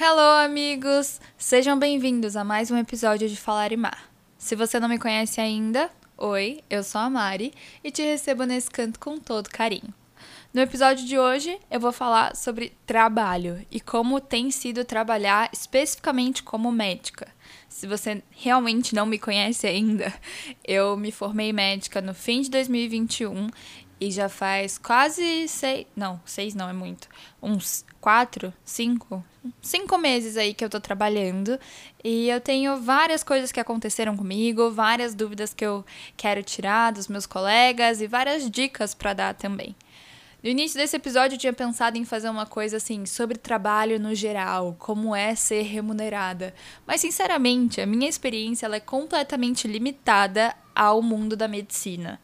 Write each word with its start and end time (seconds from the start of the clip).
Hello, 0.00 0.42
amigos! 0.42 1.20
Sejam 1.36 1.78
bem-vindos 1.78 2.34
a 2.34 2.42
mais 2.42 2.70
um 2.70 2.78
episódio 2.78 3.28
de 3.28 3.36
Falar 3.36 3.72
e 3.72 3.76
Mar. 3.76 4.10
Se 4.38 4.56
você 4.56 4.80
não 4.80 4.88
me 4.88 4.98
conhece 4.98 5.38
ainda, 5.38 5.90
oi, 6.16 6.60
eu 6.70 6.82
sou 6.82 6.98
a 6.98 7.10
Mari 7.10 7.52
e 7.84 7.90
te 7.90 8.00
recebo 8.00 8.44
nesse 8.44 8.70
canto 8.70 8.98
com 8.98 9.18
todo 9.18 9.50
carinho. 9.50 9.92
No 10.52 10.62
episódio 10.62 11.04
de 11.04 11.18
hoje, 11.18 11.60
eu 11.70 11.78
vou 11.78 11.92
falar 11.92 12.34
sobre 12.34 12.72
trabalho 12.86 13.66
e 13.70 13.80
como 13.80 14.18
tem 14.18 14.50
sido 14.50 14.82
trabalhar 14.82 15.50
especificamente 15.52 16.42
como 16.42 16.72
médica. 16.72 17.28
Se 17.68 17.86
você 17.86 18.22
realmente 18.30 18.94
não 18.94 19.04
me 19.04 19.18
conhece 19.18 19.66
ainda, 19.66 20.10
eu 20.66 20.96
me 20.96 21.12
formei 21.12 21.52
médica 21.52 22.00
no 22.00 22.14
fim 22.14 22.40
de 22.40 22.48
2021 22.48 23.50
e 24.00 24.10
já 24.10 24.30
faz 24.30 24.78
quase 24.78 25.46
seis. 25.48 25.86
Não, 25.94 26.18
seis 26.24 26.54
não 26.54 26.66
é 26.66 26.72
muito. 26.72 27.08
Uns 27.42 27.84
quatro, 28.00 28.54
cinco. 28.64 29.22
Cinco 29.60 29.98
meses 29.98 30.36
aí 30.36 30.54
que 30.54 30.64
eu 30.64 30.70
tô 30.70 30.80
trabalhando. 30.80 31.58
E 32.02 32.28
eu 32.28 32.40
tenho 32.40 32.76
várias 32.76 33.22
coisas 33.22 33.50
que 33.50 33.60
aconteceram 33.60 34.16
comigo, 34.16 34.70
várias 34.70 35.14
dúvidas 35.14 35.52
que 35.52 35.64
eu 35.64 35.84
quero 36.16 36.42
tirar 36.42 36.92
dos 36.92 37.08
meus 37.08 37.26
colegas 37.26 38.00
e 38.00 38.06
várias 38.06 38.50
dicas 38.50 38.94
para 38.94 39.12
dar 39.12 39.34
também. 39.34 39.74
No 40.42 40.50
início 40.50 40.76
desse 40.76 40.96
episódio 40.96 41.36
eu 41.36 41.38
tinha 41.38 41.52
pensado 41.52 41.96
em 41.96 42.04
fazer 42.04 42.28
uma 42.28 42.44
coisa 42.44 42.78
assim 42.78 43.06
sobre 43.06 43.38
trabalho 43.38 44.00
no 44.00 44.12
geral, 44.12 44.74
como 44.76 45.14
é 45.14 45.36
ser 45.36 45.62
remunerada. 45.62 46.52
Mas 46.84 47.00
sinceramente, 47.00 47.80
a 47.80 47.86
minha 47.86 48.08
experiência 48.08 48.66
ela 48.66 48.74
é 48.74 48.80
completamente 48.80 49.68
limitada 49.68 50.52
ao 50.74 51.00
mundo 51.00 51.36
da 51.36 51.46
medicina. 51.46 52.20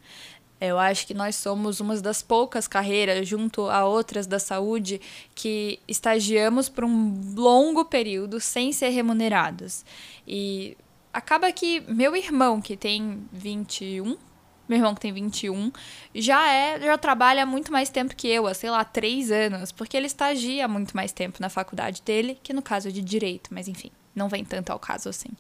Eu 0.60 0.78
acho 0.78 1.06
que 1.06 1.14
nós 1.14 1.36
somos 1.36 1.78
uma 1.80 1.96
das 2.00 2.20
poucas 2.20 2.66
carreiras, 2.66 3.28
junto 3.28 3.68
a 3.68 3.84
outras 3.84 4.26
da 4.26 4.38
saúde, 4.38 5.00
que 5.34 5.78
estagiamos 5.86 6.68
por 6.68 6.84
um 6.84 7.34
longo 7.36 7.84
período 7.84 8.40
sem 8.40 8.72
ser 8.72 8.88
remunerados. 8.88 9.84
E 10.26 10.76
acaba 11.12 11.52
que 11.52 11.80
meu 11.88 12.16
irmão, 12.16 12.60
que 12.60 12.76
tem 12.76 13.22
21, 13.32 14.16
meu 14.68 14.78
irmão 14.78 14.94
que 14.94 15.00
tem 15.00 15.12
21, 15.12 15.72
já 16.14 16.52
é, 16.52 16.80
já 16.80 16.98
trabalha 16.98 17.46
muito 17.46 17.72
mais 17.72 17.88
tempo 17.88 18.14
que 18.14 18.28
eu, 18.28 18.46
há, 18.46 18.52
sei 18.52 18.70
lá, 18.70 18.84
três 18.84 19.30
anos, 19.30 19.72
porque 19.72 19.96
ele 19.96 20.06
estagia 20.06 20.68
muito 20.68 20.94
mais 20.96 21.12
tempo 21.12 21.38
na 21.40 21.48
faculdade 21.48 22.02
dele, 22.02 22.38
que 22.42 22.52
no 22.52 22.62
caso 22.62 22.88
é 22.88 22.90
de 22.90 23.00
direito, 23.00 23.48
mas 23.52 23.68
enfim, 23.68 23.90
não 24.14 24.28
vem 24.28 24.44
tanto 24.44 24.70
ao 24.70 24.78
caso 24.78 25.08
assim. 25.08 25.30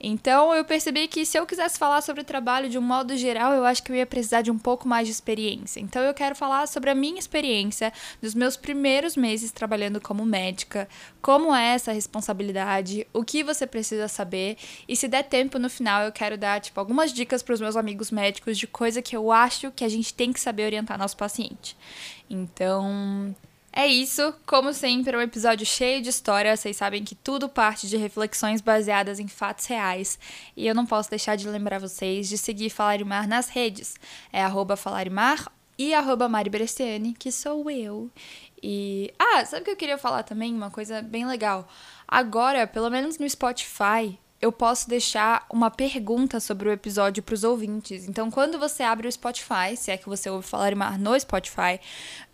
Então 0.00 0.54
eu 0.54 0.64
percebi 0.64 1.08
que 1.08 1.24
se 1.24 1.38
eu 1.38 1.46
quisesse 1.46 1.78
falar 1.78 2.00
sobre 2.02 2.24
trabalho 2.24 2.68
de 2.68 2.78
um 2.78 2.82
modo 2.82 3.16
geral, 3.16 3.52
eu 3.52 3.64
acho 3.64 3.82
que 3.82 3.90
eu 3.90 3.96
ia 3.96 4.06
precisar 4.06 4.42
de 4.42 4.50
um 4.50 4.58
pouco 4.58 4.86
mais 4.86 5.06
de 5.06 5.12
experiência. 5.12 5.80
Então 5.80 6.02
eu 6.02 6.12
quero 6.12 6.34
falar 6.34 6.66
sobre 6.66 6.90
a 6.90 6.94
minha 6.94 7.18
experiência 7.18 7.92
dos 8.20 8.34
meus 8.34 8.56
primeiros 8.56 9.16
meses 9.16 9.50
trabalhando 9.50 10.00
como 10.00 10.24
médica, 10.24 10.88
como 11.22 11.54
é 11.54 11.74
essa 11.74 11.92
responsabilidade, 11.92 13.06
o 13.12 13.24
que 13.24 13.42
você 13.42 13.66
precisa 13.66 14.08
saber 14.08 14.56
e 14.88 14.94
se 14.94 15.08
der 15.08 15.24
tempo 15.24 15.58
no 15.58 15.70
final 15.70 16.02
eu 16.02 16.12
quero 16.12 16.36
dar 16.36 16.60
tipo 16.60 16.78
algumas 16.78 17.12
dicas 17.12 17.42
para 17.42 17.54
os 17.54 17.60
meus 17.60 17.76
amigos 17.76 18.10
médicos 18.10 18.58
de 18.58 18.66
coisa 18.66 19.00
que 19.00 19.16
eu 19.16 19.32
acho 19.32 19.70
que 19.70 19.84
a 19.84 19.88
gente 19.88 20.12
tem 20.12 20.32
que 20.32 20.40
saber 20.40 20.66
orientar 20.66 20.98
nosso 20.98 21.16
paciente. 21.16 21.76
Então, 22.28 23.34
é 23.76 23.88
isso, 23.88 24.32
como 24.46 24.72
sempre, 24.72 25.16
é 25.16 25.18
um 25.18 25.22
episódio 25.22 25.66
cheio 25.66 26.00
de 26.00 26.08
história. 26.08 26.56
Vocês 26.56 26.76
sabem 26.76 27.02
que 27.02 27.16
tudo 27.16 27.48
parte 27.48 27.88
de 27.88 27.96
reflexões 27.96 28.60
baseadas 28.60 29.18
em 29.18 29.26
fatos 29.26 29.66
reais. 29.66 30.16
E 30.56 30.64
eu 30.64 30.74
não 30.76 30.86
posso 30.86 31.10
deixar 31.10 31.34
de 31.34 31.48
lembrar 31.48 31.80
vocês 31.80 32.28
de 32.28 32.38
seguir 32.38 32.70
Falarimar 32.70 33.26
nas 33.26 33.48
redes. 33.48 33.96
É 34.32 34.44
Falarimar 34.76 35.50
e 35.76 35.92
arroba 35.92 36.28
Mari 36.28 36.50
Bresciani, 36.50 37.14
que 37.14 37.32
sou 37.32 37.68
eu. 37.68 38.08
E. 38.62 39.12
Ah, 39.18 39.44
sabe 39.44 39.62
o 39.62 39.64
que 39.64 39.70
eu 39.72 39.76
queria 39.76 39.98
falar 39.98 40.22
também? 40.22 40.54
Uma 40.54 40.70
coisa 40.70 41.02
bem 41.02 41.26
legal. 41.26 41.66
Agora, 42.06 42.68
pelo 42.68 42.88
menos 42.88 43.18
no 43.18 43.28
Spotify, 43.28 44.16
eu 44.44 44.52
posso 44.52 44.90
deixar 44.90 45.46
uma 45.50 45.70
pergunta 45.70 46.38
sobre 46.38 46.68
o 46.68 46.72
episódio 46.72 47.22
para 47.22 47.34
os 47.34 47.44
ouvintes. 47.44 48.06
Então, 48.06 48.30
quando 48.30 48.58
você 48.58 48.82
abre 48.82 49.08
o 49.08 49.12
Spotify, 49.12 49.74
se 49.74 49.90
é 49.90 49.96
que 49.96 50.06
você 50.06 50.28
ouve 50.28 50.46
falar 50.46 50.76
mar 50.76 50.98
no 50.98 51.18
Spotify, 51.18 51.80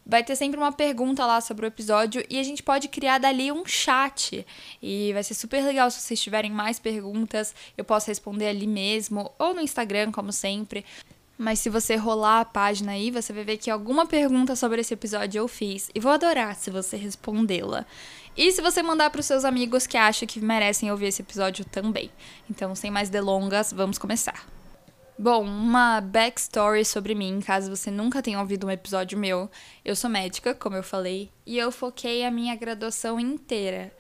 vai 0.05 0.25
ter 0.25 0.35
sempre 0.35 0.59
uma 0.59 0.73
pergunta 0.73 1.25
lá 1.25 1.41
sobre 1.41 1.67
o 1.67 1.69
episódio 1.69 2.25
e 2.29 2.41
a 2.41 2.43
gente 2.43 2.65
pode 2.65 2.89
criar 2.89 3.19
dali 3.19 3.53
um 3.53 3.65
chat. 3.65 4.45
E 4.83 5.13
vai 5.13 5.23
ser 5.23 5.35
super 5.35 5.63
legal 5.63 5.89
se 5.89 6.01
vocês 6.01 6.21
tiverem 6.21 6.51
mais 6.51 6.81
perguntas, 6.81 7.55
eu 7.79 7.85
posso 7.85 8.09
responder 8.09 8.49
ali 8.49 8.67
mesmo 8.67 9.31
ou 9.39 9.55
no 9.55 9.61
Instagram, 9.61 10.11
como 10.11 10.33
sempre. 10.33 10.85
Mas 11.39 11.61
se 11.61 11.71
você 11.71 11.95
rolar 11.95 12.41
a 12.41 12.45
página 12.45 12.91
aí, 12.93 13.13
você 13.13 13.33
vai 13.33 13.45
ver 13.45 13.57
que 13.57 13.71
alguma 13.71 14.05
pergunta 14.05 14.57
sobre 14.57 14.81
esse 14.81 14.95
episódio 14.95 15.39
eu 15.39 15.47
fiz. 15.47 15.91
E 15.95 16.01
vou 16.01 16.11
adorar 16.11 16.57
se 16.57 16.73
você 16.73 16.97
respondê-la. 16.97 17.87
E 18.37 18.53
se 18.53 18.63
você 18.63 18.83
mandar 18.83 19.11
para 19.11 19.21
os 19.21 19.27
seus 19.27 19.45
amigos 19.45 19.87
que 19.87 19.97
acham 19.97 20.27
que 20.27 20.41
merecem 20.41 20.91
ouvir 20.91 21.07
esse 21.07 21.23
episódio 21.23 21.65
também. 21.65 22.11
Então, 22.49 22.75
sem 22.75 22.91
mais 22.91 23.11
delongas, 23.11 23.73
vamos 23.73 23.99
começar. 23.99 24.47
Bom, 25.19 25.45
uma 25.45 26.01
backstory 26.01 26.83
sobre 26.85 27.15
mim, 27.15 27.41
caso 27.41 27.69
você 27.75 27.91
nunca 27.91 28.23
tenha 28.23 28.41
ouvido 28.41 28.67
um 28.67 28.71
episódio 28.71 29.19
meu. 29.19 29.51
Eu 29.85 29.95
sou 29.95 30.09
médica, 30.09 30.55
como 30.55 30.77
eu 30.77 30.83
falei, 30.83 31.31
e 31.45 31.59
eu 31.59 31.71
foquei 31.71 32.25
a 32.25 32.31
minha 32.31 32.57
graduação 32.57 33.21
inteira 33.21 33.93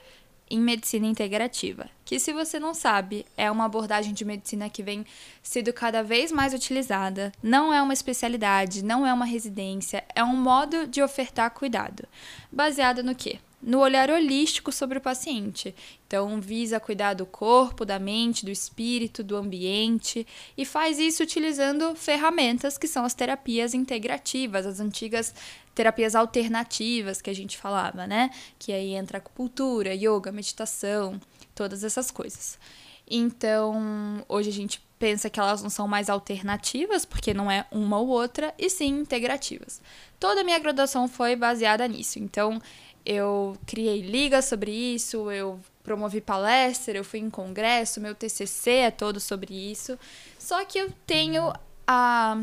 em 0.51 0.59
medicina 0.59 1.07
integrativa, 1.07 1.89
que 2.05 2.19
se 2.19 2.33
você 2.33 2.59
não 2.59 2.75
sabe, 2.75 3.25
é 3.37 3.49
uma 3.51 3.67
abordagem 3.67 4.13
de 4.13 4.25
medicina 4.25 4.69
que 4.69 4.83
vem 4.83 5.07
sendo 5.43 5.73
cada 5.73 6.03
vez 6.03 6.33
mais 6.33 6.53
utilizada, 6.53 7.31
não 7.41 7.73
é 7.73 7.81
uma 7.81 7.93
especialidade, 7.93 8.83
não 8.83 9.07
é 9.07 9.13
uma 9.13 9.25
residência, 9.25 10.03
é 10.13 10.25
um 10.25 10.35
modo 10.35 10.89
de 10.89 11.03
ofertar 11.03 11.51
cuidado. 11.53 12.09
Baseada 12.51 13.03
no 13.03 13.15
quê? 13.15 13.39
No 13.63 13.81
olhar 13.81 14.11
holístico 14.11 14.73
sobre 14.73 14.99
o 14.99 15.01
paciente. 15.01 15.75
Então, 16.07 16.41
visa 16.41 16.81
cuidar 16.81 17.15
do 17.15 17.27
corpo, 17.27 17.85
da 17.85 17.99
mente, 17.99 18.45
do 18.45 18.51
espírito, 18.51 19.23
do 19.23 19.37
ambiente 19.37 20.27
e 20.57 20.65
faz 20.65 20.99
isso 20.99 21.23
utilizando 21.23 21.95
ferramentas 21.95 22.79
que 22.79 22.89
são 22.89 23.05
as 23.05 23.15
terapias 23.15 23.75
integrativas, 23.75 24.67
as 24.67 24.81
antigas 24.81 25.35
terapias 25.75 26.15
alternativas 26.15 27.23
que 27.23 27.31
a 27.31 27.35
gente 27.35 27.57
falava, 27.57 28.07
né? 28.07 28.31
Que 28.59 28.73
aí 28.73 28.95
entra 28.95 29.19
acupuntura, 29.19 29.95
yoga, 29.95 30.33
meditação, 30.33 31.21
todas 31.55 31.85
essas 31.85 32.11
coisas. 32.11 32.59
Então, 33.09 34.25
hoje 34.29 34.51
a 34.51 34.53
gente 34.53 34.81
pensa 35.01 35.31
que 35.31 35.41
elas 35.41 35.63
não 35.63 35.71
são 35.71 35.89
mais 35.89 36.11
alternativas, 36.11 37.05
porque 37.05 37.33
não 37.33 37.51
é 37.51 37.67
uma 37.73 37.99
ou 37.99 38.07
outra, 38.07 38.55
e 38.59 38.69
sim 38.69 39.01
integrativas. 39.01 39.81
Toda 40.21 40.43
a 40.43 40.45
minha 40.45 40.59
graduação 40.59 41.09
foi 41.09 41.35
baseada 41.35 41.89
nisso. 41.89 42.19
Então, 42.19 42.61
eu 43.05 43.57
criei 43.67 44.01
ligas 44.01 44.45
sobre 44.45 44.71
isso, 44.71 45.31
eu 45.31 45.61
promovi 45.83 46.21
palestra, 46.21 46.97
eu 46.97 47.05
fui 47.05 47.21
em 47.21 47.31
congresso, 47.31 48.01
meu 48.01 48.15
TCC 48.15 48.71
é 48.71 48.91
todo 48.91 49.19
sobre 49.19 49.55
isso. 49.55 49.99
Só 50.39 50.65
que 50.65 50.79
eu 50.79 50.91
tenho 51.07 51.53
a 51.87 52.43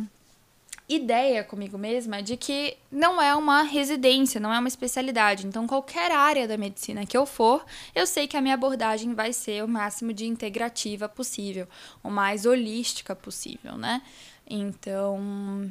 ideia 0.90 1.44
comigo 1.44 1.78
mesma 1.78 2.23
de 2.23 2.38
que 2.38 2.78
não 2.90 3.22
é 3.22 3.35
uma 3.35 3.62
residência, 3.62 4.40
não 4.40 4.53
é 4.53 4.59
uma 4.59 4.68
especialidade. 4.68 5.45
Então, 5.45 5.68
qualquer 5.68 6.12
área 6.12 6.47
da 6.47 6.57
medicina 6.57 7.06
que 7.06 7.18
eu 7.18 7.25
for, 7.25 7.66
eu 7.94 8.07
sei 8.07 8.28
que 8.28 8.38
a 8.38 8.41
minha 8.41 8.53
abordagem 8.53 9.13
vai 9.13 9.34
ser 9.34 9.63
o 9.63 9.68
máximo 9.68 10.13
de 10.13 10.25
integrativa 10.25 11.09
possível, 11.09 11.68
o 12.03 12.09
mais 12.09 12.45
holística 12.45 13.16
possível, 13.16 13.78
né? 13.78 14.01
Então, 14.50 15.69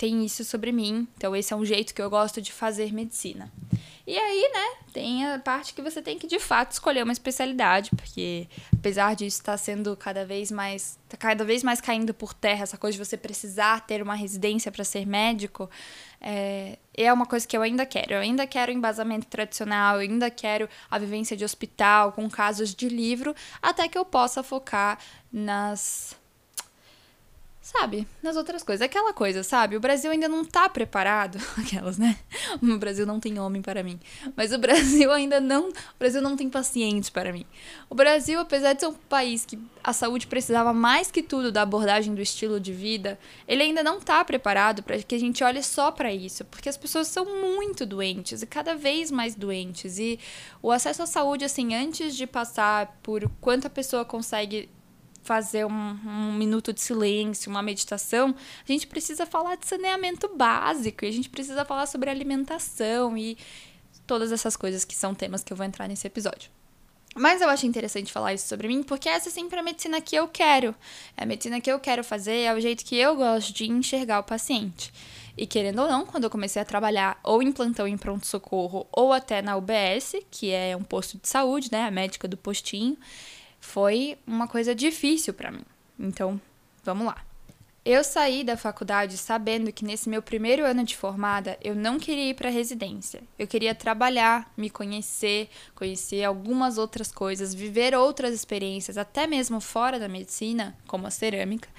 tem 0.00 0.24
isso 0.24 0.42
sobre 0.44 0.72
mim. 0.72 1.06
Então, 1.14 1.36
esse 1.36 1.52
é 1.52 1.56
um 1.56 1.62
jeito 1.62 1.94
que 1.94 2.00
eu 2.00 2.08
gosto 2.08 2.40
de 2.40 2.50
fazer 2.50 2.90
medicina. 2.90 3.52
E 4.06 4.18
aí, 4.18 4.50
né, 4.50 4.78
tem 4.94 5.26
a 5.26 5.38
parte 5.38 5.74
que 5.74 5.82
você 5.82 6.00
tem 6.00 6.18
que 6.18 6.26
de 6.26 6.38
fato 6.38 6.72
escolher 6.72 7.04
uma 7.04 7.12
especialidade, 7.12 7.90
porque 7.94 8.48
apesar 8.72 9.14
disso 9.14 9.40
estar 9.40 9.52
tá 9.52 9.58
sendo 9.58 9.94
cada 9.94 10.24
vez 10.24 10.50
mais, 10.50 10.98
tá 11.06 11.18
cada 11.18 11.44
vez 11.44 11.62
mais 11.62 11.82
caindo 11.82 12.14
por 12.14 12.32
terra 12.32 12.62
essa 12.62 12.78
coisa 12.78 12.96
de 12.96 13.04
você 13.04 13.14
precisar 13.14 13.86
ter 13.86 14.00
uma 14.02 14.14
residência 14.14 14.72
para 14.72 14.84
ser 14.84 15.06
médico, 15.06 15.68
é, 16.18 16.78
é 16.94 17.12
uma 17.12 17.26
coisa 17.26 17.46
que 17.46 17.54
eu 17.54 17.60
ainda 17.60 17.84
quero. 17.84 18.14
Eu 18.14 18.20
ainda 18.20 18.46
quero 18.46 18.72
embasamento 18.72 19.26
tradicional, 19.26 19.96
eu 19.96 20.00
ainda 20.00 20.30
quero 20.30 20.66
a 20.90 20.98
vivência 20.98 21.36
de 21.36 21.44
hospital 21.44 22.12
com 22.12 22.28
casos 22.30 22.74
de 22.74 22.88
livro, 22.88 23.34
até 23.60 23.86
que 23.86 23.98
eu 23.98 24.04
possa 24.06 24.42
focar 24.42 24.98
nas 25.30 26.18
sabe, 27.70 28.06
nas 28.20 28.36
outras 28.36 28.64
coisas. 28.64 28.84
Aquela 28.84 29.12
coisa, 29.12 29.44
sabe? 29.44 29.76
O 29.76 29.80
Brasil 29.80 30.10
ainda 30.10 30.28
não 30.28 30.44
tá 30.44 30.68
preparado. 30.68 31.38
Aquelas, 31.56 31.98
né? 31.98 32.18
O 32.60 32.78
Brasil 32.78 33.06
não 33.06 33.20
tem 33.20 33.38
homem 33.38 33.62
para 33.62 33.82
mim. 33.82 34.00
Mas 34.36 34.52
o 34.52 34.58
Brasil 34.58 35.10
ainda 35.12 35.40
não. 35.40 35.68
O 35.68 35.98
Brasil 35.98 36.20
não 36.20 36.36
tem 36.36 36.50
pacientes 36.50 37.10
para 37.10 37.32
mim. 37.32 37.46
O 37.88 37.94
Brasil, 37.94 38.40
apesar 38.40 38.72
de 38.72 38.80
ser 38.80 38.88
um 38.88 38.92
país 38.92 39.44
que 39.44 39.56
a 39.84 39.92
saúde 39.92 40.26
precisava 40.26 40.72
mais 40.72 41.12
que 41.12 41.22
tudo 41.22 41.52
da 41.52 41.62
abordagem 41.62 42.12
do 42.12 42.20
estilo 42.20 42.58
de 42.58 42.72
vida, 42.72 43.16
ele 43.46 43.62
ainda 43.62 43.84
não 43.84 44.00
tá 44.00 44.24
preparado 44.24 44.82
para 44.82 44.98
que 44.98 45.14
a 45.14 45.20
gente 45.20 45.44
olhe 45.44 45.62
só 45.62 45.92
para 45.92 46.12
isso. 46.12 46.44
Porque 46.46 46.68
as 46.68 46.76
pessoas 46.76 47.06
são 47.06 47.24
muito 47.24 47.86
doentes 47.86 48.42
e 48.42 48.46
cada 48.46 48.74
vez 48.74 49.12
mais 49.12 49.36
doentes. 49.36 49.96
E 49.96 50.18
o 50.60 50.72
acesso 50.72 51.04
à 51.04 51.06
saúde, 51.06 51.44
assim, 51.44 51.72
antes 51.72 52.16
de 52.16 52.26
passar 52.26 52.98
por 53.00 53.30
quanto 53.40 53.68
a 53.68 53.70
pessoa 53.70 54.04
consegue 54.04 54.68
fazer 55.22 55.64
um, 55.64 55.70
um, 55.70 56.32
minuto 56.32 56.72
de 56.72 56.80
silêncio, 56.80 57.50
uma 57.50 57.62
meditação, 57.62 58.34
a 58.66 58.72
gente 58.72 58.86
precisa 58.86 59.26
falar 59.26 59.56
de 59.56 59.66
saneamento 59.66 60.28
básico, 60.34 61.04
e 61.04 61.08
a 61.08 61.12
gente 61.12 61.28
precisa 61.28 61.64
falar 61.64 61.86
sobre 61.86 62.10
alimentação 62.10 63.16
e 63.16 63.36
todas 64.06 64.32
essas 64.32 64.56
coisas 64.56 64.84
que 64.84 64.96
são 64.96 65.14
temas 65.14 65.42
que 65.42 65.52
eu 65.52 65.56
vou 65.56 65.66
entrar 65.66 65.86
nesse 65.88 66.06
episódio. 66.06 66.50
Mas 67.14 67.40
eu 67.40 67.48
acho 67.48 67.66
interessante 67.66 68.12
falar 68.12 68.34
isso 68.34 68.46
sobre 68.46 68.68
mim, 68.68 68.82
porque 68.82 69.08
essa 69.08 69.28
é 69.28 69.32
sempre 69.32 69.58
a 69.58 69.62
medicina 69.62 70.00
que 70.00 70.14
eu 70.14 70.28
quero. 70.28 70.74
É 71.16 71.24
a 71.24 71.26
medicina 71.26 71.60
que 71.60 71.70
eu 71.70 71.80
quero 71.80 72.04
fazer, 72.04 72.42
é 72.42 72.54
o 72.54 72.60
jeito 72.60 72.84
que 72.84 72.96
eu 72.96 73.16
gosto 73.16 73.52
de 73.52 73.68
enxergar 73.68 74.20
o 74.20 74.24
paciente. 74.24 74.92
E 75.36 75.46
querendo 75.46 75.82
ou 75.82 75.88
não, 75.88 76.06
quando 76.06 76.24
eu 76.24 76.30
comecei 76.30 76.60
a 76.60 76.64
trabalhar 76.64 77.18
ou 77.24 77.42
em 77.42 77.50
plantão 77.50 77.86
em 77.86 77.96
pronto-socorro 77.96 78.86
ou 78.92 79.12
até 79.12 79.42
na 79.42 79.56
UBS, 79.56 80.16
que 80.30 80.50
é 80.50 80.76
um 80.76 80.82
posto 80.82 81.18
de 81.18 81.28
saúde, 81.28 81.70
né, 81.72 81.86
a 81.86 81.90
médica 81.90 82.28
do 82.28 82.36
postinho, 82.36 82.96
foi 83.60 84.18
uma 84.26 84.48
coisa 84.48 84.74
difícil 84.74 85.34
para 85.34 85.50
mim. 85.50 85.64
Então, 85.98 86.40
vamos 86.82 87.06
lá. 87.06 87.24
Eu 87.82 88.04
saí 88.04 88.44
da 88.44 88.58
faculdade 88.58 89.16
sabendo 89.16 89.72
que 89.72 89.86
nesse 89.86 90.08
meu 90.08 90.20
primeiro 90.20 90.66
ano 90.66 90.84
de 90.84 90.94
formada 90.94 91.58
eu 91.62 91.74
não 91.74 91.98
queria 91.98 92.28
ir 92.28 92.34
para 92.34 92.50
residência. 92.50 93.22
Eu 93.38 93.46
queria 93.46 93.74
trabalhar, 93.74 94.52
me 94.54 94.68
conhecer, 94.68 95.48
conhecer 95.74 96.22
algumas 96.22 96.76
outras 96.76 97.10
coisas, 97.10 97.54
viver 97.54 97.94
outras 97.94 98.34
experiências, 98.34 98.98
até 98.98 99.26
mesmo 99.26 99.62
fora 99.62 99.98
da 99.98 100.08
medicina, 100.08 100.76
como 100.86 101.06
a 101.06 101.10
cerâmica, 101.10 101.70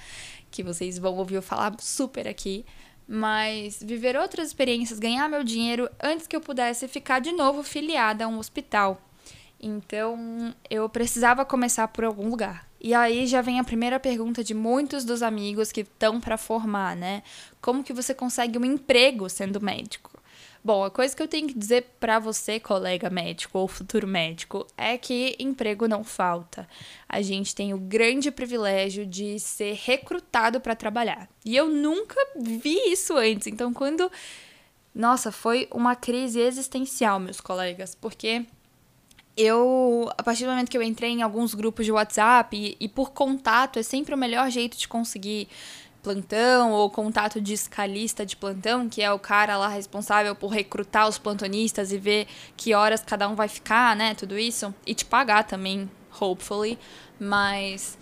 que 0.50 0.64
vocês 0.64 0.98
vão 0.98 1.16
ouvir 1.16 1.36
eu 1.36 1.42
falar 1.42 1.72
super 1.78 2.26
aqui, 2.26 2.66
mas 3.06 3.80
viver 3.80 4.16
outras 4.16 4.48
experiências, 4.48 4.98
ganhar 4.98 5.28
meu 5.28 5.44
dinheiro 5.44 5.88
antes 6.02 6.26
que 6.26 6.34
eu 6.34 6.40
pudesse 6.40 6.88
ficar 6.88 7.20
de 7.20 7.30
novo 7.30 7.62
filiada 7.62 8.24
a 8.24 8.28
um 8.28 8.38
hospital. 8.38 9.00
Então, 9.62 10.52
eu 10.68 10.88
precisava 10.88 11.44
começar 11.44 11.86
por 11.88 12.04
algum 12.04 12.28
lugar. 12.28 12.68
E 12.80 12.92
aí 12.92 13.28
já 13.28 13.40
vem 13.40 13.60
a 13.60 13.64
primeira 13.64 14.00
pergunta 14.00 14.42
de 14.42 14.54
muitos 14.54 15.04
dos 15.04 15.22
amigos 15.22 15.70
que 15.70 15.82
estão 15.82 16.20
para 16.20 16.36
formar, 16.36 16.96
né? 16.96 17.22
Como 17.60 17.84
que 17.84 17.92
você 17.92 18.12
consegue 18.12 18.58
um 18.58 18.64
emprego 18.64 19.28
sendo 19.30 19.60
médico? 19.60 20.10
Bom, 20.64 20.84
a 20.84 20.90
coisa 20.90 21.14
que 21.14 21.22
eu 21.22 21.28
tenho 21.28 21.46
que 21.48 21.58
dizer 21.58 21.94
para 22.00 22.18
você, 22.18 22.58
colega 22.58 23.08
médico 23.08 23.58
ou 23.58 23.68
futuro 23.68 24.06
médico, 24.06 24.66
é 24.76 24.98
que 24.98 25.36
emprego 25.38 25.86
não 25.86 26.02
falta. 26.02 26.68
A 27.08 27.22
gente 27.22 27.54
tem 27.54 27.72
o 27.72 27.78
grande 27.78 28.30
privilégio 28.32 29.06
de 29.06 29.38
ser 29.38 29.78
recrutado 29.84 30.60
para 30.60 30.74
trabalhar. 30.74 31.28
E 31.44 31.56
eu 31.56 31.68
nunca 31.68 32.16
vi 32.36 32.76
isso 32.92 33.16
antes. 33.16 33.46
Então, 33.46 33.72
quando 33.72 34.10
nossa, 34.94 35.32
foi 35.32 35.68
uma 35.70 35.96
crise 35.96 36.40
existencial, 36.40 37.18
meus 37.18 37.40
colegas, 37.40 37.94
porque 37.94 38.44
eu, 39.36 40.10
a 40.16 40.22
partir 40.22 40.44
do 40.44 40.50
momento 40.50 40.70
que 40.70 40.76
eu 40.76 40.82
entrei 40.82 41.10
em 41.10 41.22
alguns 41.22 41.54
grupos 41.54 41.86
de 41.86 41.92
WhatsApp 41.92 42.56
e, 42.56 42.76
e, 42.78 42.88
por 42.88 43.12
contato, 43.12 43.78
é 43.78 43.82
sempre 43.82 44.14
o 44.14 44.18
melhor 44.18 44.50
jeito 44.50 44.76
de 44.76 44.86
conseguir 44.86 45.48
plantão 46.02 46.72
ou 46.72 46.90
contato 46.90 47.40
de 47.40 47.52
escalista 47.52 48.26
de 48.26 48.36
plantão, 48.36 48.88
que 48.88 49.00
é 49.00 49.12
o 49.12 49.18
cara 49.18 49.56
lá 49.56 49.68
responsável 49.68 50.34
por 50.34 50.48
recrutar 50.48 51.08
os 51.08 51.16
plantonistas 51.16 51.92
e 51.92 51.98
ver 51.98 52.26
que 52.56 52.74
horas 52.74 53.02
cada 53.02 53.28
um 53.28 53.34
vai 53.34 53.48
ficar, 53.48 53.94
né, 53.94 54.14
tudo 54.14 54.38
isso, 54.38 54.74
e 54.84 54.94
te 54.94 55.04
pagar 55.04 55.44
também, 55.44 55.88
hopefully, 56.20 56.78
mas 57.20 57.96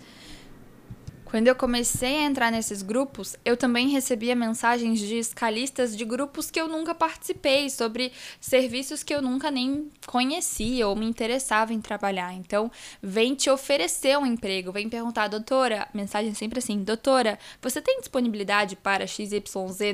quando 1.31 1.47
eu 1.47 1.55
comecei 1.55 2.17
a 2.17 2.25
entrar 2.25 2.51
nesses 2.51 2.81
grupos, 2.81 3.37
eu 3.45 3.55
também 3.55 3.87
recebia 3.87 4.35
mensagens 4.35 4.99
de 4.99 5.17
escalistas 5.17 5.95
de 5.95 6.03
grupos 6.03 6.51
que 6.51 6.59
eu 6.59 6.67
nunca 6.67 6.93
participei, 6.93 7.69
sobre 7.69 8.11
serviços 8.41 9.01
que 9.01 9.15
eu 9.15 9.21
nunca 9.21 9.49
nem 9.49 9.89
conhecia 10.05 10.85
ou 10.85 10.93
me 10.93 11.05
interessava 11.05 11.73
em 11.73 11.79
trabalhar. 11.79 12.33
Então, 12.33 12.69
vem 13.01 13.33
te 13.33 13.49
oferecer 13.49 14.17
um 14.17 14.25
emprego, 14.25 14.73
vem 14.73 14.89
perguntar, 14.89 15.29
doutora, 15.29 15.87
mensagem 15.93 16.33
sempre 16.33 16.59
assim, 16.59 16.83
doutora, 16.83 17.39
você 17.61 17.81
tem 17.81 18.01
disponibilidade 18.01 18.75
para 18.75 19.07
XYZ 19.07 19.45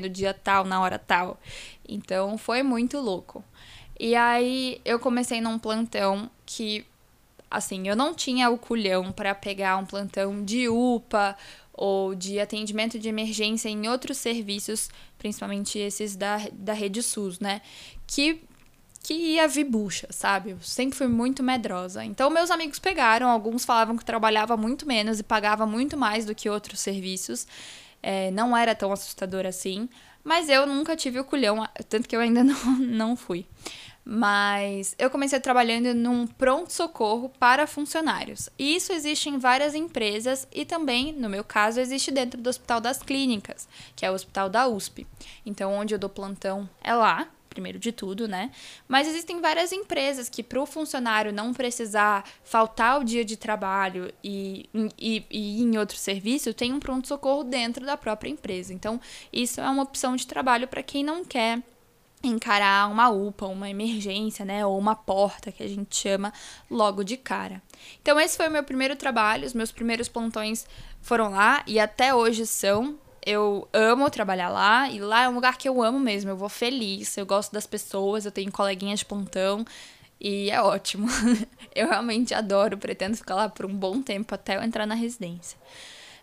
no 0.01 0.09
dia 0.09 0.33
tal, 0.33 0.65
na 0.65 0.81
hora 0.81 0.97
tal? 0.97 1.39
Então, 1.87 2.35
foi 2.39 2.63
muito 2.63 2.97
louco. 2.99 3.45
E 3.99 4.15
aí, 4.15 4.81
eu 4.83 4.97
comecei 4.97 5.39
num 5.39 5.59
plantão 5.59 6.31
que 6.47 6.83
assim, 7.49 7.87
eu 7.87 7.95
não 7.95 8.13
tinha 8.13 8.49
o 8.49 8.57
culhão 8.57 9.11
para 9.11 9.33
pegar 9.33 9.77
um 9.77 9.85
plantão 9.85 10.43
de 10.43 10.67
UPA 10.67 11.35
ou 11.73 12.15
de 12.15 12.39
atendimento 12.39 12.97
de 12.97 13.07
emergência 13.07 13.69
em 13.69 13.87
outros 13.87 14.17
serviços, 14.17 14.89
principalmente 15.17 15.77
esses 15.77 16.15
da, 16.15 16.41
da 16.51 16.73
rede 16.73 17.03
SUS, 17.03 17.39
né? 17.39 17.61
Que, 18.07 18.41
que 19.03 19.13
ia 19.13 19.47
vir 19.47 19.65
bucha, 19.65 20.07
sabe? 20.09 20.51
Eu 20.51 20.59
sempre 20.61 20.97
fui 20.97 21.07
muito 21.07 21.43
medrosa. 21.43 22.03
Então, 22.03 22.31
meus 22.31 22.49
amigos 22.49 22.79
pegaram, 22.79 23.29
alguns 23.29 23.63
falavam 23.63 23.95
que 23.95 24.03
trabalhava 24.03 24.57
muito 24.57 24.87
menos 24.87 25.19
e 25.19 25.23
pagava 25.23 25.67
muito 25.67 25.95
mais 25.95 26.25
do 26.25 26.33
que 26.33 26.49
outros 26.49 26.79
serviços. 26.79 27.45
É, 28.01 28.31
não 28.31 28.57
era 28.57 28.73
tão 28.73 28.91
assustador 28.91 29.45
assim, 29.45 29.87
mas 30.23 30.49
eu 30.49 30.65
nunca 30.65 30.95
tive 30.95 31.19
o 31.19 31.23
culhão, 31.23 31.67
tanto 31.87 32.09
que 32.09 32.15
eu 32.15 32.19
ainda 32.19 32.43
não, 32.43 32.77
não 32.79 33.15
fui. 33.15 33.45
Mas 34.09 34.95
eu 34.97 35.09
comecei 35.09 35.37
trabalhando 35.37 35.93
num 35.93 36.25
pronto-socorro 36.25 37.27
para 37.37 37.67
funcionários. 37.67 38.47
E 38.57 38.73
isso 38.73 38.93
existe 38.93 39.27
em 39.27 39.37
várias 39.37 39.75
empresas 39.75 40.47
e 40.49 40.63
também, 40.63 41.11
no 41.11 41.27
meu 41.27 41.43
caso, 41.43 41.81
existe 41.81 42.09
dentro 42.09 42.39
do 42.39 42.49
Hospital 42.49 42.79
das 42.79 42.99
Clínicas, 43.03 43.67
que 43.97 44.05
é 44.05 44.09
o 44.09 44.13
hospital 44.13 44.47
da 44.47 44.65
USP. 44.65 45.05
Então, 45.45 45.73
onde 45.73 45.93
eu 45.93 45.99
dou 45.99 46.09
plantão 46.09 46.69
é 46.81 46.93
lá, 46.93 47.27
primeiro 47.49 47.77
de 47.77 47.91
tudo, 47.91 48.29
né? 48.29 48.49
Mas 48.87 49.09
existem 49.09 49.41
várias 49.41 49.73
empresas 49.73 50.29
que, 50.29 50.41
para 50.41 50.61
o 50.61 50.65
funcionário 50.65 51.33
não 51.33 51.53
precisar 51.53 52.23
faltar 52.45 53.01
o 53.01 53.03
dia 53.03 53.25
de 53.25 53.35
trabalho 53.35 54.09
e, 54.23 54.69
e, 54.97 55.25
e 55.29 55.61
em 55.61 55.77
outro 55.77 55.97
serviço, 55.97 56.53
tem 56.53 56.71
um 56.71 56.79
pronto-socorro 56.79 57.43
dentro 57.43 57.85
da 57.85 57.97
própria 57.97 58.29
empresa. 58.29 58.73
Então, 58.73 59.01
isso 59.33 59.59
é 59.59 59.69
uma 59.69 59.83
opção 59.83 60.15
de 60.15 60.25
trabalho 60.25 60.65
para 60.65 60.81
quem 60.81 61.03
não 61.03 61.25
quer 61.25 61.61
encarar 62.23 62.89
uma 62.89 63.09
UPA, 63.09 63.47
uma 63.47 63.69
emergência, 63.69 64.43
né, 64.43 64.65
ou 64.65 64.77
uma 64.77 64.95
porta 64.95 65.51
que 65.51 65.63
a 65.63 65.67
gente 65.67 65.95
chama 65.95 66.33
logo 66.69 67.03
de 67.03 67.15
cara. 67.15 67.61
Então 68.01 68.19
esse 68.19 68.35
foi 68.35 68.47
o 68.47 68.51
meu 68.51 68.63
primeiro 68.63 68.95
trabalho, 68.95 69.45
os 69.45 69.53
meus 69.53 69.71
primeiros 69.71 70.07
plantões 70.07 70.65
foram 71.01 71.29
lá 71.29 71.63
e 71.67 71.79
até 71.79 72.13
hoje 72.13 72.45
são. 72.45 72.97
Eu 73.25 73.67
amo 73.73 74.09
trabalhar 74.09 74.47
lá 74.49 74.89
e 74.89 74.99
lá 74.99 75.23
é 75.23 75.29
um 75.29 75.35
lugar 75.35 75.57
que 75.57 75.67
eu 75.67 75.83
amo 75.83 75.99
mesmo. 75.99 76.31
Eu 76.31 76.37
vou 76.37 76.47
feliz, 76.47 77.17
eu 77.17 77.25
gosto 77.25 77.51
das 77.51 77.67
pessoas, 77.67 78.25
eu 78.25 78.31
tenho 78.31 78.51
coleguinhas 78.51 78.99
de 78.99 79.05
plantão 79.05 79.65
e 80.19 80.49
é 80.49 80.61
ótimo. 80.61 81.07
eu 81.75 81.89
realmente 81.89 82.33
adoro, 82.33 82.77
pretendo 82.77 83.17
ficar 83.17 83.35
lá 83.35 83.49
por 83.49 83.65
um 83.65 83.75
bom 83.75 84.01
tempo 84.01 84.33
até 84.33 84.55
eu 84.55 84.63
entrar 84.63 84.85
na 84.85 84.95
residência. 84.95 85.57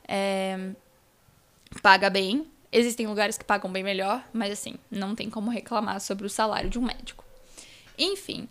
É... 0.08 0.70
Paga 1.82 2.08
bem, 2.08 2.46
Existem 2.76 3.06
lugares 3.06 3.38
que 3.38 3.44
pagam 3.44 3.70
bem 3.70 3.84
melhor, 3.84 4.20
mas 4.32 4.50
assim, 4.52 4.74
não 4.90 5.14
tem 5.14 5.30
como 5.30 5.48
reclamar 5.48 6.00
sobre 6.00 6.26
o 6.26 6.30
salário 6.30 6.68
de 6.68 6.76
um 6.76 6.82
médico. 6.82 7.24
Enfim. 7.96 8.48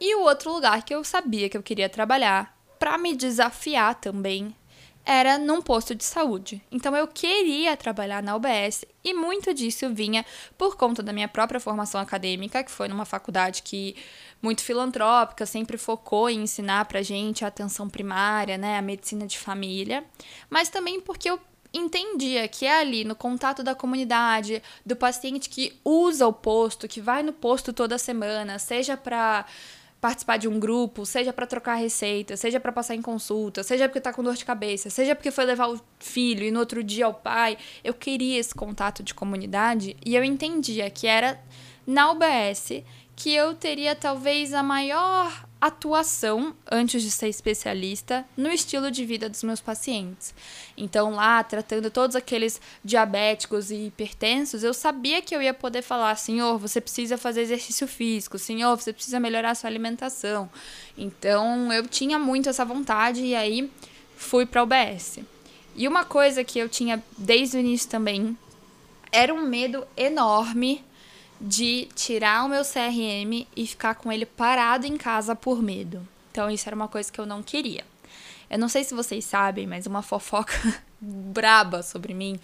E 0.00 0.14
o 0.14 0.22
outro 0.22 0.50
lugar 0.50 0.82
que 0.82 0.94
eu 0.94 1.04
sabia 1.04 1.50
que 1.50 1.56
eu 1.56 1.62
queria 1.62 1.86
trabalhar, 1.86 2.58
para 2.78 2.96
me 2.96 3.14
desafiar 3.14 3.94
também, 3.96 4.56
era 5.04 5.36
num 5.36 5.60
posto 5.60 5.94
de 5.94 6.02
saúde. 6.02 6.62
Então 6.70 6.96
eu 6.96 7.06
queria 7.06 7.76
trabalhar 7.76 8.22
na 8.22 8.34
UBS 8.34 8.86
e 9.04 9.12
muito 9.12 9.52
disso 9.52 9.92
vinha 9.92 10.24
por 10.56 10.74
conta 10.78 11.02
da 11.02 11.12
minha 11.12 11.28
própria 11.28 11.60
formação 11.60 12.00
acadêmica, 12.00 12.64
que 12.64 12.70
foi 12.70 12.88
numa 12.88 13.04
faculdade 13.04 13.62
que 13.62 13.94
muito 14.40 14.62
filantrópica, 14.62 15.44
sempre 15.44 15.76
focou 15.76 16.30
em 16.30 16.44
ensinar 16.44 16.86
pra 16.86 17.02
gente 17.02 17.44
a 17.44 17.48
atenção 17.48 17.86
primária, 17.86 18.56
né, 18.56 18.78
a 18.78 18.82
medicina 18.82 19.26
de 19.26 19.38
família, 19.38 20.04
mas 20.48 20.70
também 20.70 21.02
porque 21.02 21.28
eu 21.28 21.38
entendia 21.72 22.46
que 22.48 22.66
é 22.66 22.80
ali 22.80 23.04
no 23.04 23.14
contato 23.14 23.62
da 23.62 23.74
comunidade, 23.74 24.62
do 24.84 24.94
paciente 24.96 25.48
que 25.48 25.78
usa 25.84 26.26
o 26.26 26.32
posto, 26.32 26.88
que 26.88 27.00
vai 27.00 27.22
no 27.22 27.32
posto 27.32 27.72
toda 27.72 27.98
semana, 27.98 28.58
seja 28.58 28.96
para 28.96 29.44
participar 30.02 30.36
de 30.36 30.48
um 30.48 30.58
grupo, 30.58 31.06
seja 31.06 31.32
para 31.32 31.46
trocar 31.46 31.76
receita, 31.76 32.36
seja 32.36 32.58
para 32.58 32.72
passar 32.72 32.96
em 32.96 33.00
consulta, 33.00 33.62
seja 33.62 33.88
porque 33.88 34.00
tá 34.00 34.12
com 34.12 34.20
dor 34.20 34.34
de 34.34 34.44
cabeça, 34.44 34.90
seja 34.90 35.14
porque 35.14 35.30
foi 35.30 35.44
levar 35.44 35.68
o 35.68 35.80
filho 36.00 36.42
e 36.44 36.50
no 36.50 36.58
outro 36.58 36.82
dia 36.82 37.06
o 37.06 37.14
pai. 37.14 37.56
Eu 37.84 37.94
queria 37.94 38.40
esse 38.40 38.52
contato 38.52 39.00
de 39.00 39.14
comunidade 39.14 39.96
e 40.04 40.16
eu 40.16 40.24
entendia 40.24 40.90
que 40.90 41.06
era 41.06 41.40
na 41.86 42.10
UBS 42.10 42.82
que 43.22 43.32
eu 43.32 43.54
teria 43.54 43.94
talvez 43.94 44.52
a 44.52 44.64
maior 44.64 45.46
atuação 45.60 46.52
antes 46.68 47.04
de 47.04 47.10
ser 47.12 47.28
especialista 47.28 48.26
no 48.36 48.48
estilo 48.48 48.90
de 48.90 49.04
vida 49.04 49.28
dos 49.28 49.44
meus 49.44 49.60
pacientes. 49.60 50.34
Então, 50.76 51.12
lá, 51.14 51.44
tratando 51.44 51.88
todos 51.88 52.16
aqueles 52.16 52.60
diabéticos 52.84 53.70
e 53.70 53.86
hipertensos, 53.86 54.64
eu 54.64 54.74
sabia 54.74 55.22
que 55.22 55.36
eu 55.36 55.40
ia 55.40 55.54
poder 55.54 55.82
falar: 55.82 56.16
senhor, 56.16 56.58
você 56.58 56.80
precisa 56.80 57.16
fazer 57.16 57.42
exercício 57.42 57.86
físico, 57.86 58.40
senhor, 58.40 58.76
você 58.76 58.92
precisa 58.92 59.20
melhorar 59.20 59.54
sua 59.54 59.70
alimentação. 59.70 60.50
Então, 60.98 61.72
eu 61.72 61.86
tinha 61.86 62.18
muito 62.18 62.48
essa 62.48 62.64
vontade 62.64 63.22
e 63.22 63.36
aí 63.36 63.70
fui 64.16 64.44
para 64.44 64.62
o 64.62 64.64
UBS. 64.64 65.20
E 65.76 65.86
uma 65.86 66.04
coisa 66.04 66.42
que 66.42 66.58
eu 66.58 66.68
tinha 66.68 67.00
desde 67.16 67.56
o 67.56 67.60
início 67.60 67.88
também 67.88 68.36
era 69.12 69.32
um 69.32 69.46
medo 69.46 69.86
enorme 69.96 70.84
de 71.42 71.88
tirar 71.96 72.44
o 72.44 72.48
meu 72.48 72.62
CRM 72.62 73.46
e 73.56 73.66
ficar 73.66 73.96
com 73.96 74.12
ele 74.12 74.24
parado 74.24 74.86
em 74.86 74.96
casa 74.96 75.34
por 75.34 75.60
medo. 75.60 76.06
Então 76.30 76.48
isso 76.48 76.68
era 76.68 76.76
uma 76.76 76.86
coisa 76.88 77.10
que 77.10 77.20
eu 77.20 77.26
não 77.26 77.42
queria. 77.42 77.84
Eu 78.48 78.58
não 78.58 78.68
sei 78.68 78.84
se 78.84 78.94
vocês 78.94 79.24
sabem, 79.24 79.66
mas 79.66 79.86
uma 79.86 80.02
fofoca 80.02 80.54
braba 81.00 81.82
sobre 81.82 82.14
mim 82.14 82.38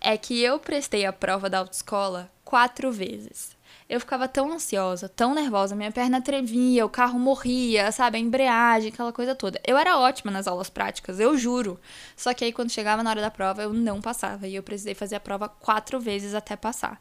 é 0.00 0.16
que 0.16 0.40
eu 0.40 0.60
prestei 0.60 1.04
a 1.04 1.12
prova 1.12 1.50
da 1.50 1.58
autoescola 1.58 2.30
quatro 2.44 2.92
vezes. 2.92 3.56
eu 3.88 4.00
ficava 4.00 4.28
tão 4.28 4.52
ansiosa, 4.52 5.08
tão 5.08 5.34
nervosa, 5.34 5.74
minha 5.76 5.92
perna 5.92 6.20
tremia, 6.20 6.84
o 6.84 6.88
carro 6.88 7.18
morria, 7.18 7.90
sabe? 7.92 8.16
A 8.18 8.20
embreagem, 8.20 8.90
aquela 8.92 9.12
coisa 9.12 9.34
toda. 9.34 9.60
Eu 9.66 9.76
era 9.76 9.98
ótima 9.98 10.30
nas 10.30 10.46
aulas 10.46 10.68
práticas, 10.70 11.20
eu 11.20 11.36
juro. 11.36 11.80
Só 12.16 12.34
que 12.34 12.44
aí 12.44 12.52
quando 12.52 12.70
chegava 12.70 13.02
na 13.02 13.10
hora 13.10 13.20
da 13.20 13.30
prova, 13.30 13.62
eu 13.62 13.72
não 13.72 14.00
passava. 14.00 14.46
E 14.46 14.54
eu 14.54 14.62
precisei 14.62 14.94
fazer 14.94 15.16
a 15.16 15.20
prova 15.20 15.48
quatro 15.48 16.00
vezes 16.00 16.34
até 16.34 16.56
passar. 16.56 17.00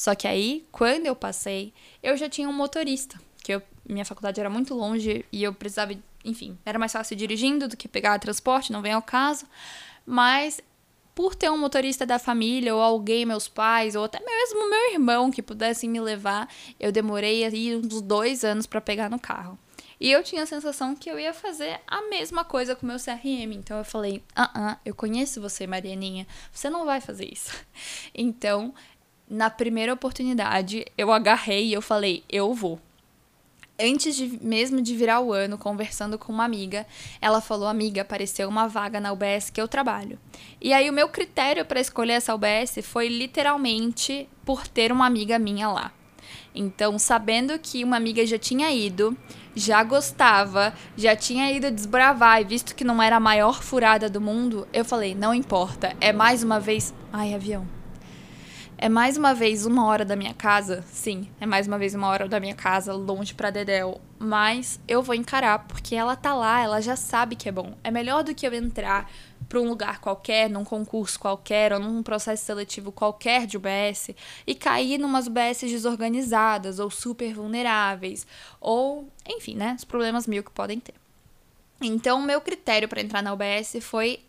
Só 0.00 0.14
que 0.14 0.26
aí, 0.26 0.66
quando 0.72 1.04
eu 1.04 1.14
passei, 1.14 1.74
eu 2.02 2.16
já 2.16 2.26
tinha 2.26 2.48
um 2.48 2.54
motorista. 2.54 3.20
Que 3.44 3.52
eu, 3.52 3.62
minha 3.86 4.02
faculdade 4.02 4.40
era 4.40 4.48
muito 4.48 4.72
longe 4.72 5.26
e 5.30 5.42
eu 5.42 5.52
precisava, 5.52 5.92
enfim, 6.24 6.56
era 6.64 6.78
mais 6.78 6.90
fácil 6.90 7.14
dirigindo 7.14 7.68
do 7.68 7.76
que 7.76 7.86
pegar 7.86 8.18
transporte, 8.18 8.72
não 8.72 8.80
vem 8.80 8.94
ao 8.94 9.02
caso. 9.02 9.44
Mas 10.06 10.58
por 11.14 11.34
ter 11.34 11.50
um 11.50 11.58
motorista 11.58 12.06
da 12.06 12.18
família, 12.18 12.74
ou 12.74 12.80
alguém, 12.80 13.26
meus 13.26 13.46
pais, 13.46 13.94
ou 13.94 14.04
até 14.04 14.24
mesmo 14.24 14.70
meu 14.70 14.94
irmão 14.94 15.30
que 15.30 15.42
pudessem 15.42 15.90
me 15.90 16.00
levar, 16.00 16.48
eu 16.80 16.90
demorei 16.90 17.44
aí 17.44 17.76
uns 17.76 18.00
dois 18.00 18.42
anos 18.42 18.64
para 18.66 18.80
pegar 18.80 19.10
no 19.10 19.18
carro. 19.18 19.58
E 20.00 20.10
eu 20.10 20.22
tinha 20.22 20.44
a 20.44 20.46
sensação 20.46 20.96
que 20.96 21.10
eu 21.10 21.18
ia 21.18 21.34
fazer 21.34 21.78
a 21.86 22.00
mesma 22.08 22.42
coisa 22.42 22.74
com 22.74 22.86
o 22.86 22.88
meu 22.88 22.96
CRM. 22.96 23.52
Então 23.52 23.76
eu 23.76 23.84
falei: 23.84 24.22
ah, 24.34 24.50
uh, 24.54 24.72
-uh 24.72 24.78
eu 24.82 24.94
conheço 24.94 25.42
você, 25.42 25.66
Marianinha, 25.66 26.26
você 26.50 26.70
não 26.70 26.86
vai 26.86 27.02
fazer 27.02 27.30
isso. 27.30 27.52
Então, 28.14 28.74
na 29.30 29.48
primeira 29.48 29.94
oportunidade, 29.94 30.84
eu 30.98 31.12
agarrei 31.12 31.68
e 31.68 31.72
eu 31.72 31.80
falei: 31.80 32.24
eu 32.28 32.52
vou 32.52 32.80
antes 33.80 34.14
de, 34.14 34.38
mesmo 34.42 34.82
de 34.82 34.94
virar 34.94 35.20
o 35.20 35.32
ano, 35.32 35.56
conversando 35.56 36.18
com 36.18 36.32
uma 36.32 36.44
amiga, 36.44 36.86
ela 37.20 37.40
falou: 37.40 37.66
Amiga, 37.66 38.02
apareceu 38.02 38.48
uma 38.48 38.68
vaga 38.68 39.00
na 39.00 39.12
UBS 39.12 39.50
que 39.50 39.60
eu 39.60 39.66
trabalho. 39.66 40.18
E 40.60 40.72
aí, 40.72 40.90
o 40.90 40.92
meu 40.92 41.08
critério 41.08 41.64
para 41.64 41.80
escolher 41.80 42.14
essa 42.14 42.34
UBS 42.34 42.80
foi 42.82 43.08
literalmente 43.08 44.28
por 44.44 44.66
ter 44.66 44.92
uma 44.92 45.06
amiga 45.06 45.38
minha 45.38 45.68
lá. 45.68 45.92
Então, 46.54 46.98
sabendo 46.98 47.58
que 47.58 47.82
uma 47.82 47.96
amiga 47.96 48.26
já 48.26 48.38
tinha 48.38 48.70
ido, 48.72 49.16
já 49.54 49.82
gostava, 49.82 50.74
já 50.96 51.14
tinha 51.16 51.50
ido 51.50 51.70
desbravar 51.70 52.40
e 52.40 52.44
visto 52.44 52.74
que 52.74 52.84
não 52.84 53.02
era 53.02 53.16
a 53.16 53.20
maior 53.20 53.62
furada 53.62 54.10
do 54.10 54.20
mundo, 54.20 54.68
eu 54.72 54.84
falei: 54.84 55.14
Não 55.14 55.34
importa, 55.34 55.96
é 56.00 56.12
mais 56.12 56.42
uma 56.42 56.60
vez. 56.60 56.92
Ai, 57.12 57.34
avião 57.34 57.79
é 58.82 58.88
mais 58.88 59.18
uma 59.18 59.34
vez 59.34 59.66
uma 59.66 59.84
hora 59.84 60.06
da 60.06 60.16
minha 60.16 60.32
casa? 60.32 60.82
Sim, 60.90 61.28
é 61.38 61.44
mais 61.44 61.66
uma 61.66 61.78
vez 61.78 61.94
uma 61.94 62.08
hora 62.08 62.26
da 62.26 62.40
minha 62.40 62.54
casa, 62.54 62.94
longe 62.94 63.34
pra 63.34 63.50
Dedel. 63.50 64.00
Mas 64.18 64.80
eu 64.88 65.02
vou 65.02 65.14
encarar, 65.14 65.66
porque 65.68 65.94
ela 65.94 66.16
tá 66.16 66.32
lá, 66.32 66.62
ela 66.62 66.80
já 66.80 66.96
sabe 66.96 67.36
que 67.36 67.46
é 67.46 67.52
bom. 67.52 67.74
É 67.84 67.90
melhor 67.90 68.24
do 68.24 68.34
que 68.34 68.46
eu 68.46 68.54
entrar 68.54 69.10
para 69.46 69.60
um 69.60 69.68
lugar 69.68 70.00
qualquer, 70.00 70.48
num 70.48 70.64
concurso 70.64 71.20
qualquer, 71.20 71.74
ou 71.74 71.78
num 71.78 72.02
processo 72.02 72.42
seletivo 72.42 72.90
qualquer 72.90 73.46
de 73.46 73.58
UBS 73.58 74.12
e 74.46 74.54
cair 74.54 74.96
numas 74.96 75.26
UBS 75.26 75.60
desorganizadas 75.60 76.78
ou 76.78 76.90
super 76.90 77.34
vulneráveis, 77.34 78.26
ou, 78.58 79.10
enfim, 79.28 79.56
né, 79.56 79.74
os 79.76 79.84
problemas 79.84 80.26
mil 80.26 80.42
que 80.42 80.50
podem 80.50 80.80
ter. 80.80 80.94
Então, 81.82 82.22
meu 82.22 82.40
critério 82.40 82.88
para 82.88 83.02
entrar 83.02 83.22
na 83.22 83.34
UBS 83.34 83.76
foi 83.82 84.20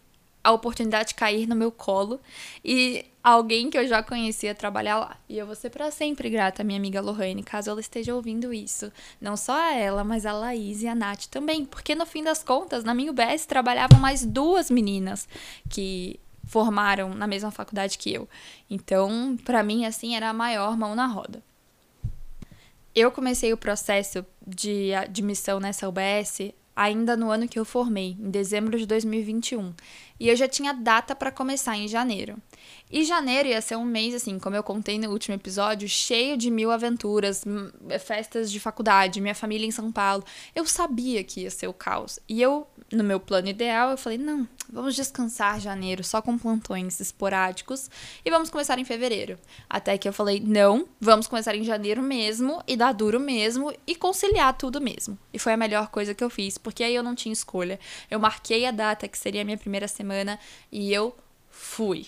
a 0.43 0.51
oportunidade 0.51 1.09
de 1.09 1.15
cair 1.15 1.47
no 1.47 1.55
meu 1.55 1.71
colo 1.71 2.19
e 2.65 3.05
alguém 3.23 3.69
que 3.69 3.77
eu 3.77 3.87
já 3.87 4.01
conhecia 4.01 4.55
trabalhar 4.55 4.99
lá. 4.99 5.17
E 5.29 5.37
eu 5.37 5.45
vou 5.45 5.55
ser 5.55 5.69
para 5.69 5.91
sempre 5.91 6.29
grata 6.29 6.61
à 6.61 6.65
minha 6.65 6.79
amiga 6.79 7.01
Lohane, 7.01 7.43
caso 7.43 7.69
ela 7.69 7.79
esteja 7.79 8.15
ouvindo 8.15 8.53
isso. 8.53 8.91
Não 9.19 9.37
só 9.37 9.53
a 9.53 9.73
ela, 9.73 10.03
mas 10.03 10.25
a 10.25 10.33
Laís 10.33 10.81
e 10.81 10.87
a 10.87 10.95
Nath 10.95 11.25
também. 11.27 11.65
Porque 11.65 11.93
no 11.93 12.05
fim 12.05 12.23
das 12.23 12.43
contas, 12.43 12.83
na 12.83 12.93
minha 12.93 13.11
UBS 13.11 13.45
trabalhavam 13.45 13.99
mais 13.99 14.25
duas 14.25 14.71
meninas 14.71 15.27
que 15.69 16.19
formaram 16.43 17.13
na 17.13 17.27
mesma 17.27 17.51
faculdade 17.51 17.97
que 17.97 18.11
eu. 18.11 18.27
Então, 18.69 19.37
para 19.45 19.61
mim, 19.61 19.85
assim, 19.85 20.15
era 20.15 20.29
a 20.29 20.33
maior 20.33 20.75
mão 20.75 20.95
na 20.95 21.05
roda. 21.05 21.43
Eu 22.93 23.11
comecei 23.11 23.53
o 23.53 23.57
processo 23.57 24.25
de 24.45 24.93
admissão 24.93 25.59
nessa 25.59 25.87
UBS 25.87 26.51
ainda 26.75 27.15
no 27.15 27.29
ano 27.29 27.47
que 27.47 27.59
eu 27.59 27.65
formei, 27.65 28.17
em 28.19 28.29
dezembro 28.29 28.77
de 28.77 28.85
2021. 28.85 29.73
E 30.21 30.29
eu 30.29 30.35
já 30.35 30.47
tinha 30.47 30.71
data 30.71 31.15
para 31.15 31.31
começar 31.31 31.75
em 31.75 31.87
janeiro. 31.87 32.37
E 32.91 33.03
janeiro 33.03 33.49
ia 33.49 33.59
ser 33.59 33.75
um 33.75 33.83
mês, 33.83 34.13
assim, 34.13 34.37
como 34.37 34.55
eu 34.55 34.61
contei 34.61 34.99
no 34.99 35.09
último 35.09 35.33
episódio, 35.33 35.89
cheio 35.89 36.37
de 36.37 36.51
mil 36.51 36.69
aventuras, 36.69 37.43
festas 37.99 38.51
de 38.51 38.59
faculdade, 38.59 39.19
minha 39.19 39.33
família 39.33 39.65
em 39.65 39.71
São 39.71 39.91
Paulo. 39.91 40.23
Eu 40.53 40.63
sabia 40.67 41.23
que 41.23 41.41
ia 41.41 41.49
ser 41.49 41.67
o 41.67 41.73
caos. 41.73 42.19
E 42.29 42.39
eu, 42.39 42.67
no 42.91 43.03
meu 43.03 43.19
plano 43.19 43.47
ideal, 43.47 43.89
eu 43.89 43.97
falei: 43.97 44.19
não, 44.19 44.47
vamos 44.71 44.93
descansar 44.93 45.59
janeiro 45.59 46.03
só 46.03 46.21
com 46.21 46.37
plantões 46.37 46.99
esporádicos 46.99 47.89
e 48.23 48.29
vamos 48.29 48.51
começar 48.51 48.77
em 48.77 48.85
fevereiro. 48.85 49.39
Até 49.67 49.97
que 49.97 50.07
eu 50.07 50.13
falei: 50.13 50.39
não, 50.39 50.87
vamos 50.99 51.25
começar 51.25 51.55
em 51.55 51.63
janeiro 51.63 52.03
mesmo 52.03 52.61
e 52.67 52.75
dar 52.75 52.91
duro 52.91 53.19
mesmo 53.19 53.73
e 53.87 53.95
conciliar 53.95 54.55
tudo 54.55 54.79
mesmo. 54.79 55.17
E 55.33 55.39
foi 55.39 55.53
a 55.53 55.57
melhor 55.57 55.87
coisa 55.87 56.13
que 56.13 56.23
eu 56.23 56.29
fiz, 56.29 56.59
porque 56.59 56.83
aí 56.83 56.93
eu 56.93 57.01
não 57.01 57.15
tinha 57.15 57.33
escolha. 57.33 57.79
Eu 58.09 58.19
marquei 58.19 58.67
a 58.67 58.71
data 58.71 59.07
que 59.07 59.17
seria 59.17 59.41
a 59.41 59.45
minha 59.45 59.57
primeira 59.57 59.87
semana 59.87 60.10
e 60.71 60.93
eu 60.93 61.15
fui. 61.49 62.07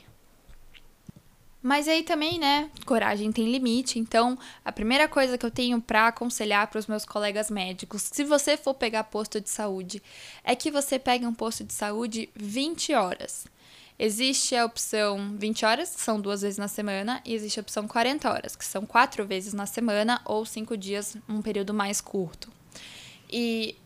Mas 1.63 1.87
aí 1.87 2.03
também, 2.03 2.37
né, 2.37 2.69
coragem 2.85 3.31
tem 3.31 3.49
limite. 3.49 3.97
Então, 3.97 4.37
a 4.65 4.71
primeira 4.71 5.07
coisa 5.07 5.37
que 5.37 5.45
eu 5.45 5.51
tenho 5.51 5.81
para 5.81 6.09
aconselhar 6.09 6.67
para 6.67 6.77
os 6.77 6.87
meus 6.87 7.05
colegas 7.05 7.49
médicos, 7.49 8.01
se 8.11 8.25
você 8.25 8.57
for 8.57 8.73
pegar 8.73 9.05
posto 9.05 9.39
de 9.39 9.49
saúde, 9.49 10.03
é 10.43 10.57
que 10.57 10.69
você 10.69 10.99
pegue 10.99 11.25
um 11.25 11.33
posto 11.33 11.63
de 11.63 11.71
saúde 11.71 12.29
20 12.35 12.93
horas. 12.93 13.45
Existe 13.97 14.57
a 14.57 14.65
opção 14.65 15.37
20 15.37 15.65
horas, 15.65 15.95
que 15.95 16.01
são 16.01 16.19
duas 16.19 16.41
vezes 16.41 16.57
na 16.57 16.67
semana, 16.67 17.21
e 17.23 17.33
existe 17.33 17.59
a 17.59 17.61
opção 17.61 17.87
40 17.87 18.29
horas, 18.29 18.55
que 18.57 18.65
são 18.65 18.85
quatro 18.85 19.25
vezes 19.25 19.53
na 19.53 19.65
semana 19.65 20.19
ou 20.25 20.45
cinco 20.45 20.75
dias, 20.75 21.15
um 21.29 21.41
período 21.41 21.73
mais 21.73 22.01
curto. 22.01 22.51
E 23.31 23.77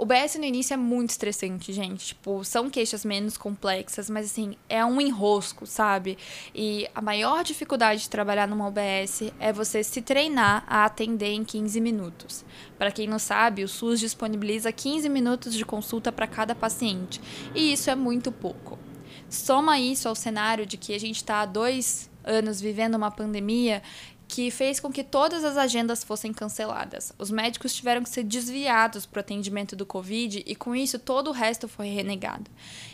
o 0.00 0.06
BS 0.06 0.36
no 0.36 0.46
início 0.46 0.72
é 0.72 0.78
muito 0.78 1.10
estressante, 1.10 1.74
gente. 1.74 2.06
Tipo, 2.06 2.42
são 2.42 2.70
queixas 2.70 3.04
menos 3.04 3.36
complexas, 3.36 4.08
mas 4.08 4.24
assim, 4.24 4.56
é 4.66 4.82
um 4.82 4.98
enrosco, 4.98 5.66
sabe? 5.66 6.16
E 6.54 6.88
a 6.94 7.02
maior 7.02 7.44
dificuldade 7.44 8.00
de 8.00 8.08
trabalhar 8.08 8.48
numa 8.48 8.66
OBS 8.66 9.30
é 9.38 9.52
você 9.52 9.84
se 9.84 10.00
treinar 10.00 10.64
a 10.66 10.86
atender 10.86 11.32
em 11.32 11.44
15 11.44 11.78
minutos. 11.82 12.46
Para 12.78 12.90
quem 12.90 13.06
não 13.06 13.18
sabe, 13.18 13.62
o 13.62 13.68
SUS 13.68 14.00
disponibiliza 14.00 14.72
15 14.72 15.06
minutos 15.10 15.54
de 15.54 15.66
consulta 15.66 16.10
para 16.10 16.26
cada 16.26 16.54
paciente. 16.54 17.20
E 17.54 17.70
isso 17.70 17.90
é 17.90 17.94
muito 17.94 18.32
pouco. 18.32 18.78
Soma 19.28 19.78
isso 19.78 20.08
ao 20.08 20.14
cenário 20.14 20.64
de 20.64 20.78
que 20.78 20.94
a 20.94 20.98
gente 20.98 21.16
está 21.16 21.42
há 21.42 21.46
dois 21.46 22.10
anos 22.24 22.60
vivendo 22.60 22.94
uma 22.94 23.10
pandemia 23.10 23.82
que 24.30 24.48
fez 24.48 24.78
com 24.78 24.92
que 24.92 25.02
todas 25.02 25.42
as 25.44 25.56
agendas 25.56 26.04
fossem 26.04 26.32
canceladas. 26.32 27.12
Os 27.18 27.32
médicos 27.32 27.74
tiveram 27.74 28.04
que 28.04 28.08
ser 28.08 28.22
desviados 28.22 29.04
para 29.04 29.18
o 29.18 29.20
atendimento 29.20 29.74
do 29.74 29.84
Covid 29.84 30.44
e, 30.46 30.54
com 30.54 30.74
isso, 30.74 31.00
todo 31.00 31.28
o 31.28 31.32
resto 31.32 31.66
foi 31.66 31.88
renegado. 31.88 32.48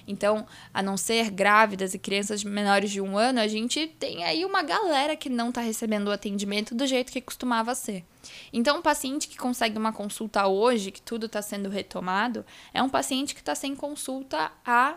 Então, 0.09 0.47
a 0.73 0.83
não 0.83 0.97
ser 0.97 1.31
grávidas 1.31 1.93
e 1.93 1.99
crianças 1.99 2.43
menores 2.43 2.91
de 2.91 3.03
um 3.03 3.19
ano, 3.19 3.39
a 3.39 3.47
gente 3.47 3.87
tem 3.99 4.25
aí 4.25 4.47
uma 4.47 4.63
galera 4.63 5.15
que 5.15 5.29
não 5.29 5.51
está 5.51 5.61
recebendo 5.61 6.09
o 6.09 6.13
atendimento 6.13 6.75
do 6.75 6.87
jeito 6.87 7.13
que 7.13 7.21
costumava 7.21 7.75
ser. 7.75 8.03
Então, 8.51 8.79
um 8.79 8.83
paciente 8.83 9.29
que 9.29 9.37
consegue 9.37 9.77
uma 9.77 9.93
consulta 9.93 10.47
hoje, 10.47 10.91
que 10.91 11.03
tudo 11.03 11.27
está 11.27 11.43
sendo 11.43 11.69
retomado, 11.69 12.47
é 12.73 12.83
um 12.83 12.89
paciente 12.89 13.35
que 13.35 13.41
está 13.41 13.55
sem 13.55 13.77
consulta 13.77 14.51
há 14.65 14.97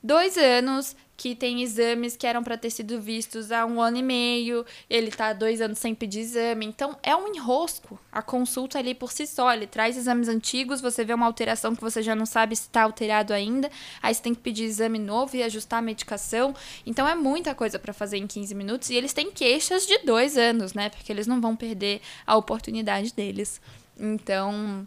dois 0.00 0.36
anos, 0.36 0.94
que 1.16 1.34
tem 1.34 1.62
exames 1.62 2.16
que 2.16 2.26
eram 2.26 2.42
para 2.42 2.56
ter 2.56 2.70
sido 2.70 3.00
vistos 3.00 3.52
há 3.52 3.64
um 3.64 3.80
ano 3.80 3.98
e 3.98 4.02
meio, 4.02 4.66
ele 4.90 5.10
tá 5.10 5.32
dois 5.32 5.60
anos 5.60 5.78
sem 5.78 5.94
pedir 5.94 6.20
exame. 6.20 6.66
Então, 6.66 6.96
é 7.02 7.14
um 7.14 7.32
enrosco. 7.32 7.98
A 8.10 8.20
consulta 8.20 8.78
ali 8.78 8.94
por 8.94 9.12
si 9.12 9.26
só, 9.26 9.52
ele 9.52 9.66
traz 9.66 9.96
exames 9.96 10.28
antigos, 10.28 10.80
você 10.80 11.04
vê 11.04 11.14
uma 11.14 11.26
alteração 11.26 11.74
que 11.74 11.82
você 11.82 12.02
já 12.02 12.14
não 12.14 12.26
sabe 12.26 12.56
se 12.56 12.62
está 12.62 12.82
alterado 12.82 13.32
ainda, 13.32 13.70
aí 14.02 14.14
você 14.14 14.22
tem 14.22 14.34
que 14.34 14.40
pedir 14.40 14.64
exame 14.64 14.98
novo 14.98 15.36
e 15.36 15.42
ajustar 15.42 15.78
a 15.78 15.82
medicação. 15.82 16.54
Então, 16.84 17.06
é 17.08 17.14
muita 17.14 17.54
coisa 17.54 17.78
para 17.78 17.92
fazer 17.92 18.18
em 18.18 18.26
15 18.26 18.54
minutos 18.54 18.90
e 18.90 18.94
eles 18.94 19.12
têm 19.12 19.30
queixas 19.30 19.86
de 19.86 19.98
dois 19.98 20.36
anos, 20.36 20.74
né? 20.74 20.88
Porque 20.88 21.12
eles 21.12 21.26
não 21.26 21.40
vão 21.40 21.54
perder 21.54 22.00
a 22.26 22.36
oportunidade 22.36 23.12
deles. 23.14 23.60
Então, 23.98 24.86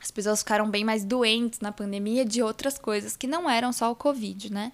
as 0.00 0.10
pessoas 0.10 0.40
ficaram 0.40 0.70
bem 0.70 0.84
mais 0.84 1.04
doentes 1.04 1.60
na 1.60 1.72
pandemia 1.72 2.24
de 2.24 2.42
outras 2.42 2.78
coisas 2.78 3.16
que 3.16 3.26
não 3.26 3.50
eram 3.50 3.72
só 3.72 3.90
o 3.90 3.96
Covid, 3.96 4.52
né? 4.52 4.72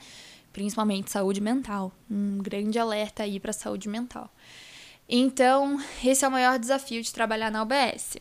Principalmente 0.55 1.11
saúde 1.11 1.41
mental. 1.41 1.93
Um 2.09 2.39
grande 2.39 2.79
alerta 2.79 3.25
aí 3.25 3.41
para 3.41 3.53
saúde 3.53 3.89
mental. 3.89 4.33
Então, 5.09 5.79
esse 6.03 6.25
é 6.25 6.29
o 6.29 6.31
maior 6.31 6.59
desafio 6.59 7.03
de 7.03 7.13
trabalhar 7.13 7.51
na 7.51 7.63
UBS. 7.63 8.17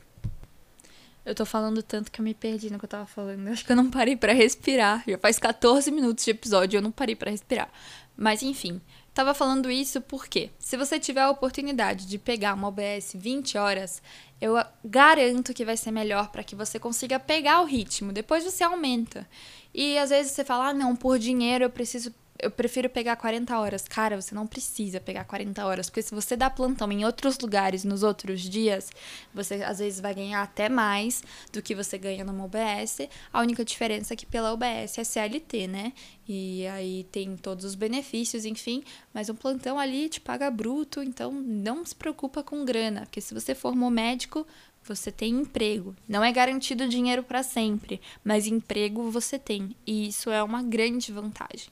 Eu 1.24 1.34
tô 1.36 1.46
falando 1.46 1.82
tanto 1.82 2.12
que 2.12 2.20
eu 2.20 2.24
me 2.24 2.34
perdi 2.34 2.70
no 2.72 2.80
que 2.80 2.86
eu 2.86 2.90
tava 2.90 3.06
falando. 3.06 3.48
Eu 3.48 3.54
acho 3.54 3.64
que 3.64 3.72
eu 3.72 3.76
não 3.76 3.90
parei 3.90 4.16
para 4.18 4.34
respirar. 4.34 5.04
Já 5.08 5.18
faz 5.18 5.38
14 5.38 5.92
minutos 5.92 6.26
de 6.26 6.32
episódio 6.32 6.76
e 6.76 6.80
eu 6.80 6.82
não 6.82 6.92
parei 6.92 7.16
para 7.16 7.30
respirar. 7.30 7.70
Mas 8.18 8.42
enfim, 8.42 8.82
tava 9.14 9.34
falando 9.36 9.70
isso 9.70 10.02
porque 10.02 10.50
se 10.58 10.76
você 10.76 11.00
tiver 11.00 11.22
a 11.22 11.30
oportunidade 11.30 12.08
de 12.08 12.18
pegar 12.18 12.56
uma 12.56 12.68
OBS 12.68 13.14
20 13.16 13.58
horas, 13.60 14.02
eu 14.42 14.56
garanto 14.84 15.54
que 15.54 15.64
vai 15.64 15.78
ser 15.78 15.92
melhor 15.92 16.30
para 16.30 16.44
que 16.44 16.56
você 16.56 16.80
consiga 16.80 17.20
pegar 17.20 17.62
o 17.62 17.66
ritmo. 17.66 18.12
Depois 18.12 18.44
você 18.44 18.64
aumenta. 18.64 19.30
E 19.74 19.98
às 19.98 20.10
vezes 20.10 20.34
você 20.34 20.44
fala: 20.44 20.70
"Ah, 20.70 20.74
não, 20.74 20.96
por 20.96 21.18
dinheiro 21.18 21.64
eu 21.64 21.70
preciso 21.70 22.14
eu 22.40 22.52
prefiro 22.52 22.90
pegar 22.90 23.16
40 23.16 23.58
horas. 23.58 23.88
Cara, 23.88 24.20
você 24.20 24.34
não 24.34 24.48
precisa 24.48 25.00
pegar 25.00 25.24
40 25.24 25.66
horas, 25.66 25.90
porque 25.90 26.02
se 26.02 26.14
você 26.14 26.36
dá 26.36 26.50
plantão 26.50 26.92
em 26.92 27.06
outros 27.06 27.38
lugares 27.40 27.84
nos 27.84 28.04
outros 28.04 28.42
dias, 28.42 28.90
você 29.34 29.56
às 29.64 29.80
vezes 29.80 30.00
vai 30.00 30.14
ganhar 30.14 30.42
até 30.42 30.68
mais 30.68 31.24
do 31.52 31.62
que 31.62 31.76
você 31.76 31.98
ganha 31.98 32.24
numa 32.24 32.46
UBS. 32.46 33.08
A 33.32 33.42
única 33.42 33.64
diferença 33.64 34.14
é 34.14 34.18
que 34.18 34.26
pela 34.26 34.54
UBS 34.54 34.98
é 34.98 35.04
CLT, 35.04 35.68
né? 35.68 35.94
E 36.28 36.66
aí 36.68 37.06
tem 37.12 37.36
todos 37.36 37.66
os 37.66 37.76
benefícios, 37.76 38.46
enfim, 38.46 38.84
mas 39.14 39.30
um 39.30 39.36
plantão 39.36 39.78
ali 39.78 40.08
te 40.10 40.22
paga 40.22 40.50
bruto, 40.50 41.04
então 41.04 41.32
não 41.32 41.86
se 41.86 41.96
preocupa 41.96 42.42
com 42.42 42.64
grana, 42.64 43.02
porque 43.02 43.20
se 43.20 43.34
você 43.34 43.54
formou 43.54 43.90
médico, 43.90 44.48
você 44.84 45.12
tem 45.12 45.34
emprego. 45.34 45.96
Não 46.08 46.24
é 46.24 46.32
garantido 46.32 46.88
dinheiro 46.88 47.24
para 47.24 47.44
sempre, 47.44 48.02
mas 48.24 48.48
emprego 48.48 49.10
você 49.10 49.38
tem, 49.40 49.76
e 49.86 50.08
isso 50.08 50.30
é 50.30 50.42
uma 50.44 50.62
grande 50.62 51.12
vantagem. 51.12 51.70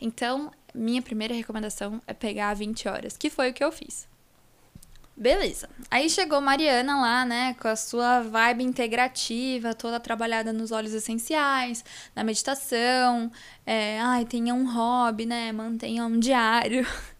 Então, 0.00 0.50
minha 0.74 1.00
primeira 1.00 1.34
recomendação 1.34 2.00
é 2.06 2.12
pegar 2.12 2.54
20 2.54 2.88
horas, 2.88 3.16
que 3.16 3.30
foi 3.30 3.50
o 3.50 3.54
que 3.54 3.62
eu 3.62 3.70
fiz. 3.70 4.08
Beleza. 5.16 5.68
Aí 5.88 6.10
chegou 6.10 6.40
Mariana 6.40 7.00
lá, 7.00 7.24
né, 7.24 7.54
com 7.60 7.68
a 7.68 7.76
sua 7.76 8.20
vibe 8.22 8.64
integrativa, 8.64 9.72
toda 9.72 10.00
trabalhada 10.00 10.52
nos 10.52 10.72
óleos 10.72 10.92
essenciais, 10.92 11.84
na 12.16 12.24
meditação, 12.24 13.30
é, 13.64 14.00
ai, 14.00 14.24
tenha 14.24 14.52
um 14.52 14.68
hobby, 14.72 15.24
né, 15.24 15.52
mantenha 15.52 16.04
um 16.04 16.18
diário. 16.18 16.86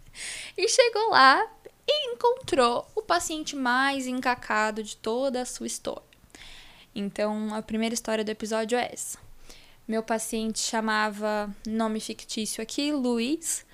E 0.57 0.69
chegou 0.69 1.11
lá 1.11 1.45
e 1.85 2.13
encontrou 2.13 2.87
o 2.95 3.03
paciente 3.03 3.57
mais 3.57 4.07
encacado 4.07 4.81
de 4.81 4.97
toda 4.97 5.43
a 5.43 5.45
sua 5.45 5.67
história. 5.67 6.05
Então, 6.95 7.53
a 7.53 7.61
primeira 7.61 7.95
história 7.95 8.23
do 8.23 8.31
episódio 8.31 8.79
é 8.79 8.91
essa. 8.93 9.19
Meu 9.87 10.03
paciente 10.03 10.61
chamava, 10.61 11.55
nome 11.67 12.01
fictício 12.01 12.63
aqui, 12.63 12.91
Luiz. 12.91 13.67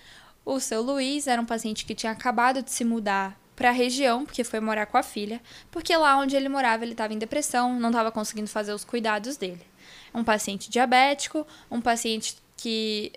O 0.44 0.58
seu 0.58 0.82
Luiz 0.82 1.28
era 1.28 1.40
um 1.40 1.44
paciente 1.44 1.84
que 1.84 1.94
tinha 1.94 2.10
acabado 2.10 2.62
de 2.62 2.72
se 2.72 2.84
mudar 2.84 3.38
para 3.54 3.68
a 3.68 3.72
região, 3.72 4.24
porque 4.24 4.42
foi 4.42 4.58
morar 4.58 4.86
com 4.86 4.96
a 4.96 5.04
filha, 5.04 5.40
porque 5.70 5.96
lá 5.96 6.16
onde 6.16 6.34
ele 6.34 6.48
morava 6.48 6.82
ele 6.82 6.92
estava 6.92 7.12
em 7.12 7.18
depressão, 7.18 7.78
não 7.78 7.90
estava 7.90 8.10
conseguindo 8.10 8.48
fazer 8.48 8.72
os 8.72 8.84
cuidados 8.84 9.36
dele. 9.36 9.64
Um 10.12 10.24
paciente 10.24 10.68
diabético, 10.68 11.46
um 11.70 11.80
paciente 11.80 12.36
que 12.56 13.12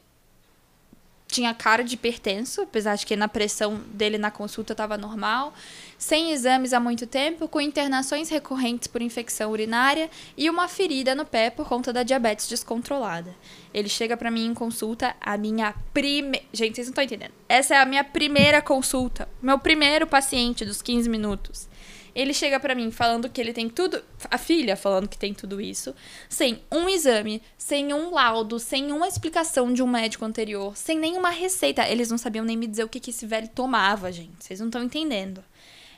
tinha 1.33 1.53
cara 1.53 1.83
de 1.83 1.95
hipertenso, 1.95 2.61
apesar 2.61 2.95
de 2.95 3.05
que 3.07 3.15
na 3.15 3.27
pressão 3.27 3.81
dele 3.87 4.19
na 4.19 4.29
consulta 4.29 4.73
estava 4.73 4.97
normal, 4.97 5.51
sem 5.97 6.31
exames 6.31 6.73
há 6.73 6.79
muito 6.79 7.07
tempo, 7.07 7.47
com 7.47 7.59
internações 7.59 8.29
recorrentes 8.29 8.87
por 8.87 9.01
infecção 9.01 9.49
urinária 9.49 10.11
e 10.37 10.47
uma 10.47 10.67
ferida 10.67 11.15
no 11.15 11.25
pé 11.25 11.49
por 11.49 11.67
conta 11.67 11.91
da 11.91 12.03
diabetes 12.03 12.47
descontrolada. 12.47 13.33
Ele 13.73 13.89
chega 13.89 14.15
para 14.15 14.29
mim 14.29 14.45
em 14.45 14.53
consulta, 14.53 15.15
a 15.19 15.35
minha 15.35 15.73
primeira. 15.91 16.45
Gente, 16.53 16.75
vocês 16.75 16.87
não 16.87 16.91
estão 16.91 17.03
entendendo. 17.03 17.33
Essa 17.49 17.75
é 17.75 17.77
a 17.79 17.85
minha 17.85 18.03
primeira 18.03 18.61
consulta, 18.61 19.27
meu 19.41 19.57
primeiro 19.57 20.05
paciente 20.05 20.63
dos 20.63 20.83
15 20.83 21.09
minutos. 21.09 21.67
Ele 22.15 22.33
chega 22.33 22.59
para 22.59 22.75
mim 22.75 22.91
falando 22.91 23.29
que 23.29 23.41
ele 23.41 23.53
tem 23.53 23.67
tudo, 23.67 24.03
a 24.29 24.37
filha 24.37 24.75
falando 24.75 25.07
que 25.07 25.17
tem 25.17 25.33
tudo 25.33 25.59
isso, 25.59 25.95
sem 26.29 26.61
um 26.71 26.87
exame, 26.87 27.41
sem 27.57 27.91
um 27.93 28.11
laudo, 28.11 28.59
sem 28.59 28.91
uma 28.91 29.07
explicação 29.07 29.73
de 29.73 29.81
um 29.81 29.87
médico 29.87 30.23
anterior, 30.23 30.77
sem 30.77 30.97
nenhuma 30.99 31.31
receita. 31.31 31.87
Eles 31.87 32.11
não 32.11 32.17
sabiam 32.17 32.45
nem 32.45 32.55
me 32.55 32.67
dizer 32.67 32.83
o 32.83 32.89
que, 32.89 32.99
que 32.99 33.09
esse 33.09 33.25
velho 33.25 33.47
tomava, 33.47 34.11
gente. 34.11 34.43
Vocês 34.43 34.59
não 34.59 34.67
estão 34.67 34.83
entendendo. 34.83 35.43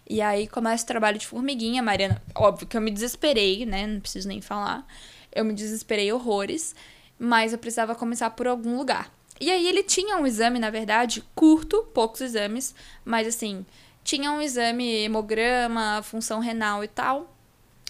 E 0.09 0.21
aí 0.21 0.47
começa 0.47 0.83
o 0.83 0.87
trabalho 0.87 1.17
de 1.17 1.27
formiguinha, 1.27 1.81
Mariana. 1.81 2.21
Óbvio 2.33 2.67
que 2.67 2.77
eu 2.77 2.81
me 2.81 2.91
desesperei, 2.91 3.65
né? 3.65 3.85
Não 3.85 3.99
preciso 3.99 4.27
nem 4.27 4.39
falar. 4.39 4.87
Eu 5.33 5.43
me 5.43 5.53
desesperei 5.53 6.13
horrores, 6.13 6.75
mas 7.19 7.51
eu 7.51 7.59
precisava 7.59 7.95
começar 7.95 8.29
por 8.29 8.47
algum 8.47 8.77
lugar. 8.77 9.11
E 9.39 9.51
aí 9.51 9.67
ele 9.67 9.83
tinha 9.83 10.17
um 10.17 10.25
exame, 10.25 10.59
na 10.59 10.69
verdade, 10.69 11.21
curto, 11.35 11.83
poucos 11.93 12.21
exames, 12.21 12.73
mas 13.03 13.27
assim, 13.27 13.65
tinha 14.05 14.31
um 14.31 14.39
exame 14.39 15.03
hemograma, 15.03 16.01
função 16.03 16.39
renal 16.39 16.83
e 16.83 16.87
tal, 16.87 17.35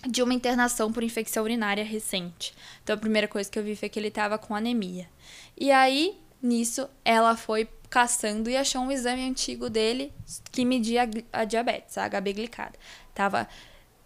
de 0.08 0.24
uma 0.24 0.34
internação 0.34 0.90
por 0.92 1.04
infecção 1.04 1.44
urinária 1.44 1.84
recente. 1.84 2.56
Então 2.82 2.96
a 2.96 2.98
primeira 2.98 3.28
coisa 3.28 3.52
que 3.52 3.60
eu 3.60 3.64
vi 3.64 3.76
foi 3.76 3.90
que 3.90 4.00
ele 4.00 4.08
estava 4.08 4.38
com 4.38 4.56
anemia. 4.56 5.10
E 5.58 5.72
aí, 5.72 6.18
nisso, 6.42 6.88
ela 7.04 7.36
foi 7.36 7.68
caçando 7.90 8.50
e 8.50 8.56
achou 8.56 8.82
um 8.82 8.92
exame 8.92 9.28
antigo 9.28 9.70
dele 9.70 10.14
que 10.54 10.64
media 10.64 11.10
a, 11.34 11.44
diabetes, 11.44 11.98
a 11.98 12.10
HB 12.10 12.34
glicada. 12.34 12.80
Tava 13.14 13.46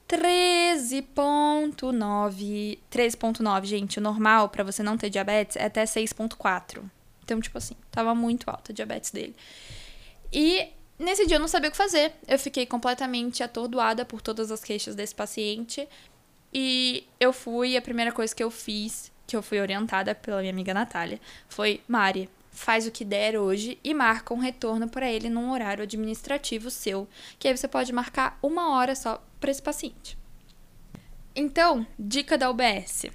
13.9, 0.08 2.80
13.9, 2.92 3.66
gente, 3.66 4.00
o 4.00 4.02
normal 4.02 4.50
para 4.50 4.64
você 4.64 4.82
não 4.82 4.98
ter 4.98 5.12
diabetes 5.12 5.58
é 5.58 5.66
até 5.66 5.84
6.4. 5.84 6.82
Então, 7.24 7.40
tipo 7.40 7.60
assim, 7.60 7.76
tava 7.92 8.16
muito 8.16 8.50
alta 8.50 8.72
a 8.72 8.76
diabetes 8.76 9.12
dele. 9.12 9.36
E 10.34 10.70
Nesse 11.00 11.26
dia 11.26 11.38
eu 11.38 11.40
não 11.40 11.48
sabia 11.48 11.70
o 11.70 11.72
que 11.72 11.78
fazer. 11.78 12.12
Eu 12.28 12.38
fiquei 12.38 12.66
completamente 12.66 13.42
atordoada 13.42 14.04
por 14.04 14.22
todas 14.22 14.52
as 14.52 14.62
queixas 14.62 14.96
desse 14.96 15.16
paciente. 15.16 15.88
E 16.54 17.08
eu 17.20 17.32
fui, 17.32 17.78
a 17.78 17.82
primeira 17.82 18.12
coisa 18.12 18.36
que 18.36 18.44
eu 18.44 18.52
fiz, 18.52 19.10
que 19.26 19.36
eu 19.36 19.42
fui 19.42 19.62
orientada 19.62 20.14
pela 20.14 20.42
minha 20.42 20.52
amiga 20.52 20.74
Natália, 20.74 21.22
foi: 21.48 21.82
Mari, 21.88 22.30
faz 22.52 22.86
o 22.86 22.92
que 22.92 23.06
der 23.06 23.38
hoje 23.38 23.80
e 23.82 23.94
marca 23.94 24.34
um 24.34 24.40
retorno 24.40 24.90
para 24.90 25.10
ele 25.10 25.30
num 25.30 25.52
horário 25.52 25.84
administrativo 25.84 26.70
seu, 26.70 27.08
que 27.38 27.48
aí 27.48 27.56
você 27.56 27.68
pode 27.68 27.94
marcar 27.94 28.38
uma 28.44 28.76
hora 28.76 28.94
só 28.94 29.24
para 29.40 29.52
esse 29.52 29.62
paciente. 29.62 30.18
Então, 31.34 31.88
dica 31.98 32.38
da 32.38 32.50
UBS. 32.50 33.06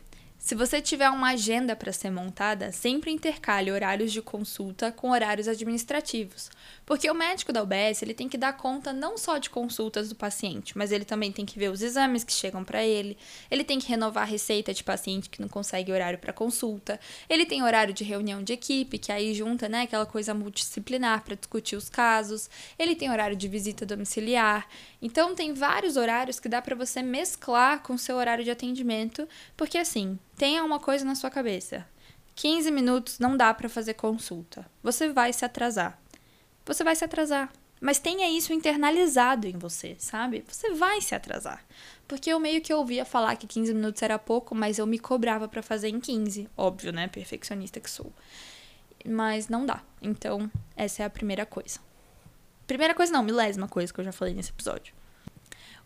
Se 0.44 0.54
você 0.54 0.78
tiver 0.78 1.08
uma 1.08 1.30
agenda 1.30 1.74
para 1.74 1.90
ser 1.90 2.10
montada, 2.10 2.70
sempre 2.70 3.10
intercale 3.10 3.72
horários 3.72 4.12
de 4.12 4.20
consulta 4.20 4.92
com 4.92 5.08
horários 5.10 5.48
administrativos, 5.48 6.50
porque 6.84 7.10
o 7.10 7.14
médico 7.14 7.50
da 7.50 7.62
UBS 7.62 8.02
ele 8.02 8.12
tem 8.12 8.28
que 8.28 8.36
dar 8.36 8.52
conta 8.54 8.92
não 8.92 9.16
só 9.16 9.38
de 9.38 9.48
consultas 9.48 10.10
do 10.10 10.14
paciente, 10.14 10.76
mas 10.76 10.92
ele 10.92 11.06
também 11.06 11.32
tem 11.32 11.46
que 11.46 11.58
ver 11.58 11.70
os 11.70 11.80
exames 11.80 12.24
que 12.24 12.32
chegam 12.32 12.62
para 12.62 12.84
ele, 12.84 13.16
ele 13.50 13.64
tem 13.64 13.78
que 13.78 13.88
renovar 13.88 14.24
a 14.24 14.26
receita 14.26 14.74
de 14.74 14.84
paciente 14.84 15.30
que 15.30 15.40
não 15.40 15.48
consegue 15.48 15.90
horário 15.90 16.18
para 16.18 16.30
consulta, 16.30 17.00
ele 17.26 17.46
tem 17.46 17.62
horário 17.62 17.94
de 17.94 18.04
reunião 18.04 18.42
de 18.42 18.52
equipe, 18.52 18.98
que 18.98 19.10
aí 19.10 19.32
junta 19.32 19.66
né, 19.66 19.84
aquela 19.84 20.04
coisa 20.04 20.34
multidisciplinar 20.34 21.24
para 21.24 21.36
discutir 21.36 21.74
os 21.74 21.88
casos, 21.88 22.50
ele 22.78 22.94
tem 22.94 23.10
horário 23.10 23.34
de 23.34 23.48
visita 23.48 23.86
domiciliar. 23.86 24.68
Então, 25.00 25.34
tem 25.34 25.54
vários 25.54 25.96
horários 25.96 26.38
que 26.38 26.50
dá 26.50 26.60
para 26.60 26.76
você 26.76 27.00
mesclar 27.00 27.82
com 27.82 27.94
o 27.94 27.98
seu 27.98 28.16
horário 28.16 28.44
de 28.44 28.50
atendimento, 28.50 29.26
porque 29.56 29.78
assim, 29.78 30.18
tenha 30.36 30.64
uma 30.64 30.80
coisa 30.80 31.04
na 31.04 31.14
sua 31.14 31.30
cabeça. 31.30 31.86
15 32.34 32.70
minutos 32.70 33.18
não 33.18 33.36
dá 33.36 33.54
para 33.54 33.68
fazer 33.68 33.94
consulta. 33.94 34.66
Você 34.82 35.08
vai 35.08 35.32
se 35.32 35.44
atrasar. 35.44 35.98
Você 36.66 36.82
vai 36.82 36.96
se 36.96 37.04
atrasar. 37.04 37.52
Mas 37.80 37.98
tenha 37.98 38.28
isso 38.30 38.52
internalizado 38.52 39.46
em 39.46 39.58
você, 39.58 39.94
sabe? 39.98 40.44
Você 40.48 40.72
vai 40.72 41.00
se 41.00 41.14
atrasar. 41.14 41.62
Porque 42.08 42.30
eu 42.30 42.40
meio 42.40 42.60
que 42.60 42.72
ouvia 42.72 43.04
falar 43.04 43.36
que 43.36 43.46
15 43.46 43.74
minutos 43.74 44.02
era 44.02 44.18
pouco, 44.18 44.54
mas 44.54 44.78
eu 44.78 44.86
me 44.86 44.98
cobrava 44.98 45.46
para 45.46 45.62
fazer 45.62 45.88
em 45.88 46.00
15. 46.00 46.48
Óbvio, 46.56 46.92
né? 46.92 47.08
Perfeccionista 47.08 47.80
que 47.80 47.90
sou. 47.90 48.12
Mas 49.04 49.48
não 49.48 49.66
dá. 49.66 49.82
Então, 50.00 50.50
essa 50.76 51.02
é 51.02 51.06
a 51.06 51.10
primeira 51.10 51.44
coisa. 51.44 51.78
Primeira 52.66 52.94
coisa 52.94 53.12
não, 53.12 53.22
milésima 53.22 53.68
coisa 53.68 53.92
que 53.92 54.00
eu 54.00 54.04
já 54.04 54.12
falei 54.12 54.32
nesse 54.32 54.50
episódio. 54.50 54.94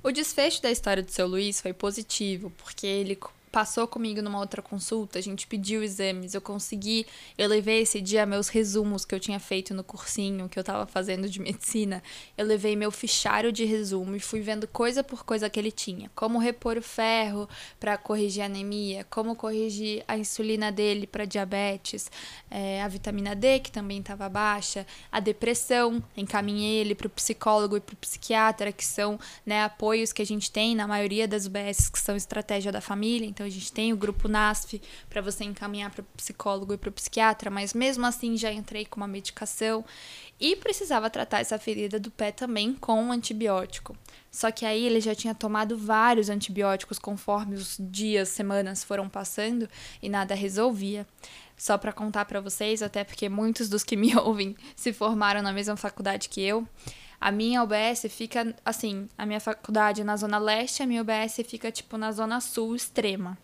O 0.02 0.12
desfecho 0.12 0.62
da 0.62 0.70
história 0.70 1.02
do 1.02 1.10
seu 1.10 1.26
Luiz 1.26 1.60
foi 1.60 1.72
positivo, 1.72 2.52
porque 2.58 2.86
ele 2.86 3.16
passou 3.58 3.88
comigo 3.88 4.22
numa 4.22 4.38
outra 4.38 4.62
consulta, 4.62 5.18
a 5.18 5.20
gente 5.20 5.44
pediu 5.44 5.82
exames, 5.82 6.32
eu 6.32 6.40
consegui, 6.40 7.04
eu 7.36 7.48
levei 7.48 7.80
esse 7.80 8.00
dia 8.00 8.24
meus 8.24 8.46
resumos 8.46 9.04
que 9.04 9.12
eu 9.12 9.18
tinha 9.18 9.40
feito 9.40 9.74
no 9.74 9.82
cursinho 9.82 10.48
que 10.48 10.56
eu 10.56 10.62
tava 10.62 10.86
fazendo 10.86 11.28
de 11.28 11.40
medicina, 11.42 12.00
eu 12.36 12.46
levei 12.46 12.76
meu 12.76 12.92
fichário 12.92 13.50
de 13.50 13.64
resumo 13.64 14.14
e 14.14 14.20
fui 14.20 14.40
vendo 14.40 14.68
coisa 14.68 15.02
por 15.02 15.24
coisa 15.24 15.50
que 15.50 15.58
ele 15.58 15.72
tinha, 15.72 16.08
como 16.14 16.38
repor 16.38 16.78
o 16.78 16.82
ferro 16.82 17.48
para 17.80 17.98
corrigir 17.98 18.44
a 18.44 18.46
anemia, 18.46 19.04
como 19.10 19.34
corrigir 19.34 20.04
a 20.06 20.16
insulina 20.16 20.70
dele 20.70 21.04
para 21.04 21.24
diabetes, 21.24 22.12
é, 22.48 22.80
a 22.80 22.86
vitamina 22.86 23.34
D 23.34 23.58
que 23.58 23.72
também 23.72 23.98
estava 23.98 24.28
baixa, 24.28 24.86
a 25.10 25.18
depressão, 25.18 26.00
encaminhei 26.16 26.76
ele 26.76 26.94
para 26.94 27.08
o 27.08 27.10
psicólogo 27.10 27.76
e 27.76 27.80
para 27.80 27.94
o 27.94 27.96
psiquiatra, 27.96 28.70
que 28.70 28.84
são 28.84 29.18
né, 29.44 29.64
apoios 29.64 30.12
que 30.12 30.22
a 30.22 30.26
gente 30.26 30.48
tem 30.48 30.76
na 30.76 30.86
maioria 30.86 31.26
das 31.26 31.44
UBS 31.44 31.88
que 31.88 31.98
são 31.98 32.14
estratégia 32.14 32.70
da 32.70 32.80
família, 32.80 33.26
então 33.26 33.47
a 33.48 33.52
gente 33.52 33.72
tem 33.72 33.92
o 33.92 33.96
grupo 33.96 34.28
NASF 34.28 34.80
para 35.08 35.20
você 35.20 35.44
encaminhar 35.44 35.90
para 35.90 36.04
psicólogo 36.16 36.72
e 36.74 36.78
para 36.78 36.90
psiquiatra, 36.90 37.50
mas 37.50 37.74
mesmo 37.74 38.06
assim 38.06 38.36
já 38.36 38.52
entrei 38.52 38.84
com 38.84 38.98
uma 38.98 39.08
medicação 39.08 39.84
e 40.40 40.54
precisava 40.56 41.10
tratar 41.10 41.40
essa 41.40 41.58
ferida 41.58 41.98
do 41.98 42.10
pé 42.10 42.30
também 42.30 42.74
com 42.74 43.02
um 43.02 43.12
antibiótico. 43.12 43.96
Só 44.30 44.50
que 44.50 44.64
aí 44.64 44.84
ele 44.84 45.00
já 45.00 45.14
tinha 45.14 45.34
tomado 45.34 45.76
vários 45.76 46.28
antibióticos 46.28 46.98
conforme 46.98 47.56
os 47.56 47.76
dias, 47.80 48.28
semanas 48.28 48.84
foram 48.84 49.08
passando 49.08 49.68
e 50.02 50.08
nada 50.08 50.34
resolvia. 50.34 51.06
Só 51.56 51.76
para 51.76 51.92
contar 51.92 52.24
para 52.24 52.40
vocês, 52.40 52.82
até 52.82 53.02
porque 53.02 53.28
muitos 53.28 53.68
dos 53.68 53.82
que 53.82 53.96
me 53.96 54.14
ouvem 54.18 54.56
se 54.76 54.92
formaram 54.92 55.42
na 55.42 55.52
mesma 55.52 55.76
faculdade 55.76 56.28
que 56.28 56.40
eu. 56.40 56.66
A 57.20 57.32
minha 57.32 57.62
UBS 57.62 58.06
fica, 58.10 58.54
assim, 58.64 59.08
a 59.18 59.26
minha 59.26 59.40
faculdade 59.40 60.02
é 60.02 60.04
na 60.04 60.16
zona 60.16 60.38
leste, 60.38 60.82
a 60.82 60.86
minha 60.86 61.02
UBS 61.02 61.40
fica, 61.44 61.70
tipo, 61.70 61.96
na 61.96 62.12
zona 62.12 62.40
sul 62.40 62.76
extrema. 62.76 63.36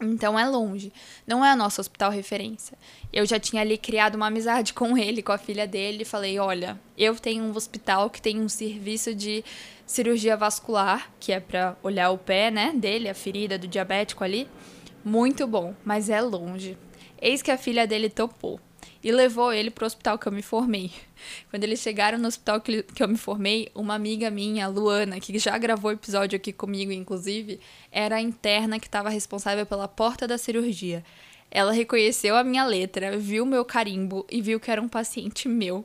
Então 0.00 0.38
é 0.38 0.48
longe, 0.48 0.90
não 1.26 1.44
é 1.44 1.54
nosso 1.54 1.78
hospital 1.78 2.10
referência. 2.10 2.78
Eu 3.12 3.26
já 3.26 3.38
tinha 3.38 3.60
ali 3.60 3.76
criado 3.76 4.14
uma 4.14 4.28
amizade 4.28 4.72
com 4.74 4.96
ele, 4.96 5.22
com 5.22 5.32
a 5.32 5.38
filha 5.38 5.66
dele, 5.66 6.02
e 6.02 6.06
falei: 6.06 6.38
olha, 6.38 6.80
eu 6.96 7.14
tenho 7.16 7.44
um 7.44 7.54
hospital 7.54 8.08
que 8.08 8.22
tem 8.22 8.40
um 8.40 8.48
serviço 8.48 9.14
de 9.14 9.44
cirurgia 9.84 10.36
vascular, 10.36 11.10
que 11.20 11.32
é 11.32 11.40
para 11.40 11.76
olhar 11.82 12.10
o 12.10 12.18
pé, 12.18 12.50
né, 12.50 12.72
dele, 12.74 13.08
a 13.10 13.14
ferida 13.14 13.58
do 13.58 13.68
diabético 13.68 14.24
ali. 14.24 14.48
Muito 15.04 15.46
bom, 15.46 15.74
mas 15.84 16.08
é 16.08 16.20
longe. 16.20 16.78
Eis 17.20 17.42
que 17.42 17.50
a 17.50 17.58
filha 17.58 17.86
dele 17.86 18.08
topou 18.08 18.58
e 19.02 19.10
levou 19.10 19.52
ele 19.52 19.70
para 19.70 19.84
o 19.84 19.86
hospital 19.86 20.18
que 20.18 20.26
eu 20.26 20.32
me 20.32 20.42
formei. 20.42 20.90
Quando 21.50 21.64
eles 21.64 21.80
chegaram 21.80 22.18
no 22.18 22.28
hospital 22.28 22.60
que, 22.60 22.84
eu 22.98 23.08
me 23.08 23.16
formei, 23.16 23.70
uma 23.74 23.94
amiga 23.94 24.30
minha, 24.30 24.68
Luana, 24.68 25.18
que 25.20 25.38
já 25.38 25.56
gravou 25.56 25.92
episódio 25.92 26.36
aqui 26.36 26.52
comigo, 26.52 26.92
inclusive, 26.92 27.60
era 27.90 28.16
a 28.16 28.20
interna 28.20 28.78
que 28.78 28.86
estava 28.86 29.08
responsável 29.08 29.64
pela 29.64 29.88
porta 29.88 30.26
da 30.26 30.36
cirurgia. 30.36 31.04
Ela 31.50 31.72
reconheceu 31.72 32.36
a 32.36 32.44
minha 32.44 32.64
letra, 32.64 33.18
viu 33.18 33.44
meu 33.44 33.64
carimbo 33.64 34.24
e 34.30 34.40
viu 34.40 34.60
que 34.60 34.70
era 34.70 34.80
um 34.80 34.88
paciente 34.88 35.48
meu. 35.48 35.84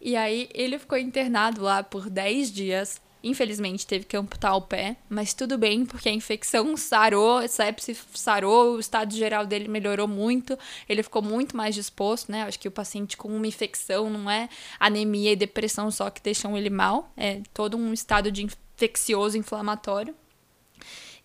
E 0.00 0.16
aí 0.16 0.48
ele 0.52 0.78
ficou 0.78 0.98
internado 0.98 1.62
lá 1.62 1.82
por 1.82 2.10
10 2.10 2.52
dias 2.52 3.00
Infelizmente 3.24 3.86
teve 3.86 4.04
que 4.04 4.16
amputar 4.16 4.54
o 4.54 4.60
pé, 4.60 4.96
mas 5.08 5.32
tudo 5.32 5.56
bem, 5.56 5.86
porque 5.86 6.10
a 6.10 6.12
infecção 6.12 6.76
sarou, 6.76 7.38
a 7.38 7.48
sepse 7.48 7.96
sarou, 8.14 8.74
o 8.74 8.80
estado 8.80 9.14
geral 9.14 9.46
dele 9.46 9.66
melhorou 9.66 10.06
muito, 10.06 10.58
ele 10.86 11.02
ficou 11.02 11.22
muito 11.22 11.56
mais 11.56 11.74
disposto, 11.74 12.30
né? 12.30 12.42
Acho 12.42 12.58
que 12.58 12.68
o 12.68 12.70
paciente 12.70 13.16
com 13.16 13.28
uma 13.28 13.46
infecção 13.46 14.10
não 14.10 14.30
é 14.30 14.48
anemia 14.78 15.32
e 15.32 15.36
depressão 15.36 15.90
só 15.90 16.10
que 16.10 16.22
deixam 16.22 16.54
ele 16.56 16.68
mal, 16.68 17.10
é 17.16 17.40
todo 17.54 17.78
um 17.78 17.94
estado 17.94 18.30
de 18.30 18.44
infeccioso 18.44 19.38
inflamatório. 19.38 20.14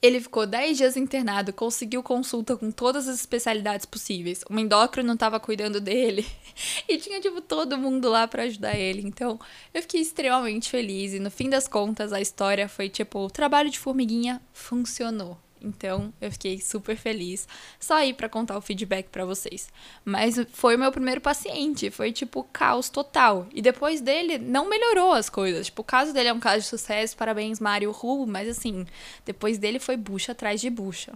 Ele 0.02 0.22
ficou 0.22 0.48
10 0.48 0.78
dias 0.78 0.96
internado, 0.96 1.52
conseguiu 1.52 2.02
consulta 2.02 2.56
com 2.56 2.72
todas 2.72 3.08
as 3.08 3.20
especialidades 3.20 3.86
possíveis. 3.86 4.44
O 4.50 4.58
endócrino 4.58 5.14
estava 5.14 5.40
cuidando 5.42 5.82
dele 5.82 6.26
e 6.88 6.98
tinha 6.98 7.20
tipo 7.20 7.42
todo 7.42 7.78
mundo 7.78 8.10
lá 8.10 8.26
para 8.26 8.44
ajudar 8.44 8.78
ele. 8.78 9.02
Então, 9.06 9.38
eu 9.74 9.82
fiquei 9.82 10.00
extremamente 10.00 10.70
feliz 10.70 11.14
e 11.14 11.20
no 11.20 11.30
fim 11.30 11.50
das 11.50 11.68
contas 11.68 12.14
a 12.14 12.22
história 12.22 12.70
foi 12.70 12.88
tipo, 12.88 13.20
o 13.20 13.30
trabalho 13.30 13.70
de 13.70 13.78
formiguinha 13.78 14.42
funcionou. 14.54 15.38
Então, 15.62 16.13
eu 16.22 16.32
fiquei 16.32 16.60
super 16.60 16.95
feliz. 16.95 17.48
Só 17.80 17.95
aí 17.95 18.13
para 18.13 18.30
contar 18.30 18.58
o 18.58 18.62
feedback 18.62 19.08
para 19.08 19.26
vocês. 19.26 19.69
Mas 20.06 20.36
foi 20.52 20.76
o 20.76 20.80
meu 20.80 20.91
primeiro 20.91 21.22
paciente, 21.22 21.91
foi 21.91 22.12
tipo 22.12 22.43
caos 22.52 22.89
total. 22.89 23.48
E 23.54 23.62
depois 23.62 24.02
dele 24.02 24.38
não 24.38 24.69
melhorou 24.69 25.13
as 25.13 25.30
coisas. 25.30 25.67
Tipo, 25.67 25.82
o 25.82 25.86
caso 25.86 26.13
dele 26.13 26.30
é 26.30 26.34
um 26.34 26.39
caso 26.39 26.63
de 26.63 26.69
sucesso, 26.69 27.17
parabéns 27.17 27.60
Mário 27.60 27.91
Ru, 27.91 28.26
mas 28.26 28.48
assim, 28.48 28.86
depois 29.26 29.58
dele 29.58 29.80
foi 29.80 29.98
bucha 29.98 30.32
atrás 30.32 30.62
de 30.62 30.69
bucha. 30.69 31.13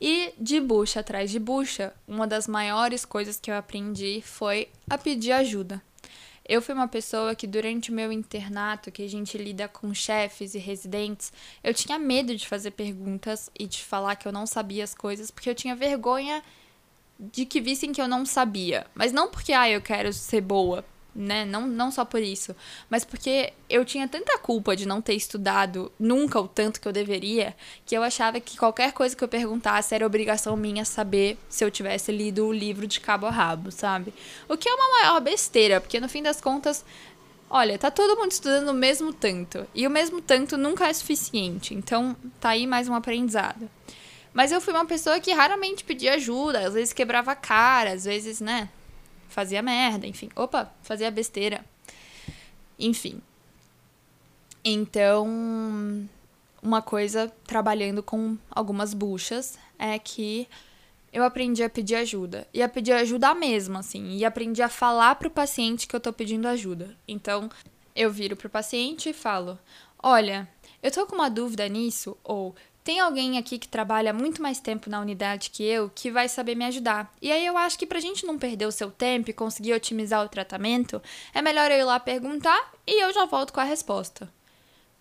E 0.00 0.34
de 0.36 0.58
bucha 0.58 0.98
atrás 1.00 1.30
de 1.30 1.38
bucha, 1.38 1.94
uma 2.08 2.26
das 2.26 2.48
maiores 2.48 3.04
coisas 3.04 3.38
que 3.38 3.50
eu 3.50 3.56
aprendi 3.56 4.20
foi 4.20 4.68
a 4.90 4.98
pedir 4.98 5.30
ajuda. 5.30 5.80
Eu 6.48 6.60
fui 6.60 6.74
uma 6.74 6.88
pessoa 6.88 7.34
que 7.34 7.46
durante 7.46 7.90
o 7.90 7.94
meu 7.94 8.10
internato, 8.10 8.90
que 8.90 9.02
a 9.02 9.08
gente 9.08 9.38
lida 9.38 9.68
com 9.68 9.94
chefes 9.94 10.54
e 10.54 10.58
residentes, 10.58 11.32
eu 11.62 11.72
tinha 11.72 11.98
medo 11.98 12.34
de 12.34 12.46
fazer 12.46 12.72
perguntas 12.72 13.50
e 13.58 13.66
de 13.66 13.82
falar 13.82 14.16
que 14.16 14.26
eu 14.26 14.32
não 14.32 14.46
sabia 14.46 14.82
as 14.82 14.94
coisas, 14.94 15.30
porque 15.30 15.48
eu 15.48 15.54
tinha 15.54 15.76
vergonha 15.76 16.42
de 17.18 17.46
que 17.46 17.60
vissem 17.60 17.92
que 17.92 18.00
eu 18.00 18.08
não 18.08 18.26
sabia. 18.26 18.86
Mas 18.94 19.12
não 19.12 19.28
porque, 19.28 19.52
ah, 19.52 19.70
eu 19.70 19.80
quero 19.80 20.12
ser 20.12 20.40
boa, 20.40 20.84
né? 21.14 21.44
Não, 21.44 21.66
não 21.66 21.90
só 21.90 22.04
por 22.04 22.22
isso, 22.22 22.54
mas 22.88 23.04
porque 23.04 23.52
eu 23.68 23.84
tinha 23.84 24.08
tanta 24.08 24.38
culpa 24.38 24.74
de 24.74 24.86
não 24.86 25.02
ter 25.02 25.14
estudado 25.14 25.92
nunca 25.98 26.40
o 26.40 26.48
tanto 26.48 26.80
que 26.80 26.88
eu 26.88 26.92
deveria, 26.92 27.54
que 27.84 27.96
eu 27.96 28.02
achava 28.02 28.40
que 28.40 28.56
qualquer 28.56 28.92
coisa 28.92 29.14
que 29.14 29.22
eu 29.22 29.28
perguntasse 29.28 29.94
era 29.94 30.06
obrigação 30.06 30.56
minha 30.56 30.84
saber 30.84 31.38
se 31.48 31.64
eu 31.64 31.70
tivesse 31.70 32.10
lido 32.12 32.46
o 32.46 32.52
livro 32.52 32.86
de 32.86 33.00
cabo 33.00 33.26
a 33.26 33.30
rabo, 33.30 33.70
sabe? 33.70 34.12
O 34.48 34.56
que 34.56 34.68
é 34.68 34.74
uma 34.74 35.00
maior 35.00 35.20
besteira, 35.20 35.80
porque 35.80 36.00
no 36.00 36.08
fim 36.08 36.22
das 36.22 36.40
contas, 36.40 36.84
olha, 37.50 37.78
tá 37.78 37.90
todo 37.90 38.18
mundo 38.18 38.32
estudando 38.32 38.68
o 38.68 38.74
mesmo 38.74 39.12
tanto, 39.12 39.66
e 39.74 39.86
o 39.86 39.90
mesmo 39.90 40.20
tanto 40.20 40.56
nunca 40.56 40.88
é 40.88 40.92
suficiente, 40.92 41.74
então 41.74 42.16
tá 42.40 42.50
aí 42.50 42.66
mais 42.66 42.88
um 42.88 42.94
aprendizado. 42.94 43.68
Mas 44.32 44.50
eu 44.50 44.62
fui 44.62 44.72
uma 44.72 44.86
pessoa 44.86 45.20
que 45.20 45.30
raramente 45.32 45.84
pedia 45.84 46.14
ajuda, 46.14 46.66
às 46.66 46.72
vezes 46.72 46.94
quebrava 46.94 47.32
a 47.32 47.36
cara, 47.36 47.92
às 47.92 48.06
vezes, 48.06 48.40
né? 48.40 48.70
Fazia 49.32 49.62
merda, 49.62 50.06
enfim. 50.06 50.28
Opa, 50.36 50.72
fazia 50.82 51.10
besteira. 51.10 51.64
Enfim. 52.78 53.20
Então, 54.64 55.26
uma 56.62 56.80
coisa 56.80 57.32
trabalhando 57.46 58.02
com 58.02 58.38
algumas 58.50 58.94
buchas 58.94 59.58
é 59.78 59.98
que 59.98 60.48
eu 61.12 61.24
aprendi 61.24 61.62
a 61.62 61.68
pedir 61.68 61.96
ajuda. 61.96 62.46
E 62.54 62.62
a 62.62 62.68
pedir 62.68 62.92
ajuda 62.92 63.34
mesmo, 63.34 63.76
assim. 63.78 64.16
E 64.16 64.24
aprendi 64.24 64.62
a 64.62 64.68
falar 64.68 65.16
pro 65.16 65.30
paciente 65.30 65.86
que 65.86 65.96
eu 65.96 66.00
tô 66.00 66.12
pedindo 66.12 66.46
ajuda. 66.46 66.96
Então, 67.06 67.50
eu 67.94 68.10
viro 68.10 68.36
pro 68.36 68.48
paciente 68.48 69.10
e 69.10 69.12
falo: 69.12 69.58
Olha, 70.02 70.48
eu 70.82 70.90
tô 70.90 71.06
com 71.06 71.14
uma 71.14 71.28
dúvida 71.28 71.68
nisso, 71.68 72.16
ou 72.24 72.54
tem 72.84 73.00
alguém 73.00 73.38
aqui 73.38 73.58
que 73.58 73.68
trabalha 73.68 74.12
muito 74.12 74.42
mais 74.42 74.58
tempo 74.58 74.90
na 74.90 75.00
unidade 75.00 75.50
que 75.50 75.62
eu 75.62 75.90
que 75.94 76.10
vai 76.10 76.28
saber 76.28 76.54
me 76.54 76.64
ajudar. 76.64 77.12
E 77.20 77.30
aí 77.30 77.46
eu 77.46 77.56
acho 77.56 77.78
que 77.78 77.86
pra 77.86 78.00
gente 78.00 78.26
não 78.26 78.38
perder 78.38 78.66
o 78.66 78.72
seu 78.72 78.90
tempo 78.90 79.30
e 79.30 79.34
conseguir 79.34 79.72
otimizar 79.72 80.24
o 80.24 80.28
tratamento, 80.28 81.00
é 81.32 81.40
melhor 81.40 81.70
eu 81.70 81.78
ir 81.78 81.84
lá 81.84 82.00
perguntar 82.00 82.72
e 82.86 83.02
eu 83.02 83.12
já 83.12 83.24
volto 83.24 83.52
com 83.52 83.60
a 83.60 83.64
resposta. 83.64 84.28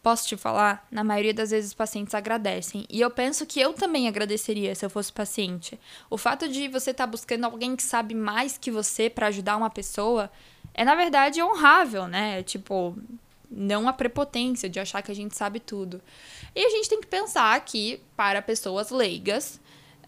Posso 0.04 0.28
te 0.28 0.36
falar? 0.36 0.88
Na 0.89 1.04
maioria 1.04 1.34
das 1.34 1.52
vezes 1.52 1.70
os 1.70 1.76
pacientes 1.76 2.15
agradecem. 2.15 2.88
E 2.89 3.00
eu 3.00 3.12
penso 3.12 3.46
que 3.46 3.60
eu 3.60 3.72
também 3.74 4.08
agradeceria 4.08 4.74
se 4.74 4.84
eu 4.84 4.89
fosse 4.89 5.13
paciente. 5.13 5.80
O 6.10 6.17
fato 6.17 6.48
de 6.48 6.67
você 6.67 6.89
estar 6.89 7.06
tá 7.06 7.12
buscando 7.12 7.46
alguém 7.46 7.76
que 7.76 7.84
sabe 7.84 8.15
mais 8.15 8.58
que 8.58 8.72
você 8.72 9.12
para 9.12 9.28
ajudar 9.28 9.58
uma 9.58 9.70
pessoa 9.70 10.32
é, 10.74 10.84
na 10.84 10.96
verdade, 10.96 11.41
honrável, 11.41 12.08
né? 12.08 12.41
Tipo, 12.44 12.96
não 13.52 13.88
a 13.88 13.94
prepotência 13.94 14.70
de 14.70 14.80
achar 14.80 15.02
que 15.02 15.12
a 15.12 15.16
gente 15.16 15.36
sabe 15.36 15.60
tudo. 15.60 16.02
E 16.56 16.66
a 16.66 16.70
gente 16.70 16.88
tem 16.88 17.02
que 17.02 17.08
pensar 17.08 17.60
que, 17.66 18.02
para 18.16 18.42
pessoas 18.42 18.90
leigas, 18.90 19.60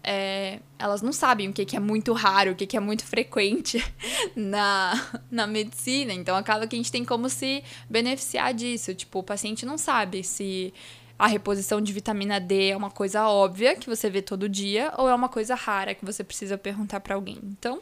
é, 0.02 0.60
elas 0.78 1.00
não 1.00 1.12
sabem 1.12 1.48
o 1.48 1.52
que, 1.52 1.64
que 1.64 1.76
é 1.76 1.80
muito 1.80 2.12
raro, 2.12 2.52
o 2.52 2.54
que, 2.54 2.66
que 2.66 2.76
é 2.76 2.80
muito 2.80 3.04
frequente 3.04 3.82
na, 4.36 4.92
na 5.30 5.46
medicina. 5.46 6.12
Então 6.12 6.36
acaba 6.36 6.66
que 6.66 6.76
a 6.76 6.78
gente 6.78 6.92
tem 6.92 7.04
como 7.04 7.28
se 7.28 7.64
beneficiar 7.88 8.52
disso. 8.54 8.94
Tipo, 8.94 9.20
o 9.20 9.22
paciente 9.22 9.64
não 9.64 9.78
sabe 9.78 10.22
se 10.22 10.72
a 11.18 11.26
reposição 11.26 11.80
de 11.80 11.92
vitamina 11.92 12.38
D 12.38 12.70
é 12.70 12.76
uma 12.76 12.90
coisa 12.90 13.26
óbvia 13.26 13.76
que 13.76 13.88
você 13.88 14.10
vê 14.10 14.20
todo 14.20 14.48
dia 14.48 14.92
ou 14.98 15.08
é 15.08 15.14
uma 15.14 15.28
coisa 15.28 15.54
rara 15.54 15.94
que 15.94 16.04
você 16.04 16.22
precisa 16.22 16.58
perguntar 16.58 17.00
para 17.00 17.14
alguém. 17.14 17.38
Então, 17.42 17.80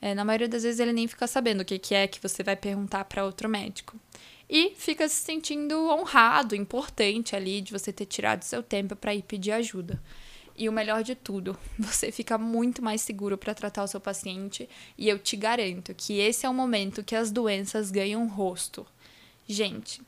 é, 0.00 0.14
na 0.14 0.24
maioria 0.24 0.48
das 0.48 0.62
vezes 0.62 0.80
ele 0.80 0.92
nem 0.92 1.06
fica 1.06 1.26
sabendo 1.26 1.60
o 1.60 1.64
que, 1.64 1.78
que 1.78 1.94
é 1.94 2.06
que 2.06 2.22
você 2.22 2.42
vai 2.42 2.56
perguntar 2.56 3.04
para 3.04 3.24
outro 3.24 3.48
médico 3.48 3.98
e 4.52 4.74
fica 4.76 5.08
se 5.08 5.14
sentindo 5.14 5.88
honrado, 5.88 6.56
importante 6.56 7.36
ali 7.36 7.60
de 7.60 7.72
você 7.72 7.92
ter 7.92 8.06
tirado 8.06 8.42
seu 8.42 8.64
tempo 8.64 8.96
para 8.96 9.14
ir 9.14 9.22
pedir 9.22 9.52
ajuda. 9.52 10.02
E 10.56 10.68
o 10.68 10.72
melhor 10.72 11.04
de 11.04 11.14
tudo, 11.14 11.56
você 11.78 12.10
fica 12.10 12.36
muito 12.36 12.82
mais 12.82 13.00
seguro 13.00 13.38
para 13.38 13.54
tratar 13.54 13.84
o 13.84 13.86
seu 13.86 14.00
paciente 14.00 14.68
e 14.98 15.08
eu 15.08 15.20
te 15.20 15.36
garanto 15.36 15.94
que 15.94 16.18
esse 16.18 16.44
é 16.44 16.48
o 16.48 16.54
momento 16.54 17.04
que 17.04 17.14
as 17.14 17.30
doenças 17.30 17.92
ganham 17.92 18.26
rosto. 18.26 18.84
Gente, 19.46 20.02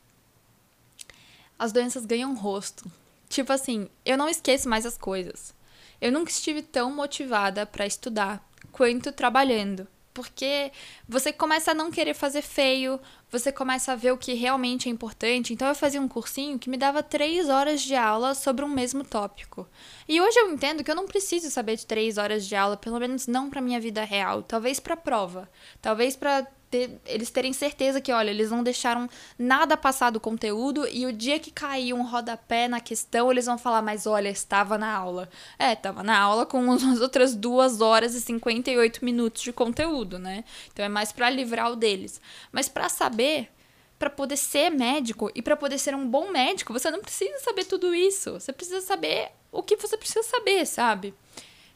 as 1.56 1.70
doenças 1.70 2.04
ganham 2.04 2.34
rosto. 2.34 2.90
Tipo 3.28 3.52
assim, 3.52 3.88
eu 4.04 4.18
não 4.18 4.28
esqueço 4.28 4.68
mais 4.68 4.84
as 4.84 4.98
coisas. 4.98 5.54
Eu 6.00 6.10
nunca 6.10 6.32
estive 6.32 6.62
tão 6.62 6.92
motivada 6.92 7.64
para 7.64 7.86
estudar 7.86 8.44
quanto 8.72 9.12
trabalhando. 9.12 9.86
Porque 10.14 10.70
você 11.08 11.32
começa 11.32 11.70
a 11.70 11.74
não 11.74 11.90
querer 11.90 12.14
fazer 12.14 12.42
feio, 12.42 13.00
você 13.30 13.50
começa 13.50 13.92
a 13.92 13.96
ver 13.96 14.12
o 14.12 14.18
que 14.18 14.34
realmente 14.34 14.88
é 14.88 14.92
importante. 14.92 15.52
Então 15.52 15.66
eu 15.68 15.74
fazia 15.74 16.00
um 16.00 16.08
cursinho 16.08 16.58
que 16.58 16.68
me 16.68 16.76
dava 16.76 17.02
três 17.02 17.48
horas 17.48 17.80
de 17.80 17.94
aula 17.94 18.34
sobre 18.34 18.64
um 18.64 18.68
mesmo 18.68 19.04
tópico. 19.04 19.66
E 20.08 20.20
hoje 20.20 20.38
eu 20.38 20.50
entendo 20.50 20.84
que 20.84 20.90
eu 20.90 20.94
não 20.94 21.06
preciso 21.06 21.50
saber 21.50 21.76
de 21.76 21.86
três 21.86 22.18
horas 22.18 22.46
de 22.46 22.54
aula, 22.54 22.76
pelo 22.76 23.00
menos 23.00 23.26
não 23.26 23.48
para 23.48 23.60
minha 23.60 23.80
vida 23.80 24.04
real, 24.04 24.42
talvez 24.42 24.78
para 24.78 24.96
prova, 24.96 25.48
talvez 25.80 26.14
para 26.14 26.46
ter, 26.72 26.98
eles 27.04 27.28
terem 27.28 27.52
certeza 27.52 28.00
que, 28.00 28.10
olha, 28.10 28.30
eles 28.30 28.50
não 28.50 28.62
deixaram 28.62 29.08
nada 29.38 29.76
passar 29.76 30.10
do 30.10 30.18
conteúdo 30.18 30.88
e 30.90 31.04
o 31.04 31.12
dia 31.12 31.38
que 31.38 31.50
cair 31.50 31.92
um 31.92 32.02
rodapé 32.02 32.66
na 32.66 32.80
questão, 32.80 33.30
eles 33.30 33.44
vão 33.44 33.58
falar, 33.58 33.82
mas 33.82 34.06
olha, 34.06 34.30
estava 34.30 34.78
na 34.78 34.90
aula. 34.90 35.28
É, 35.58 35.74
estava 35.74 36.02
na 36.02 36.18
aula 36.18 36.46
com 36.46 36.72
as 36.72 36.82
outras 37.02 37.36
duas 37.36 37.82
horas 37.82 38.14
e 38.14 38.20
58 38.22 39.04
minutos 39.04 39.42
de 39.42 39.52
conteúdo, 39.52 40.18
né? 40.18 40.44
Então 40.72 40.82
é 40.82 40.88
mais 40.88 41.12
para 41.12 41.28
livrar 41.28 41.70
o 41.70 41.76
deles. 41.76 42.20
Mas 42.50 42.68
para 42.68 42.88
saber 42.88 43.50
para 43.98 44.10
poder 44.10 44.36
ser 44.36 44.68
médico 44.68 45.30
e 45.32 45.40
para 45.40 45.56
poder 45.56 45.78
ser 45.78 45.94
um 45.94 46.08
bom 46.08 46.28
médico, 46.32 46.72
você 46.72 46.90
não 46.90 47.00
precisa 47.00 47.38
saber 47.38 47.64
tudo 47.66 47.94
isso. 47.94 48.32
Você 48.32 48.52
precisa 48.52 48.80
saber 48.80 49.30
o 49.52 49.62
que 49.62 49.76
você 49.76 49.96
precisa 49.96 50.24
saber, 50.24 50.66
sabe? 50.66 51.14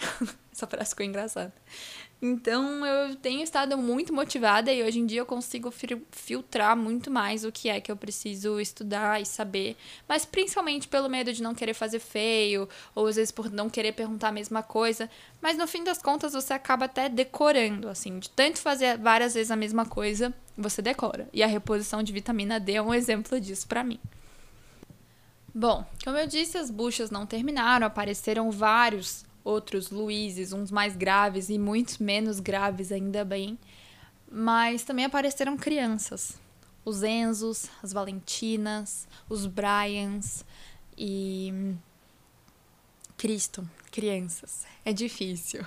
Essa 0.53 0.67
frase 0.67 0.91
ficou 0.91 1.07
engraçada. 1.07 1.55
Então 2.27 2.85
eu 2.85 3.15
tenho 3.15 3.41
estado 3.43 3.79
muito 3.79 4.13
motivada 4.13 4.73
e 4.73 4.83
hoje 4.83 4.99
em 4.99 5.07
dia 5.07 5.21
eu 5.21 5.27
consigo 5.27 5.73
filtrar 6.11 6.77
muito 6.77 7.09
mais 7.09 7.45
o 7.45 7.53
que 7.53 7.69
é 7.69 7.81
que 7.81 7.91
eu 7.91 7.97
preciso 7.97 8.59
estudar 8.59 9.21
e 9.23 9.27
saber, 9.27 9.77
mas 10.09 10.25
principalmente 10.25 10.89
pelo 10.89 11.09
medo 11.09 11.33
de 11.33 11.41
não 11.41 11.55
querer 11.55 11.75
fazer 11.75 12.01
feio, 12.01 12.69
ou 12.95 13.07
às 13.07 13.15
vezes 13.15 13.31
por 13.31 13.51
não 13.51 13.71
querer 13.71 13.93
perguntar 13.93 14.29
a 14.29 14.33
mesma 14.33 14.61
coisa, 14.61 15.09
mas 15.41 15.57
no 15.57 15.69
fim 15.69 15.85
das 15.85 16.03
contas 16.03 16.33
você 16.33 16.53
acaba 16.53 16.87
até 16.87 17.09
decorando, 17.09 17.89
assim, 17.89 18.19
de 18.19 18.29
tanto 18.31 18.59
fazer 18.59 18.99
várias 18.99 19.35
vezes 19.35 19.53
a 19.53 19.57
mesma 19.57 19.87
coisa, 19.87 20.35
você 20.57 20.83
decora. 20.83 21.29
E 21.33 21.43
a 21.43 21.47
reposição 21.47 22.03
de 22.03 22.13
vitamina 22.13 22.59
D 22.59 22.73
é 22.73 22.83
um 22.83 22.93
exemplo 22.93 23.41
disso 23.41 23.69
para 23.69 23.85
mim. 23.85 24.01
Bom, 25.55 25.87
como 26.05 26.17
eu 26.17 26.27
disse, 26.27 26.59
as 26.59 26.71
buchas 26.71 27.11
não 27.11 27.25
terminaram, 27.25 27.87
apareceram 27.87 28.51
vários 28.51 29.26
outros 29.47 29.91
Luizes, 29.91 30.53
uns 30.53 30.71
mais 30.73 30.97
graves 30.97 31.49
e 31.49 31.59
muitos 31.59 31.99
menos 31.99 32.41
graves, 32.41 32.91
ainda 32.91 33.25
bem. 33.25 33.57
Mas 34.31 34.83
também 34.83 35.05
apareceram 35.05 35.57
crianças. 35.57 36.39
Os 36.85 37.03
Enzos, 37.03 37.71
as 37.83 37.93
Valentinas, 37.93 39.07
os 39.29 39.47
Bryans 39.47 40.45
e. 40.99 41.75
Cristo, 43.17 43.69
crianças. 43.91 44.67
É 44.85 44.93
difícil. 44.93 45.65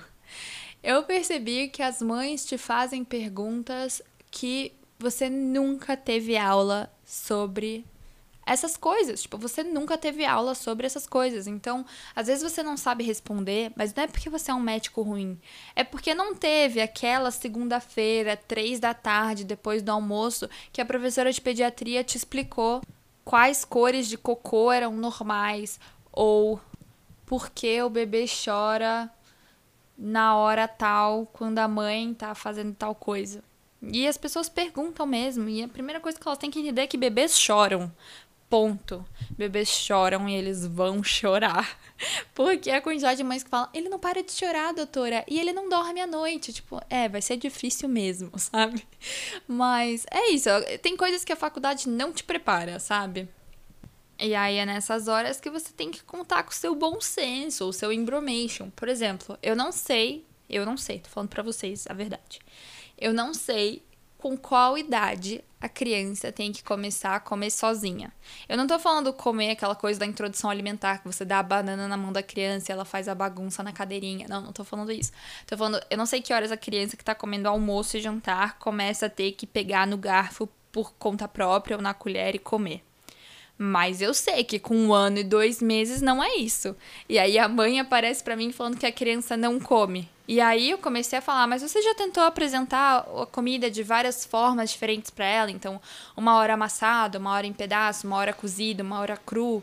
Eu 0.82 1.02
percebi 1.02 1.68
que 1.68 1.82
as 1.82 2.00
mães 2.00 2.44
te 2.44 2.56
fazem 2.56 3.02
perguntas 3.02 4.00
que 4.30 4.72
você 4.98 5.28
nunca 5.28 5.96
teve 5.96 6.36
aula 6.36 6.92
sobre 7.04 7.84
essas 8.50 8.76
coisas. 8.76 9.22
Tipo, 9.22 9.38
você 9.38 9.62
nunca 9.62 9.96
teve 9.96 10.24
aula 10.24 10.56
sobre 10.56 10.84
essas 10.84 11.06
coisas. 11.06 11.46
Então, 11.46 11.86
às 12.16 12.26
vezes 12.26 12.42
você 12.42 12.64
não 12.64 12.76
sabe 12.76 13.04
responder, 13.04 13.70
mas 13.76 13.94
não 13.94 14.02
é 14.02 14.06
porque 14.08 14.28
você 14.28 14.50
é 14.50 14.54
um 14.54 14.60
médico 14.60 15.02
ruim. 15.02 15.38
É 15.76 15.84
porque 15.84 16.14
não 16.16 16.34
teve 16.34 16.80
aquela 16.80 17.30
segunda-feira, 17.30 18.36
três 18.36 18.80
da 18.80 18.92
tarde, 18.92 19.44
depois 19.44 19.82
do 19.82 19.92
almoço, 19.92 20.50
que 20.72 20.80
a 20.80 20.84
professora 20.84 21.32
de 21.32 21.40
pediatria 21.40 22.02
te 22.02 22.16
explicou 22.16 22.82
quais 23.24 23.64
cores 23.64 24.08
de 24.08 24.18
cocô 24.18 24.72
eram 24.72 24.96
normais 24.96 25.78
ou 26.10 26.60
por 27.24 27.50
que 27.50 27.80
o 27.80 27.88
bebê 27.88 28.24
chora 28.26 29.08
na 29.96 30.34
hora 30.34 30.66
tal, 30.66 31.26
quando 31.26 31.60
a 31.60 31.68
mãe 31.68 32.12
tá 32.14 32.34
fazendo 32.34 32.74
tal 32.74 32.96
coisa. 32.96 33.44
E 33.80 34.08
as 34.08 34.16
pessoas 34.16 34.48
perguntam 34.48 35.06
mesmo, 35.06 35.48
e 35.48 35.62
a 35.62 35.68
primeira 35.68 36.00
coisa 36.00 36.18
que 36.18 36.26
elas 36.26 36.38
têm 36.38 36.50
que 36.50 36.58
entender 36.58 36.82
é 36.82 36.86
que 36.86 36.98
bebês 36.98 37.38
choram. 37.38 37.90
Ponto. 38.50 39.06
Bebês 39.30 39.68
choram 39.68 40.28
e 40.28 40.34
eles 40.34 40.66
vão 40.66 41.04
chorar. 41.04 41.78
Porque 42.34 42.68
a 42.68 42.80
quantidade 42.80 43.18
de 43.18 43.22
mães 43.22 43.44
que 43.44 43.48
falam, 43.48 43.68
ele 43.72 43.88
não 43.88 43.98
para 43.98 44.24
de 44.24 44.32
chorar, 44.32 44.74
doutora, 44.74 45.24
e 45.28 45.38
ele 45.38 45.52
não 45.52 45.68
dorme 45.68 46.00
à 46.00 46.06
noite. 46.06 46.52
Tipo, 46.52 46.82
é, 46.90 47.08
vai 47.08 47.22
ser 47.22 47.36
difícil 47.36 47.88
mesmo, 47.88 48.32
sabe? 48.36 48.84
Mas 49.46 50.04
é 50.10 50.32
isso. 50.32 50.48
Tem 50.82 50.96
coisas 50.96 51.24
que 51.24 51.32
a 51.32 51.36
faculdade 51.36 51.88
não 51.88 52.12
te 52.12 52.24
prepara, 52.24 52.80
sabe? 52.80 53.28
E 54.18 54.34
aí 54.34 54.56
é 54.56 54.66
nessas 54.66 55.06
horas 55.06 55.40
que 55.40 55.48
você 55.48 55.72
tem 55.72 55.90
que 55.90 56.02
contar 56.02 56.42
com 56.42 56.50
o 56.50 56.54
seu 56.54 56.74
bom 56.74 57.00
senso, 57.00 57.68
o 57.68 57.72
seu 57.72 57.92
embromation. 57.92 58.68
Por 58.70 58.88
exemplo, 58.88 59.38
eu 59.40 59.54
não 59.54 59.70
sei, 59.70 60.26
eu 60.48 60.66
não 60.66 60.76
sei, 60.76 60.98
tô 60.98 61.08
falando 61.08 61.30
pra 61.30 61.42
vocês 61.42 61.86
a 61.88 61.94
verdade. 61.94 62.40
Eu 62.98 63.14
não 63.14 63.32
sei 63.32 63.82
com 64.20 64.36
qual 64.36 64.78
idade 64.78 65.42
a 65.60 65.68
criança 65.68 66.30
tem 66.30 66.52
que 66.52 66.62
começar 66.62 67.16
a 67.16 67.20
comer 67.20 67.50
sozinha. 67.50 68.12
Eu 68.48 68.56
não 68.56 68.66
tô 68.66 68.78
falando 68.78 69.12
comer 69.12 69.50
aquela 69.50 69.74
coisa 69.74 70.00
da 70.00 70.06
introdução 70.06 70.48
alimentar, 70.48 70.98
que 70.98 71.06
você 71.06 71.24
dá 71.24 71.38
a 71.38 71.42
banana 71.42 71.86
na 71.88 71.96
mão 71.96 72.12
da 72.12 72.22
criança 72.22 72.70
e 72.70 72.72
ela 72.72 72.84
faz 72.84 73.08
a 73.08 73.14
bagunça 73.14 73.62
na 73.62 73.72
cadeirinha. 73.72 74.26
Não, 74.28 74.40
não 74.40 74.52
tô 74.52 74.64
falando 74.64 74.90
isso. 74.92 75.12
Tô 75.46 75.56
falando, 75.56 75.80
eu 75.90 75.98
não 75.98 76.06
sei 76.06 76.22
que 76.22 76.32
horas 76.32 76.52
a 76.52 76.56
criança 76.56 76.96
que 76.96 77.04
tá 77.04 77.14
comendo 77.14 77.48
almoço 77.48 77.96
e 77.96 78.00
jantar 78.00 78.58
começa 78.58 79.06
a 79.06 79.10
ter 79.10 79.32
que 79.32 79.46
pegar 79.46 79.86
no 79.86 79.98
garfo 79.98 80.48
por 80.72 80.92
conta 80.94 81.26
própria 81.26 81.76
ou 81.76 81.82
na 81.82 81.92
colher 81.92 82.34
e 82.34 82.38
comer. 82.38 82.82
Mas 83.62 84.00
eu 84.00 84.14
sei 84.14 84.42
que 84.42 84.58
com 84.58 84.74
um 84.74 84.94
ano 84.94 85.18
e 85.18 85.22
dois 85.22 85.60
meses 85.60 86.00
não 86.00 86.24
é 86.24 86.36
isso. 86.36 86.74
E 87.06 87.18
aí 87.18 87.38
a 87.38 87.46
mãe 87.46 87.78
aparece 87.78 88.24
para 88.24 88.34
mim 88.34 88.50
falando 88.50 88.78
que 88.78 88.86
a 88.86 88.92
criança 88.92 89.36
não 89.36 89.60
come. 89.60 90.08
E 90.26 90.40
aí 90.40 90.70
eu 90.70 90.78
comecei 90.78 91.18
a 91.18 91.20
falar, 91.20 91.46
mas 91.46 91.60
você 91.60 91.82
já 91.82 91.94
tentou 91.94 92.22
apresentar 92.22 93.06
a 93.20 93.26
comida 93.26 93.70
de 93.70 93.82
várias 93.82 94.24
formas 94.24 94.70
diferentes 94.70 95.10
para 95.10 95.26
ela? 95.26 95.50
Então, 95.50 95.78
uma 96.16 96.36
hora 96.36 96.54
amassado, 96.54 97.18
uma 97.18 97.32
hora 97.32 97.46
em 97.46 97.52
pedaço, 97.52 98.06
uma 98.06 98.16
hora 98.16 98.32
cozido, 98.32 98.82
uma 98.82 98.98
hora 98.98 99.18
cru. 99.18 99.62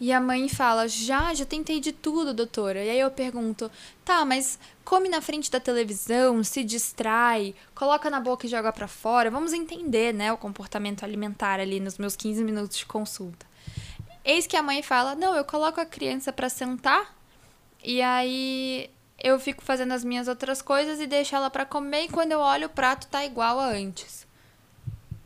E 0.00 0.12
a 0.12 0.20
mãe 0.20 0.48
fala: 0.48 0.88
Já, 0.88 1.32
já 1.34 1.44
tentei 1.44 1.80
de 1.80 1.92
tudo, 1.92 2.34
doutora. 2.34 2.82
E 2.82 2.90
aí 2.90 2.98
eu 2.98 3.10
pergunto: 3.10 3.70
Tá, 4.04 4.24
mas 4.24 4.58
come 4.84 5.08
na 5.08 5.20
frente 5.20 5.50
da 5.50 5.60
televisão, 5.60 6.42
se 6.42 6.64
distrai, 6.64 7.54
coloca 7.74 8.10
na 8.10 8.20
boca 8.20 8.46
e 8.46 8.50
joga 8.50 8.72
para 8.72 8.88
fora. 8.88 9.30
Vamos 9.30 9.52
entender, 9.52 10.12
né, 10.12 10.32
o 10.32 10.36
comportamento 10.36 11.04
alimentar 11.04 11.60
ali 11.60 11.78
nos 11.78 11.96
meus 11.98 12.16
15 12.16 12.42
minutos 12.42 12.78
de 12.78 12.86
consulta. 12.86 13.46
Eis 14.24 14.46
que 14.46 14.56
a 14.56 14.62
mãe 14.62 14.82
fala: 14.82 15.14
Não, 15.14 15.34
eu 15.34 15.44
coloco 15.44 15.80
a 15.80 15.86
criança 15.86 16.32
para 16.32 16.48
sentar 16.48 17.14
e 17.82 18.02
aí 18.02 18.90
eu 19.22 19.38
fico 19.38 19.62
fazendo 19.62 19.92
as 19.92 20.02
minhas 20.02 20.26
outras 20.26 20.60
coisas 20.60 21.00
e 21.00 21.06
deixo 21.06 21.36
ela 21.36 21.50
para 21.50 21.64
comer. 21.64 22.04
E 22.04 22.08
quando 22.08 22.32
eu 22.32 22.40
olho, 22.40 22.66
o 22.66 22.70
prato 22.70 23.06
tá 23.06 23.24
igual 23.24 23.60
a 23.60 23.66
antes. 23.66 24.26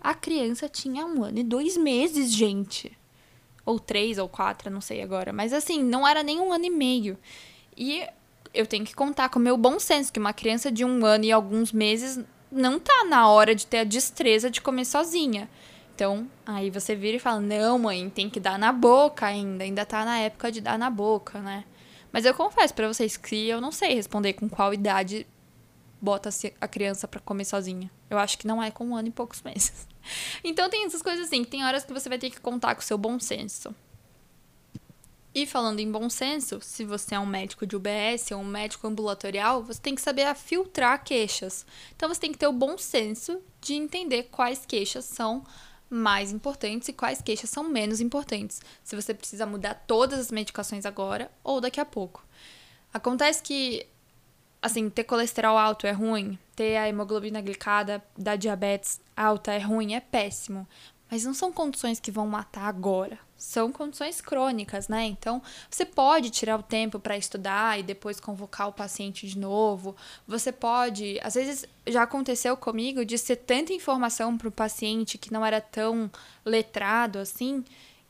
A 0.00 0.14
criança 0.14 0.68
tinha 0.68 1.06
um 1.06 1.24
ano 1.24 1.38
e 1.38 1.42
dois 1.42 1.76
meses, 1.76 2.32
gente 2.32 2.97
ou 3.68 3.78
três 3.78 4.16
ou 4.16 4.26
quatro, 4.26 4.70
não 4.70 4.80
sei 4.80 5.02
agora. 5.02 5.30
Mas 5.30 5.52
assim, 5.52 5.82
não 5.82 6.08
era 6.08 6.22
nem 6.22 6.40
um 6.40 6.50
ano 6.50 6.64
e 6.64 6.70
meio. 6.70 7.18
E 7.76 8.02
eu 8.54 8.66
tenho 8.66 8.82
que 8.82 8.94
contar 8.94 9.28
com 9.28 9.38
o 9.38 9.42
meu 9.42 9.58
bom 9.58 9.78
senso 9.78 10.10
que 10.10 10.18
uma 10.18 10.32
criança 10.32 10.72
de 10.72 10.86
um 10.86 11.04
ano 11.04 11.24
e 11.24 11.30
alguns 11.30 11.70
meses 11.70 12.18
não 12.50 12.80
tá 12.80 13.04
na 13.04 13.28
hora 13.28 13.54
de 13.54 13.66
ter 13.66 13.80
a 13.80 13.84
destreza 13.84 14.50
de 14.50 14.62
comer 14.62 14.86
sozinha. 14.86 15.50
Então, 15.94 16.26
aí 16.46 16.70
você 16.70 16.96
vira 16.96 17.18
e 17.18 17.20
fala: 17.20 17.40
Não, 17.40 17.78
mãe, 17.78 18.08
tem 18.08 18.30
que 18.30 18.40
dar 18.40 18.58
na 18.58 18.72
boca 18.72 19.26
ainda. 19.26 19.64
Ainda 19.64 19.84
tá 19.84 20.02
na 20.02 20.18
época 20.18 20.50
de 20.50 20.62
dar 20.62 20.78
na 20.78 20.88
boca, 20.88 21.38
né? 21.40 21.64
Mas 22.10 22.24
eu 22.24 22.32
confesso 22.32 22.72
para 22.72 22.88
vocês 22.88 23.18
que 23.18 23.48
eu 23.48 23.60
não 23.60 23.70
sei 23.70 23.94
responder 23.94 24.32
com 24.32 24.48
qual 24.48 24.72
idade 24.72 25.26
bota 26.00 26.30
a 26.58 26.66
criança 26.66 27.06
para 27.06 27.20
comer 27.20 27.44
sozinha. 27.44 27.90
Eu 28.08 28.16
acho 28.16 28.38
que 28.38 28.46
não 28.46 28.62
é 28.62 28.70
com 28.70 28.86
um 28.86 28.96
ano 28.96 29.08
e 29.08 29.10
poucos 29.10 29.42
meses. 29.44 29.86
Então 30.42 30.68
tem 30.68 30.84
essas 30.84 31.02
coisas 31.02 31.26
assim, 31.26 31.44
que 31.44 31.50
tem 31.50 31.64
horas 31.64 31.84
que 31.84 31.92
você 31.92 32.08
vai 32.08 32.18
ter 32.18 32.30
que 32.30 32.40
contar 32.40 32.74
com 32.74 32.80
o 32.80 32.84
seu 32.84 32.98
bom 32.98 33.18
senso. 33.18 33.74
E 35.34 35.46
falando 35.46 35.78
em 35.78 35.90
bom 35.90 36.10
senso, 36.10 36.58
se 36.60 36.84
você 36.84 37.14
é 37.14 37.20
um 37.20 37.26
médico 37.26 37.66
de 37.66 37.76
UBS 37.76 38.32
ou 38.32 38.38
um 38.38 38.44
médico 38.44 38.86
ambulatorial, 38.86 39.62
você 39.62 39.80
tem 39.80 39.94
que 39.94 40.00
saber 40.00 40.34
filtrar 40.34 41.04
queixas. 41.04 41.64
Então 41.94 42.08
você 42.08 42.20
tem 42.20 42.32
que 42.32 42.38
ter 42.38 42.48
o 42.48 42.52
bom 42.52 42.76
senso 42.76 43.40
de 43.60 43.74
entender 43.74 44.24
quais 44.24 44.64
queixas 44.66 45.04
são 45.04 45.44
mais 45.88 46.32
importantes 46.32 46.88
e 46.88 46.92
quais 46.92 47.22
queixas 47.22 47.50
são 47.50 47.64
menos 47.64 48.00
importantes. 48.00 48.60
Se 48.82 48.96
você 48.96 49.14
precisa 49.14 49.46
mudar 49.46 49.74
todas 49.86 50.18
as 50.18 50.32
medicações 50.32 50.84
agora 50.84 51.30
ou 51.44 51.60
daqui 51.60 51.80
a 51.80 51.84
pouco. 51.84 52.24
Acontece 52.92 53.42
que 53.42 53.86
assim, 54.60 54.90
ter 54.90 55.04
colesterol 55.04 55.56
alto 55.56 55.86
é 55.86 55.92
ruim, 55.92 56.38
ter 56.58 56.76
a 56.76 56.88
hemoglobina 56.88 57.40
glicada 57.40 58.02
da 58.16 58.34
diabetes 58.34 59.00
alta 59.16 59.52
é 59.52 59.60
ruim, 59.60 59.94
é 59.94 60.00
péssimo. 60.00 60.66
Mas 61.08 61.24
não 61.24 61.32
são 61.32 61.52
condições 61.52 62.00
que 62.00 62.10
vão 62.10 62.26
matar 62.26 62.66
agora. 62.66 63.16
São 63.36 63.70
condições 63.70 64.20
crônicas, 64.20 64.88
né? 64.88 65.04
Então, 65.04 65.40
você 65.70 65.86
pode 65.86 66.30
tirar 66.30 66.58
o 66.58 66.62
tempo 66.62 66.98
para 66.98 67.16
estudar 67.16 67.78
e 67.78 67.84
depois 67.84 68.18
convocar 68.18 68.66
o 68.66 68.72
paciente 68.72 69.28
de 69.28 69.38
novo. 69.38 69.94
Você 70.26 70.50
pode. 70.50 71.20
Às 71.22 71.34
vezes, 71.34 71.64
já 71.86 72.02
aconteceu 72.02 72.56
comigo 72.56 73.04
de 73.04 73.16
ser 73.16 73.36
tanta 73.36 73.72
informação 73.72 74.36
para 74.36 74.48
o 74.48 74.52
paciente 74.52 75.16
que 75.16 75.32
não 75.32 75.46
era 75.46 75.60
tão 75.60 76.10
letrado 76.44 77.20
assim, 77.20 77.64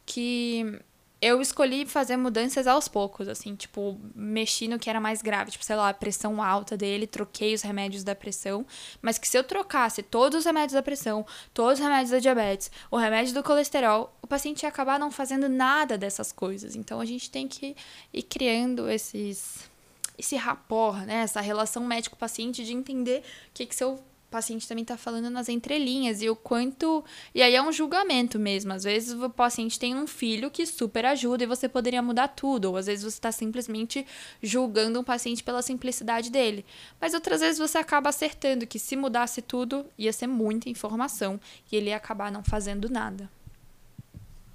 que 0.07 0.81
eu 1.21 1.41
escolhi 1.41 1.85
fazer 1.85 2.17
mudanças 2.17 2.67
aos 2.67 2.87
poucos, 2.87 3.27
assim, 3.27 3.57
tipo, 3.57 4.01
mexi 4.15 4.69
no 4.69 4.79
que 4.79 4.89
era 4.89 5.01
mais 5.01 5.21
grave, 5.21 5.51
tipo, 5.51 5.65
sei 5.65 5.75
lá, 5.75 5.89
a 5.89 5.95
pressão 5.95 6.43
alta 6.43 6.77
dele, 6.77 7.07
troquei 7.07 7.55
os 7.55 7.63
remédios 7.63 8.05
da 8.05 8.15
pressão, 8.15 8.65
mas 9.03 9.19
que 9.19 9.27
se 9.27 9.37
eu 9.37 9.43
trocasse 9.43 10.03
todos 10.03 10.39
os 10.41 10.45
remédios 10.45 10.75
da 10.75 10.83
pressão, 10.83 11.27
todos 11.53 11.81
os 11.81 11.85
remédios 11.85 12.11
da 12.11 12.21
diabetes, 12.21 12.71
o 12.91 12.97
remédio 12.97 13.35
do 13.35 13.43
colesterol, 13.43 14.17
o 14.23 14.27
paciente 14.29 14.63
ia 14.63 14.69
acabar 14.69 14.99
não 14.99 15.11
fazendo 15.11 15.49
nada 15.49 15.99
dessas 15.99 16.31
coisas. 16.31 16.77
Então 16.77 17.01
a 17.01 17.05
gente 17.05 17.31
tem 17.31 17.49
que 17.49 17.75
ir 18.13 18.23
criando 18.23 18.89
esses 18.89 19.69
esse 20.17 20.35
rapport, 20.35 21.07
né, 21.07 21.23
essa 21.23 21.41
relação 21.41 21.85
médico-paciente 21.87 22.65
de 22.65 22.73
entender 22.73 23.21
o 23.21 23.53
que 23.55 23.65
que 23.65 23.75
seu 23.75 24.03
paciente 24.31 24.69
também 24.69 24.83
está 24.83 24.97
falando 24.97 25.31
nas 25.31 25.49
entrelinhas 25.49 26.23
e 26.23 26.29
o 26.29 26.37
quanto. 26.37 27.05
E 27.35 27.43
aí 27.43 27.55
é 27.55 27.63
um 27.63 27.73
julgamento 27.73 28.39
mesmo. 28.39 28.73
Às 28.73 28.85
vezes 28.85 29.13
o 29.13 29.31
paciente 29.31 29.79
tem 29.79 29.95
um 29.95 30.07
filho 30.07 30.51
que 30.51 30.67
super 30.67 31.05
ajuda 31.07 31.45
e 31.45 31.47
você 31.47 31.69
poderia 31.69 32.03
mudar 32.03 32.29
tudo, 32.29 32.67
ou 32.67 32.77
às 32.77 32.87
vezes 32.87 33.05
você 33.05 33.17
está 33.17 33.33
simplesmente 33.33 34.07
julgando 34.43 35.01
um 35.01 35.05
paciente 35.05 35.43
pela 35.43 35.63
simplicidade 35.63 36.31
dele. 36.31 36.65
Mas 37.01 37.15
outras 37.15 37.41
vezes 37.41 37.59
você 37.59 37.79
acaba 37.79 38.11
acertando 38.11 38.67
que 38.67 38.79
se 38.79 38.97
mudasse 38.97 39.43
tudo 39.43 39.87
ia 39.97 40.13
ser 40.13 40.27
muita 40.27 40.69
informação 40.69 41.41
e 41.71 41.77
ele 41.77 41.91
ia 41.91 41.97
acabar 41.97 42.31
não 42.31 42.45
fazendo 42.45 42.89
nada. 42.91 43.38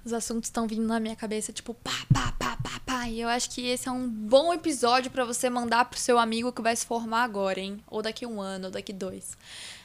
Os 0.04 0.12
assuntos 0.12 0.48
estão 0.48 0.66
vindo 0.66 0.86
na 0.86 1.00
minha 1.00 1.16
cabeça, 1.16 1.52
tipo, 1.52 1.72
pá, 1.72 1.90
pá, 2.12 2.32
pá, 2.38 2.56
pá, 2.62 2.80
pá 2.80 2.80
Pai, 2.84 3.14
eu 3.14 3.28
acho 3.28 3.50
que 3.50 3.66
esse 3.66 3.88
é 3.88 3.90
um 3.90 4.06
bom 4.06 4.52
episódio 4.52 5.10
para 5.10 5.24
você 5.24 5.48
mandar 5.48 5.86
pro 5.86 5.98
seu 5.98 6.18
amigo 6.18 6.52
que 6.52 6.60
vai 6.60 6.76
se 6.76 6.84
formar 6.84 7.22
agora, 7.22 7.58
hein? 7.58 7.82
Ou 7.86 8.02
daqui 8.02 8.26
um 8.26 8.40
ano, 8.40 8.66
ou 8.66 8.70
daqui 8.70 8.92
dois. 8.92 9.36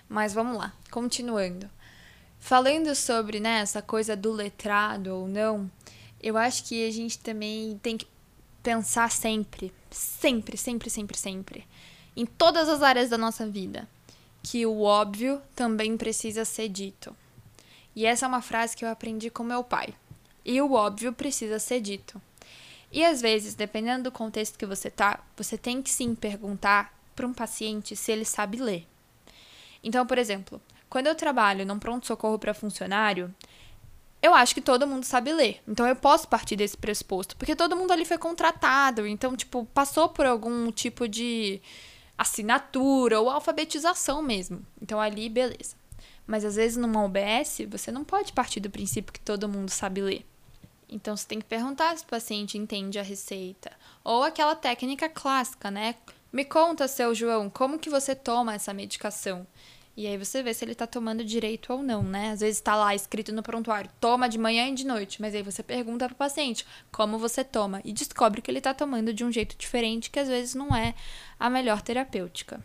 Mas 0.10 0.34
vamos 0.34 0.58
lá, 0.58 0.74
continuando. 0.92 1.70
Falando 2.40 2.94
sobre 2.96 3.40
né, 3.40 3.60
essa 3.60 3.82
coisa 3.82 4.16
do 4.16 4.32
letrado 4.32 5.16
ou 5.16 5.28
não, 5.28 5.72
eu 6.22 6.38
acho 6.38 6.66
que 6.66 6.86
a 6.86 6.92
gente 6.92 7.18
também 7.20 7.80
tem 7.82 7.98
que 7.98 8.08
pensar 8.62 9.10
sempre, 9.12 9.74
sempre, 9.90 10.58
sempre, 10.58 10.90
sempre, 10.90 11.18
sempre, 11.18 11.68
em 12.16 12.26
todas 12.26 12.68
as 12.68 12.82
áreas 12.84 13.10
da 13.10 13.18
nossa 13.18 13.48
vida, 13.48 13.88
que 14.44 14.66
o 14.66 14.82
óbvio 14.82 15.42
também 15.56 15.96
precisa 15.96 16.44
ser 16.44 16.68
dito. 16.68 17.16
E 17.96 18.06
essa 18.06 18.26
é 18.26 18.28
uma 18.28 18.42
frase 18.42 18.76
que 18.76 18.84
eu 18.84 18.90
aprendi 18.90 19.30
com 19.30 19.44
meu 19.44 19.64
pai. 19.64 19.94
E 20.44 20.62
o 20.62 20.74
óbvio 20.74 21.14
precisa 21.14 21.60
ser 21.60 21.82
dito. 21.82 22.22
E 22.92 23.06
às 23.06 23.22
vezes, 23.22 23.54
dependendo 23.54 24.04
do 24.04 24.12
contexto 24.12 24.58
que 24.58 24.66
você 24.66 24.90
tá, 24.90 25.20
você 25.38 25.58
tem 25.58 25.82
que 25.82 25.90
sim 25.90 26.16
perguntar 26.16 26.94
para 27.16 27.28
um 27.28 27.34
paciente 27.34 27.96
se 27.96 28.12
ele 28.12 28.26
sabe 28.26 28.58
ler. 28.58 28.88
Então, 29.84 30.06
por 30.06 30.18
exemplo, 30.18 30.62
quando 30.90 31.08
eu 31.08 31.16
trabalho 31.16 31.66
num 31.66 31.78
pronto-socorro 31.78 32.40
para 32.40 32.54
funcionário, 32.54 33.34
eu 34.22 34.34
acho 34.34 34.54
que 34.54 34.62
todo 34.62 34.88
mundo 34.88 35.04
sabe 35.06 35.32
ler. 35.32 35.62
Então 35.68 35.88
eu 35.88 35.96
posso 35.96 36.28
partir 36.28 36.56
desse 36.56 36.78
pressuposto, 36.78 37.38
porque 37.38 37.56
todo 37.56 37.76
mundo 37.76 37.92
ali 37.92 38.06
foi 38.06 38.18
contratado, 38.18 39.08
então 39.08 39.36
tipo, 39.36 39.66
passou 39.74 40.10
por 40.10 40.26
algum 40.26 40.72
tipo 40.72 41.08
de 41.08 41.62
assinatura 42.18 43.20
ou 43.20 43.30
alfabetização 43.30 44.22
mesmo. 44.22 44.66
Então 44.82 45.00
ali, 45.00 45.30
beleza. 45.30 45.79
Mas 46.30 46.46
às 46.46 46.58
vezes 46.58 46.78
numa 46.78 47.04
OBS, 47.04 47.62
você 47.68 47.92
não 47.92 48.04
pode 48.04 48.34
partir 48.34 48.60
do 48.60 48.70
princípio 48.70 49.12
que 49.12 49.20
todo 49.20 49.50
mundo 49.50 49.70
sabe 49.70 50.00
ler. 50.00 50.24
Então 50.88 51.18
você 51.18 51.26
tem 51.26 51.40
que 51.40 51.46
perguntar 51.46 51.98
se 51.98 52.04
o 52.04 52.08
paciente 52.08 52.56
entende 52.56 53.00
a 53.00 53.02
receita. 53.02 53.72
Ou 54.04 54.22
aquela 54.22 54.56
técnica 54.56 55.10
clássica, 55.10 55.72
né? 55.72 55.96
Me 56.32 56.46
conta, 56.46 56.88
seu 56.88 57.16
João, 57.16 57.50
como 57.50 57.80
que 57.80 57.90
você 57.90 58.14
toma 58.14 58.54
essa 58.54 58.72
medicação? 58.72 59.48
E 59.98 60.06
aí 60.06 60.20
você 60.20 60.44
vê 60.44 60.54
se 60.54 60.64
ele 60.64 60.76
tá 60.76 60.86
tomando 60.86 61.26
direito 61.26 61.74
ou 61.74 61.82
não, 61.82 62.04
né? 62.04 62.30
Às 62.30 62.42
vezes 62.42 62.62
tá 62.62 62.76
lá 62.76 62.94
escrito 62.94 63.34
no 63.34 63.42
prontuário, 63.42 63.90
toma 64.00 64.30
de 64.30 64.38
manhã 64.38 64.68
e 64.68 64.76
de 64.76 64.86
noite, 64.86 65.20
mas 65.20 65.34
aí 65.34 65.42
você 65.42 65.64
pergunta 65.64 66.06
pro 66.06 66.16
paciente 66.16 66.64
como 66.92 67.18
você 67.18 67.44
toma 67.44 67.82
e 67.84 67.92
descobre 67.92 68.40
que 68.40 68.52
ele 68.52 68.62
tá 68.62 68.72
tomando 68.72 69.12
de 69.12 69.26
um 69.26 69.32
jeito 69.32 69.58
diferente, 69.58 70.12
que 70.12 70.20
às 70.20 70.28
vezes 70.28 70.54
não 70.54 70.76
é 70.76 70.94
a 71.40 71.50
melhor 71.50 71.82
terapêutica. 71.82 72.64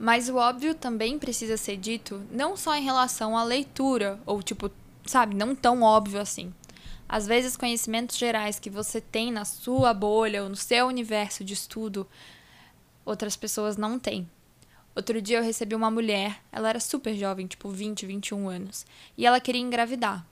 Mas 0.00 0.28
o 0.28 0.36
óbvio 0.36 0.76
também 0.76 1.18
precisa 1.18 1.56
ser 1.56 1.76
dito 1.76 2.24
não 2.30 2.56
só 2.56 2.76
em 2.76 2.84
relação 2.84 3.36
à 3.36 3.42
leitura, 3.42 4.20
ou 4.24 4.40
tipo, 4.40 4.70
sabe, 5.04 5.34
não 5.34 5.56
tão 5.56 5.82
óbvio 5.82 6.20
assim. 6.20 6.54
Às 7.08 7.26
vezes, 7.26 7.56
conhecimentos 7.56 8.16
gerais 8.16 8.60
que 8.60 8.70
você 8.70 9.00
tem 9.00 9.32
na 9.32 9.44
sua 9.44 9.92
bolha 9.92 10.44
ou 10.44 10.48
no 10.48 10.54
seu 10.54 10.86
universo 10.86 11.42
de 11.42 11.54
estudo, 11.54 12.06
outras 13.04 13.34
pessoas 13.34 13.76
não 13.76 13.98
têm. 13.98 14.28
Outro 14.94 15.20
dia 15.20 15.38
eu 15.38 15.42
recebi 15.42 15.74
uma 15.74 15.90
mulher, 15.90 16.42
ela 16.52 16.68
era 16.68 16.78
super 16.78 17.16
jovem, 17.16 17.48
tipo 17.48 17.68
20, 17.68 18.06
21 18.06 18.48
anos, 18.48 18.86
e 19.16 19.26
ela 19.26 19.40
queria 19.40 19.60
engravidar. 19.60 20.24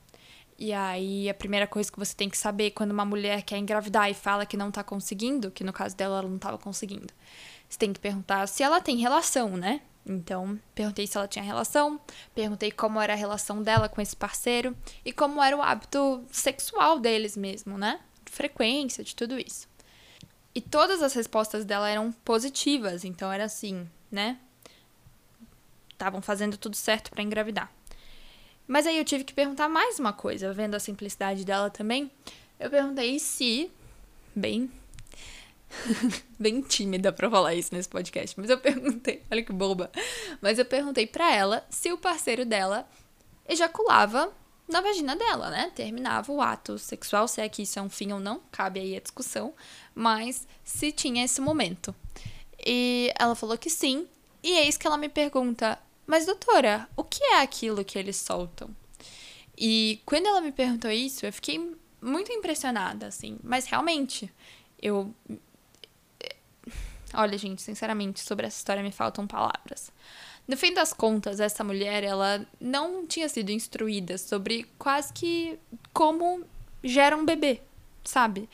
E 0.59 0.73
aí, 0.73 1.29
a 1.29 1.35
primeira 1.35 1.67
coisa 1.67 1.91
que 1.91 1.99
você 1.99 2.15
tem 2.15 2.29
que 2.29 2.39
saber 2.39 2.71
quando 2.71 2.93
uma 2.93 3.05
mulher 3.05 3.43
quer 3.43 3.59
engravidar 3.59 4.11
e 4.11 4.15
fala 4.15 4.47
que 4.47 4.57
não 4.57 4.71
tá 4.71 4.85
conseguindo, 4.85 5.51
que 5.51 5.65
no 5.65 5.73
caso 5.73 5.97
dela 5.97 6.21
ela 6.21 6.29
não 6.29 6.39
tava 6.39 6.57
conseguindo, 6.57 7.13
você 7.69 7.79
tem 7.79 7.93
que 7.93 8.01
perguntar 8.01 8.47
se 8.47 8.63
ela 8.63 8.81
tem 8.81 8.97
relação, 8.97 9.57
né? 9.57 9.81
Então, 10.05 10.59
perguntei 10.75 11.07
se 11.07 11.17
ela 11.17 11.27
tinha 11.27 11.45
relação, 11.45 12.01
perguntei 12.33 12.71
como 12.71 13.01
era 13.01 13.13
a 13.13 13.17
relação 13.17 13.61
dela 13.61 13.89
com 13.89 14.01
esse 14.01 14.15
parceiro 14.15 14.77
e 15.05 15.13
como 15.13 15.43
era 15.43 15.57
o 15.57 15.63
hábito 15.63 16.25
sexual 16.31 17.01
deles 17.01 17.37
mesmo, 17.37 17.77
né? 17.77 18.01
Frequência, 18.27 19.03
de 19.03 19.17
tudo 19.17 19.39
isso. 19.39 19.69
E 20.55 20.61
todas 20.61 21.03
as 21.03 21.13
respostas 21.13 21.65
dela 21.65 21.89
eram 21.89 22.13
positivas, 22.13 23.05
então 23.05 23.33
era 23.33 23.45
assim, 23.45 23.89
né? 24.11 24.39
Estavam 25.91 26.23
fazendo 26.23 26.57
tudo 26.57 26.77
certo 26.77 27.11
para 27.11 27.23
engravidar. 27.23 27.71
Mas 28.67 28.87
aí 28.87 28.97
eu 28.97 29.05
tive 29.05 29.25
que 29.25 29.35
perguntar 29.35 29.69
mais 29.69 29.99
uma 29.99 30.13
coisa, 30.13 30.53
vendo 30.53 30.75
a 30.75 30.81
simplicidade 30.81 31.45
dela 31.45 31.69
também. 31.69 32.11
Eu 32.61 32.71
perguntei 32.71 33.19
se, 33.19 33.71
bem 34.35 34.71
bem 36.39 36.61
tímida 36.61 37.13
para 37.13 37.31
falar 37.31 37.55
isso 37.55 37.75
nesse 37.75 37.89
podcast, 37.89 38.39
mas 38.39 38.51
eu 38.51 38.59
perguntei, 38.59 39.23
olha 39.31 39.43
que 39.43 39.53
boba. 39.53 39.91
Mas 40.41 40.59
eu 40.59 40.65
perguntei 40.65 41.07
para 41.07 41.35
ela 41.35 41.67
se 41.71 41.93
o 41.93 41.99
parceiro 41.99 42.45
dela 42.45 42.89
ejaculava 43.49 44.33
na 44.69 44.81
vagina 44.81 45.15
dela, 45.15 45.51
né? 45.51 45.71
Terminava 45.75 46.33
o 46.33 46.41
ato 46.41 46.79
sexual, 46.79 47.29
se 47.29 47.41
é 47.41 47.49
que 47.49 47.63
isso 47.63 47.79
é 47.79 47.83
um 47.83 47.91
fim 47.91 48.13
ou 48.13 48.21
não, 48.21 48.41
cabe 48.51 48.81
aí 48.81 48.97
a 48.97 49.01
discussão, 49.01 49.55
mas 49.95 50.47
se 50.65 50.91
tinha 50.91 51.25
esse 51.25 51.41
momento. 51.41 51.95
E 52.65 53.13
ela 53.19 53.35
falou 53.35 53.57
que 53.57 53.71
sim, 53.71 54.09
e 54.43 54.53
eis 54.59 54.77
que 54.77 54.87
ela 54.87 54.97
me 54.97 55.09
pergunta: 55.09 55.79
"Mas 56.07 56.27
doutora, 56.27 56.89
o 56.97 57.05
que 57.05 57.23
é 57.23 57.41
aquilo 57.41 57.85
que 57.85 57.99
eles 57.99 58.17
soltam?" 58.17 58.71
E 59.57 60.01
quando 60.05 60.27
ela 60.27 60.41
me 60.41 60.53
perguntou 60.53 60.91
isso, 60.91 61.25
eu 61.25 61.33
fiquei 61.33 61.75
muito 62.01 62.31
impressionada, 62.33 63.07
assim, 63.07 63.39
mas 63.43 63.67
realmente 63.67 64.31
eu 64.81 65.15
Olha, 67.17 67.39
gente, 67.39 67.63
sinceramente, 67.63 68.21
sobre 68.21 68.47
essa 68.47 68.59
história 68.59 68.83
me 68.83 68.93
faltam 68.93 69.27
palavras. 69.27 69.91
No 70.47 70.57
fim 70.57 70.73
das 70.75 70.93
contas, 70.93 71.41
essa 71.41 71.65
mulher, 71.65 72.05
ela 72.05 72.47
não 72.61 73.07
tinha 73.07 73.29
sido 73.29 73.51
instruída 73.51 74.19
sobre 74.19 74.67
quase 74.79 75.13
que 75.13 75.59
como 75.93 76.45
gera 76.85 77.17
um 77.17 77.25
bebê, 77.25 77.61
sabe? 78.05 78.49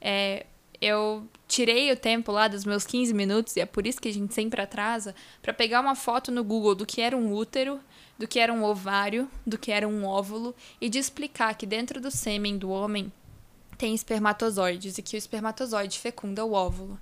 É, 0.00 0.46
eu 0.80 1.26
tirei 1.48 1.90
o 1.90 1.96
tempo 1.96 2.30
lá 2.30 2.48
dos 2.48 2.64
meus 2.64 2.84
15 2.84 3.14
minutos, 3.14 3.56
e 3.56 3.60
é 3.60 3.66
por 3.66 3.86
isso 3.86 4.00
que 4.00 4.08
a 4.08 4.12
gente 4.12 4.34
sempre 4.34 4.60
atrasa, 4.60 5.14
para 5.40 5.54
pegar 5.54 5.80
uma 5.80 5.94
foto 5.94 6.30
no 6.30 6.44
Google 6.44 6.74
do 6.74 6.84
que 6.84 7.00
era 7.00 7.16
um 7.16 7.32
útero, 7.32 7.80
do 8.18 8.28
que 8.28 8.38
era 8.38 8.52
um 8.52 8.62
ovário, 8.62 9.28
do 9.46 9.56
que 9.56 9.72
era 9.72 9.88
um 9.88 10.04
óvulo, 10.04 10.54
e 10.80 10.88
de 10.88 10.98
explicar 10.98 11.54
que 11.54 11.66
dentro 11.66 12.00
do 12.00 12.10
sêmen 12.10 12.58
do 12.58 12.70
homem 12.70 13.10
tem 13.78 13.94
espermatozoides 13.94 14.96
e 14.96 15.02
que 15.02 15.16
o 15.16 15.18
espermatozoide 15.18 15.98
fecunda 15.98 16.44
o 16.44 16.52
óvulo. 16.52 17.00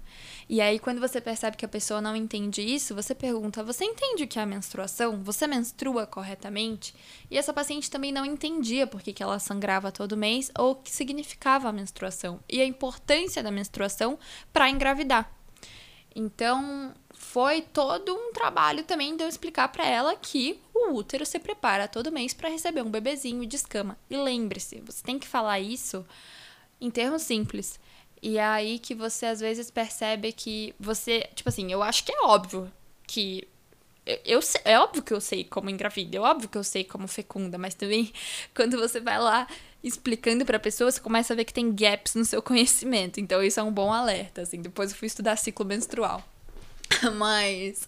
E 0.53 0.61
aí, 0.61 0.81
quando 0.81 0.99
você 0.99 1.21
percebe 1.21 1.57
que 1.57 1.65
a 1.65 1.69
pessoa 1.69 2.01
não 2.01 2.17
entende 2.17 2.61
isso, 2.61 2.93
você 2.93 3.15
pergunta: 3.15 3.63
Você 3.63 3.85
entende 3.85 4.25
o 4.25 4.27
que 4.27 4.37
é 4.37 4.43
a 4.43 4.47
menstruação? 4.47 5.23
Você 5.23 5.47
menstrua 5.47 6.09
corretamente? 6.09 6.93
E 7.31 7.39
essa 7.39 7.53
paciente 7.53 7.89
também 7.89 8.11
não 8.11 8.27
entendia 8.27 8.85
por 8.85 9.01
que, 9.01 9.13
que 9.13 9.23
ela 9.23 9.39
sangrava 9.39 9.93
todo 9.93 10.17
mês 10.17 10.51
ou 10.59 10.73
o 10.73 10.75
que 10.75 10.91
significava 10.91 11.69
a 11.69 11.73
menstruação 11.73 12.41
e 12.49 12.61
a 12.61 12.65
importância 12.65 13.45
da 13.45 13.51
menstruação 13.53 14.19
para 14.53 14.69
engravidar. 14.69 15.33
Então, 16.17 16.93
foi 17.13 17.63
todo 17.63 18.13
um 18.13 18.33
trabalho 18.33 18.83
também 18.83 19.17
de 19.17 19.23
eu 19.23 19.29
explicar 19.29 19.69
para 19.69 19.87
ela 19.87 20.17
que 20.17 20.61
o 20.75 20.95
útero 20.95 21.25
se 21.25 21.39
prepara 21.39 21.87
todo 21.87 22.11
mês 22.11 22.35
para 22.35 22.49
receber 22.49 22.83
um 22.83 22.91
bebezinho 22.91 23.47
de 23.47 23.55
escama. 23.55 23.97
E 24.11 24.17
lembre-se, 24.17 24.83
você 24.85 25.01
tem 25.01 25.17
que 25.17 25.29
falar 25.29 25.61
isso 25.61 26.05
em 26.81 26.91
termos 26.91 27.23
simples. 27.23 27.79
E 28.23 28.39
é 28.39 28.45
aí 28.45 28.79
que 28.79 28.95
você 28.95 29.27
às 29.27 29.41
vezes 29.41 29.71
percebe 29.71 30.33
que 30.33 30.75
você, 30.79 31.29
tipo 31.35 31.49
assim, 31.49 31.73
eu 31.73 31.83
acho 31.83 32.05
que 32.05 32.13
é 32.13 32.21
óbvio 32.23 32.71
que 33.07 33.49
eu, 34.25 34.41
é 34.65 34.79
óbvio 34.79 35.03
que 35.03 35.13
eu 35.13 35.21
sei 35.21 35.45
como 35.45 35.71
engravida, 35.71 36.17
é 36.17 36.21
óbvio 36.21 36.49
que 36.49 36.59
eu 36.59 36.65
sei 36.65 36.85
como 36.85 37.07
fecunda, 37.07 37.59
mas 37.59 37.75
também 37.75 38.13
quando 38.55 38.79
você 38.79 39.01
vai 39.01 39.19
lá 39.19 39.47
explicando 39.83 40.45
para 40.45 40.59
pessoa, 40.59 40.91
você 40.91 41.01
começa 41.01 41.33
a 41.33 41.37
ver 41.37 41.45
que 41.45 41.55
tem 41.55 41.75
gaps 41.75 42.15
no 42.15 42.25
seu 42.25 42.43
conhecimento. 42.43 43.21
Então 43.21 43.43
isso 43.43 43.61
é 43.61 43.63
um 43.63 43.73
bom 43.73 43.93
alerta, 43.93 44.43
assim. 44.43 44.61
Depois 44.61 44.91
eu 44.91 44.97
fui 44.97 45.07
estudar 45.07 45.37
ciclo 45.37 45.65
menstrual. 45.65 46.23
mas 47.17 47.87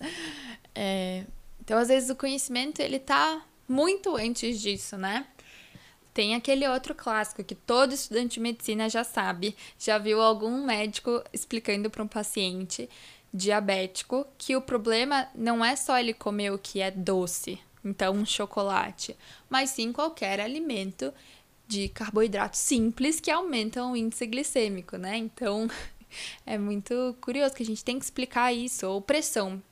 é, 0.75 1.25
então 1.61 1.79
às 1.79 1.89
vezes 1.89 2.09
o 2.09 2.17
conhecimento 2.17 2.81
ele 2.81 2.99
tá 2.99 3.43
muito 3.69 4.17
antes 4.17 4.61
disso, 4.61 4.97
né? 4.97 5.27
Tem 6.15 6.35
aquele 6.35 6.69
outro 6.69 6.95
clássico 6.95 7.43
que 7.43 7.55
todo 7.55 7.95
estudante 7.95 8.35
de 8.35 8.41
medicina 8.41 8.89
já 8.89 9.03
sabe, 9.03 9.57
já 9.79 9.97
viu 9.97 10.21
algum 10.21 10.65
médico 10.65 11.23
explicando 11.33 11.89
para 11.89 12.03
um 12.03 12.09
paciente 12.09 12.89
diabético 13.33 14.27
que 14.37 14.55
o 14.55 14.61
problema 14.61 15.27
não 15.35 15.65
é 15.65 15.75
só 15.75 15.99
ele 15.99 16.13
comer 16.13 16.53
o 16.53 16.59
que 16.59 16.81
é 16.81 16.91
doce, 16.91 17.59
então 17.83 18.15
um 18.15 18.27
chocolate, 18.27 19.17
mas 19.49 19.71
sim 19.71 19.91
qualquer 19.91 20.39
alimento 20.39 21.13
de 21.67 21.89
carboidrato 21.89 22.59
simples 22.59 23.19
que 23.19 23.31
aumentam 23.31 23.93
o 23.93 23.97
índice 23.97 24.27
glicêmico, 24.27 24.99
né? 24.99 25.17
Então 25.17 25.67
é 26.45 26.59
muito 26.59 27.17
curioso 27.23 27.55
que 27.55 27.63
a 27.63 27.67
gente 27.67 27.83
tem 27.83 27.99
que 27.99 28.05
explicar 28.05 28.53
isso, 28.53 28.87
ou 28.87 29.01
pressão 29.01 29.63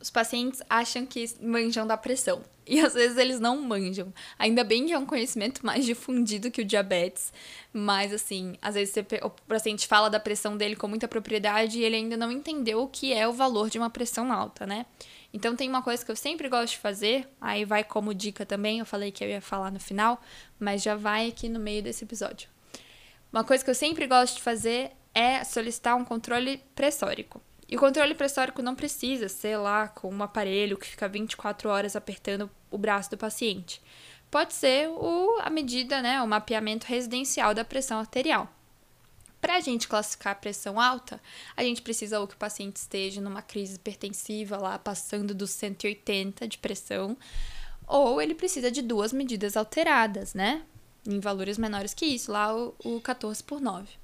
os 0.00 0.10
pacientes 0.10 0.62
acham 0.68 1.06
que 1.06 1.24
manjam 1.40 1.86
da 1.86 1.96
pressão. 1.96 2.42
E 2.66 2.78
às 2.78 2.94
vezes 2.94 3.16
eles 3.16 3.40
não 3.40 3.60
manjam. 3.60 4.12
Ainda 4.38 4.62
bem 4.62 4.86
que 4.86 4.92
é 4.92 4.98
um 4.98 5.04
conhecimento 5.04 5.66
mais 5.66 5.84
difundido 5.84 6.50
que 6.50 6.62
o 6.62 6.64
diabetes. 6.64 7.32
Mas, 7.72 8.12
assim, 8.12 8.56
às 8.62 8.74
vezes 8.74 8.94
o 9.22 9.30
paciente 9.48 9.88
fala 9.88 10.08
da 10.08 10.20
pressão 10.20 10.56
dele 10.56 10.76
com 10.76 10.86
muita 10.86 11.08
propriedade 11.08 11.78
e 11.78 11.84
ele 11.84 11.96
ainda 11.96 12.16
não 12.16 12.30
entendeu 12.30 12.82
o 12.82 12.88
que 12.88 13.12
é 13.12 13.26
o 13.26 13.32
valor 13.32 13.68
de 13.68 13.78
uma 13.78 13.90
pressão 13.90 14.32
alta, 14.32 14.66
né? 14.66 14.86
Então, 15.32 15.56
tem 15.56 15.68
uma 15.68 15.82
coisa 15.82 16.04
que 16.04 16.10
eu 16.10 16.16
sempre 16.16 16.48
gosto 16.48 16.74
de 16.74 16.78
fazer. 16.78 17.28
Aí 17.40 17.64
vai 17.64 17.82
como 17.82 18.14
dica 18.14 18.46
também. 18.46 18.78
Eu 18.78 18.86
falei 18.86 19.10
que 19.10 19.24
eu 19.24 19.28
ia 19.28 19.40
falar 19.40 19.70
no 19.70 19.80
final, 19.80 20.20
mas 20.58 20.82
já 20.82 20.94
vai 20.94 21.28
aqui 21.28 21.48
no 21.48 21.58
meio 21.58 21.82
desse 21.82 22.04
episódio. 22.04 22.48
Uma 23.32 23.44
coisa 23.44 23.64
que 23.64 23.70
eu 23.70 23.74
sempre 23.74 24.06
gosto 24.06 24.36
de 24.36 24.42
fazer 24.42 24.92
é 25.14 25.42
solicitar 25.44 25.96
um 25.96 26.04
controle 26.04 26.62
pressórico. 26.74 27.40
E 27.70 27.76
o 27.76 27.78
controle 27.78 28.16
pressórico 28.16 28.62
não 28.62 28.74
precisa 28.74 29.28
ser 29.28 29.56
lá 29.56 29.86
com 29.86 30.12
um 30.12 30.22
aparelho 30.24 30.76
que 30.76 30.88
fica 30.88 31.08
24 31.08 31.68
horas 31.68 31.94
apertando 31.94 32.50
o 32.68 32.76
braço 32.76 33.10
do 33.10 33.16
paciente. 33.16 33.80
Pode 34.28 34.54
ser 34.54 34.88
o, 34.88 35.38
a 35.40 35.48
medida, 35.48 36.02
né, 36.02 36.20
o 36.20 36.26
mapeamento 36.26 36.86
residencial 36.86 37.54
da 37.54 37.64
pressão 37.64 38.00
arterial. 38.00 38.52
Para 39.40 39.54
a 39.54 39.60
gente 39.60 39.86
classificar 39.86 40.32
a 40.32 40.36
pressão 40.36 40.80
alta, 40.80 41.20
a 41.56 41.62
gente 41.62 41.80
precisa 41.80 42.18
ou 42.18 42.26
que 42.26 42.34
o 42.34 42.38
paciente 42.38 42.76
esteja 42.76 43.20
numa 43.20 43.40
crise 43.40 43.76
hipertensiva, 43.76 44.56
lá 44.56 44.76
passando 44.76 45.32
dos 45.32 45.50
180 45.50 46.48
de 46.48 46.58
pressão, 46.58 47.16
ou 47.86 48.20
ele 48.20 48.34
precisa 48.34 48.70
de 48.70 48.82
duas 48.82 49.12
medidas 49.12 49.56
alteradas, 49.56 50.34
né? 50.34 50.62
Em 51.06 51.20
valores 51.20 51.56
menores 51.56 51.94
que 51.94 52.04
isso, 52.04 52.32
lá 52.32 52.54
o, 52.54 52.74
o 52.84 53.00
14 53.00 53.42
por 53.44 53.60
9. 53.60 53.99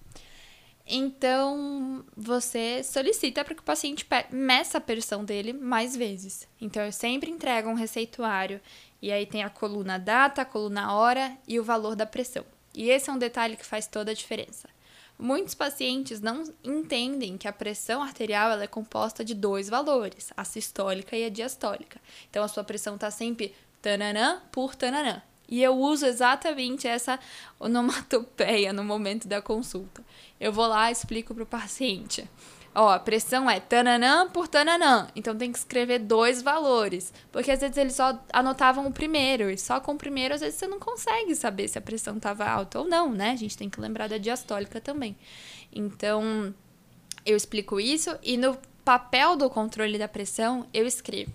Então, 0.87 2.05
você 2.17 2.83
solicita 2.85 3.45
para 3.45 3.55
que 3.55 3.61
o 3.61 3.65
paciente 3.65 4.07
meça 4.31 4.79
a 4.79 4.81
pressão 4.81 5.25
dele 5.25 5.53
mais 5.53 5.97
vezes. 5.97 6.47
Então, 6.61 6.85
eu 6.85 6.93
sempre 6.93 7.29
entrego 7.29 7.69
um 7.69 7.75
receituário 7.75 8.61
e 9.03 9.11
aí 9.11 9.27
tem 9.27 9.43
a 9.43 9.51
coluna 9.51 9.99
data, 9.99 10.43
a 10.43 10.45
coluna 10.45 10.95
hora 10.95 11.37
e 11.47 11.59
o 11.59 11.65
valor 11.65 11.97
da 11.97 12.07
pressão. 12.07 12.45
E 12.73 12.89
esse 12.89 13.11
é 13.11 13.13
um 13.13 13.19
detalhe 13.19 13.57
que 13.57 13.67
faz 13.67 13.89
toda 13.89 14.13
a 14.13 14.15
diferença. 14.15 14.69
Muitos 15.19 15.55
pacientes 15.55 16.21
não 16.21 16.45
entendem 16.63 17.37
que 17.39 17.49
a 17.49 17.53
pressão 17.53 18.03
arterial 18.03 18.51
ela 18.51 18.65
é 18.65 18.69
composta 18.69 19.25
de 19.25 19.35
dois 19.35 19.69
valores, 19.69 20.31
a 20.37 20.45
sistólica 20.45 21.17
e 21.17 21.25
a 21.25 21.31
diastólica. 21.31 22.01
Então, 22.31 22.45
a 22.45 22.49
sua 22.49 22.63
pressão 22.63 22.95
está 22.95 23.11
sempre 23.11 23.55
tananã 23.83 24.43
por 24.53 24.77
tananã. 24.77 25.21
E 25.49 25.63
eu 25.63 25.77
uso 25.77 26.07
exatamente 26.07 26.89
essa 26.89 27.19
onomatopeia 27.59 28.73
no 28.73 28.85
momento 28.85 29.29
da 29.29 29.41
consulta. 29.41 30.05
Eu 30.41 30.53
vou 30.53 30.67
lá 30.67 30.89
e 30.89 30.93
explico 30.93 31.35
para 31.35 31.45
o 31.45 31.47
paciente. 31.47 32.29
Ó, 32.75 32.91
a 32.91 32.99
pressão 32.99 33.49
é 33.49 33.59
tananã 33.59 34.29
por 34.29 34.47
tananã. 34.47 35.09
Então 35.17 35.35
tem 35.35 35.51
que 35.51 35.59
escrever 35.59 36.01
dois 36.01 36.43
valores. 36.43 37.11
Porque 37.33 37.51
às 37.51 37.61
vezes 37.61 37.77
eles 37.77 37.95
só 37.95 38.23
anotavam 38.31 38.87
o 38.87 38.93
primeiro. 38.93 39.49
E 39.51 39.57
só 39.57 39.81
com 39.81 39.93
o 39.93 39.97
primeiro, 39.97 40.35
às 40.35 40.43
vezes 40.43 40.59
você 40.59 40.67
não 40.67 40.79
consegue 40.79 41.35
saber 41.35 41.69
se 41.69 41.79
a 41.79 41.81
pressão 41.81 42.19
estava 42.19 42.45
alta 42.45 42.79
ou 42.79 42.87
não, 42.87 43.11
né? 43.11 43.31
A 43.31 43.37
gente 43.37 43.57
tem 43.57 43.71
que 43.71 43.81
lembrar 43.81 44.09
da 44.09 44.19
diastólica 44.19 44.79
também. 44.79 45.17
Então, 45.73 46.55
eu 47.25 47.35
explico 47.35 47.81
isso. 47.81 48.15
E 48.23 48.37
no 48.37 48.59
papel 48.85 49.37
do 49.37 49.49
controle 49.49 49.97
da 49.97 50.07
pressão, 50.07 50.67
eu 50.75 50.87
escrevo 50.87 51.33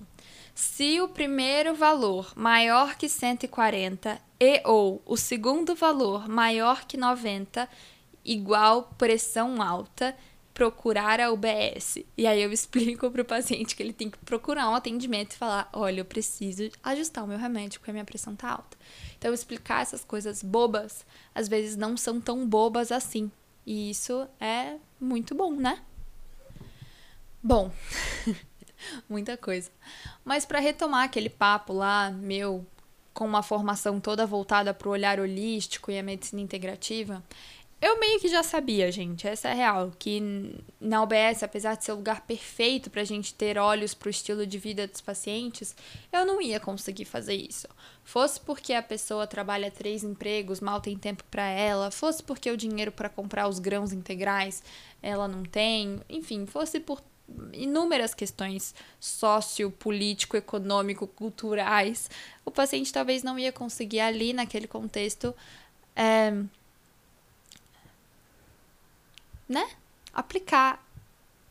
se 0.54 1.00
o 1.02 1.08
primeiro 1.08 1.74
valor 1.74 2.34
maior 2.36 2.96
que 2.96 3.08
140 3.08 4.20
e 4.40 4.62
ou 4.66 5.02
o 5.06 5.16
segundo 5.16 5.76
valor 5.76 6.28
maior 6.28 6.86
que 6.86 6.98
90 6.98 7.68
igual 8.24 8.94
pressão 8.98 9.62
alta, 9.62 10.16
procurar 10.54 11.20
a 11.20 11.32
UBS. 11.32 12.00
E 12.18 12.28
aí 12.28 12.42
eu 12.42 12.52
explico 12.54 13.10
para 13.10 13.22
o 13.22 13.26
paciente 13.26 13.76
que 13.76 13.82
ele 13.82 13.94
tem 13.94 14.10
que 14.10 14.18
procurar 14.20 14.70
um 14.70 14.76
atendimento 14.76 15.34
e 15.34 15.38
falar: 15.38 15.70
olha, 15.74 16.02
eu 16.02 16.06
preciso 16.06 16.70
ajustar 16.84 17.24
o 17.24 17.28
meu 17.28 17.38
remédio 17.38 17.80
porque 17.80 17.92
a 17.92 17.94
minha 17.94 18.06
pressão 18.06 18.36
tá 18.36 18.52
alta. 18.52 18.78
Então, 19.18 19.34
explicar 19.34 19.82
essas 19.82 20.04
coisas 20.04 20.42
bobas, 20.42 21.06
às 21.34 21.48
vezes 21.48 21.76
não 21.76 21.96
são 21.96 22.20
tão 22.20 22.48
bobas 22.48 22.92
assim. 22.92 23.32
E 23.66 23.92
isso 23.92 24.28
é 24.40 24.78
muito 25.00 25.36
bom, 25.36 25.52
né? 25.52 25.82
Bom, 27.44 27.72
muita 29.10 29.38
coisa. 29.38 29.70
Mas 30.24 30.46
para 30.46 30.60
retomar 30.60 31.04
aquele 31.04 31.30
papo 31.30 31.74
lá, 31.74 32.12
meu, 32.12 32.66
com 33.14 33.26
uma 33.26 33.44
formação 33.44 34.00
toda 34.00 34.26
voltada 34.26 34.74
para 34.74 34.88
o 34.88 34.92
olhar 34.92 35.20
holístico 35.20 35.92
e 35.92 36.00
a 36.00 36.04
medicina 36.04 36.42
integrativa, 36.42 37.24
eu 37.82 38.00
meio 38.00 38.20
que 38.20 38.28
já 38.28 38.44
sabia, 38.44 38.92
gente, 38.92 39.28
essa 39.28 39.50
é 39.50 39.54
real, 39.56 39.92
que 39.98 40.22
na 40.80 41.02
UBS, 41.02 41.42
apesar 41.42 41.74
de 41.74 41.84
ser 41.84 41.92
o 41.94 41.96
lugar 41.96 42.22
perfeito 42.22 42.92
para 42.92 43.02
a 43.02 43.06
gente 43.06 43.34
ter 43.34 43.58
olhos 43.58 43.96
para 43.96 44.06
o 44.06 44.12
estilo 44.12 44.46
de 44.46 44.60
vida 44.60 44.86
dos 44.86 45.02
pacientes, 45.02 45.76
eu 46.14 46.24
não 46.24 46.40
ia 46.40 46.60
conseguir 46.60 47.06
fazer 47.06 47.34
isso. 47.34 47.68
Fosse 48.04 48.40
porque 48.40 48.74
a 48.74 48.84
pessoa 48.84 49.26
trabalha 49.26 49.72
três 49.72 50.04
empregos, 50.04 50.60
mal 50.60 50.80
tem 50.80 50.96
tempo 50.96 51.24
para 51.32 51.48
ela, 51.50 51.90
fosse 51.90 52.22
porque 52.22 52.52
o 52.52 52.58
dinheiro 52.58 52.92
para 52.92 53.10
comprar 53.10 53.48
os 53.48 53.58
grãos 53.58 53.92
integrais 53.92 54.62
ela 55.02 55.28
não 55.28 55.42
tem, 55.42 56.00
enfim, 56.08 56.46
fosse 56.46 56.80
por 56.80 57.02
inúmeras 57.54 58.14
questões 58.14 58.74
sociopolítico, 59.00 60.38
econômico, 60.38 61.08
culturais, 61.08 62.10
o 62.46 62.52
paciente 62.52 62.94
talvez 62.94 63.24
não 63.24 63.38
ia 63.38 63.52
conseguir 63.52 64.00
ali 64.00 64.34
naquele 64.34 64.68
contexto 64.68 65.36
é, 65.96 66.32
né, 69.48 69.70
aplicar 70.14 70.86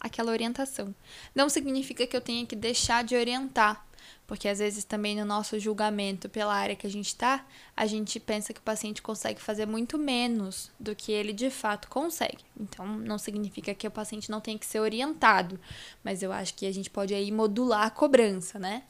aquela 0.00 0.32
orientação. 0.32 0.94
Não 1.34 1.48
significa 1.48 2.06
que 2.06 2.16
eu 2.16 2.20
tenha 2.20 2.46
que 2.46 2.56
deixar 2.56 3.04
de 3.04 3.14
orientar, 3.14 3.84
porque 4.30 4.46
às 4.46 4.60
vezes 4.60 4.84
também 4.84 5.16
no 5.16 5.24
nosso 5.24 5.58
julgamento 5.58 6.28
pela 6.28 6.54
área 6.54 6.76
que 6.76 6.86
a 6.86 6.90
gente 6.90 7.08
está, 7.08 7.44
a 7.76 7.84
gente 7.84 8.20
pensa 8.20 8.54
que 8.54 8.60
o 8.60 8.62
paciente 8.62 9.02
consegue 9.02 9.40
fazer 9.40 9.66
muito 9.66 9.98
menos 9.98 10.70
do 10.78 10.94
que 10.94 11.10
ele 11.10 11.32
de 11.32 11.50
fato 11.50 11.88
consegue. 11.88 12.44
Então, 12.56 12.86
não 12.86 13.18
significa 13.18 13.74
que 13.74 13.88
o 13.88 13.90
paciente 13.90 14.30
não 14.30 14.40
tenha 14.40 14.56
que 14.56 14.66
ser 14.66 14.78
orientado, 14.78 15.58
mas 16.04 16.22
eu 16.22 16.30
acho 16.30 16.54
que 16.54 16.64
a 16.64 16.72
gente 16.72 16.88
pode 16.88 17.12
aí 17.12 17.32
modular 17.32 17.86
a 17.86 17.90
cobrança, 17.90 18.56
né? 18.56 18.84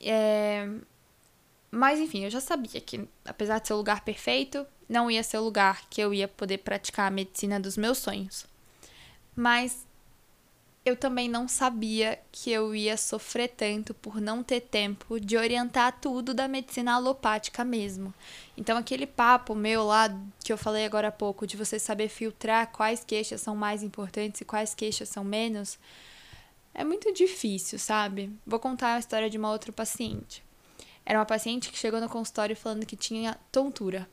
É... 0.00 0.68
Mas 1.70 2.00
enfim, 2.00 2.24
eu 2.24 2.30
já 2.30 2.40
sabia 2.40 2.80
que, 2.80 3.08
apesar 3.24 3.60
de 3.60 3.68
ser 3.68 3.74
o 3.74 3.76
lugar 3.76 4.00
perfeito, 4.00 4.66
não 4.88 5.08
ia 5.08 5.22
ser 5.22 5.38
o 5.38 5.44
lugar 5.44 5.88
que 5.88 6.00
eu 6.00 6.12
ia 6.12 6.26
poder 6.26 6.58
praticar 6.58 7.06
a 7.06 7.12
medicina 7.12 7.60
dos 7.60 7.76
meus 7.76 7.98
sonhos. 7.98 8.44
Mas 9.36 9.86
eu 10.86 10.96
também 10.96 11.28
não 11.28 11.48
sabia 11.48 12.16
que 12.30 12.48
eu 12.48 12.72
ia 12.72 12.96
sofrer 12.96 13.48
tanto 13.48 13.92
por 13.92 14.20
não 14.20 14.40
ter 14.40 14.60
tempo 14.60 15.18
de 15.18 15.36
orientar 15.36 15.98
tudo 16.00 16.32
da 16.32 16.46
medicina 16.46 16.94
alopática 16.94 17.64
mesmo. 17.64 18.14
Então, 18.56 18.78
aquele 18.78 19.04
papo 19.04 19.52
meu 19.52 19.84
lá 19.84 20.08
que 20.44 20.52
eu 20.52 20.56
falei 20.56 20.86
agora 20.86 21.08
há 21.08 21.12
pouco, 21.12 21.44
de 21.44 21.56
você 21.56 21.76
saber 21.76 22.08
filtrar 22.08 22.70
quais 22.70 23.02
queixas 23.04 23.40
são 23.40 23.56
mais 23.56 23.82
importantes 23.82 24.40
e 24.40 24.44
quais 24.44 24.76
queixas 24.76 25.08
são 25.08 25.24
menos, 25.24 25.76
é 26.72 26.84
muito 26.84 27.12
difícil, 27.12 27.80
sabe? 27.80 28.30
Vou 28.46 28.60
contar 28.60 28.94
a 28.94 28.98
história 29.00 29.28
de 29.28 29.36
uma 29.36 29.50
outra 29.50 29.72
paciente. 29.72 30.45
Era 31.06 31.20
uma 31.20 31.24
paciente 31.24 31.70
que 31.70 31.78
chegou 31.78 32.00
no 32.00 32.08
consultório 32.08 32.56
falando 32.56 32.84
que 32.84 32.96
tinha 32.96 33.38
tontura 33.52 34.08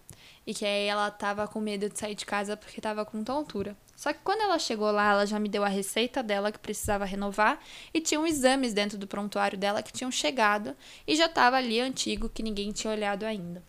e 0.46 0.54
que 0.54 0.64
aí 0.64 0.86
ela 0.86 1.10
tava 1.10 1.48
com 1.48 1.60
medo 1.60 1.90
de 1.90 1.98
sair 1.98 2.14
de 2.14 2.26
casa 2.26 2.56
porque 2.56 2.80
tava 2.80 3.04
com 3.04 3.24
tontura. 3.24 3.76
Só 3.96 4.14
que 4.14 4.20
quando 4.24 4.42
ela 4.42 4.60
chegou 4.60 4.92
lá, 4.92 5.12
ela 5.12 5.26
já 5.26 5.40
me 5.40 5.50
deu 5.50 5.64
a 5.64 5.68
receita 5.68 6.22
dela 6.22 6.52
que 6.52 6.60
precisava 6.60 7.04
renovar 7.04 7.60
e 7.92 8.00
tinham 8.00 8.28
exames 8.28 8.74
dentro 8.74 8.98
do 8.98 9.08
prontuário 9.08 9.58
dela 9.58 9.82
que 9.82 9.92
tinham 9.92 10.12
chegado 10.12 10.76
e 11.08 11.16
já 11.16 11.26
estava 11.26 11.58
ali 11.58 11.80
antigo 11.80 12.30
que 12.30 12.44
ninguém 12.44 12.72
tinha 12.72 12.94
olhado 12.94 13.24
ainda. 13.24 13.64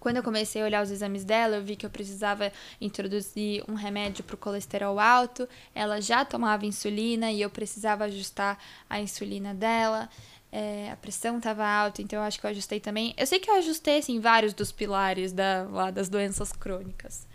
Quando 0.00 0.16
eu 0.16 0.22
comecei 0.22 0.62
a 0.62 0.64
olhar 0.64 0.82
os 0.82 0.90
exames 0.90 1.24
dela, 1.24 1.56
eu 1.56 1.62
vi 1.62 1.76
que 1.76 1.84
eu 1.84 1.90
precisava 1.90 2.50
introduzir 2.80 3.62
um 3.68 3.74
remédio 3.74 4.24
para 4.24 4.34
o 4.34 4.38
colesterol 4.38 4.98
alto. 4.98 5.46
Ela 5.74 6.00
já 6.00 6.24
tomava 6.24 6.64
insulina 6.64 7.30
e 7.30 7.42
eu 7.42 7.50
precisava 7.50 8.04
ajustar 8.04 8.58
a 8.88 8.98
insulina 8.98 9.52
dela. 9.52 10.08
É, 10.52 10.90
a 10.90 10.96
pressão 10.96 11.38
estava 11.38 11.64
alta, 11.64 12.02
então 12.02 12.18
eu 12.18 12.24
acho 12.24 12.40
que 12.40 12.46
eu 12.46 12.50
ajustei 12.50 12.80
também. 12.80 13.14
Eu 13.16 13.26
sei 13.26 13.38
que 13.38 13.48
eu 13.48 13.54
ajustei 13.56 13.98
assim, 13.98 14.18
vários 14.20 14.52
dos 14.52 14.72
pilares 14.72 15.32
da, 15.32 15.66
lá, 15.70 15.90
das 15.90 16.08
doenças 16.08 16.52
crônicas. 16.52 17.26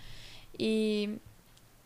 E 0.60 1.18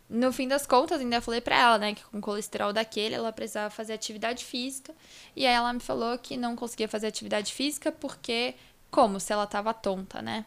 no 0.10 0.34
fim 0.34 0.48
das 0.48 0.66
contas, 0.66 1.00
ainda 1.00 1.22
falei 1.22 1.40
pra 1.40 1.56
ela, 1.56 1.78
né, 1.78 1.94
que 1.94 2.04
com 2.06 2.20
colesterol 2.20 2.74
daquele 2.74 3.14
ela 3.14 3.32
precisava 3.32 3.70
fazer 3.70 3.94
atividade 3.94 4.44
física. 4.44 4.94
E 5.36 5.46
aí 5.46 5.54
ela 5.54 5.72
me 5.72 5.80
falou 5.80 6.18
que 6.18 6.36
não 6.36 6.56
conseguia 6.56 6.88
fazer 6.88 7.08
atividade 7.08 7.54
física 7.54 7.92
porque, 7.92 8.56
como 8.90 9.20
se 9.20 9.32
ela 9.32 9.46
tava 9.46 9.74
tonta, 9.74 10.22
né? 10.22 10.46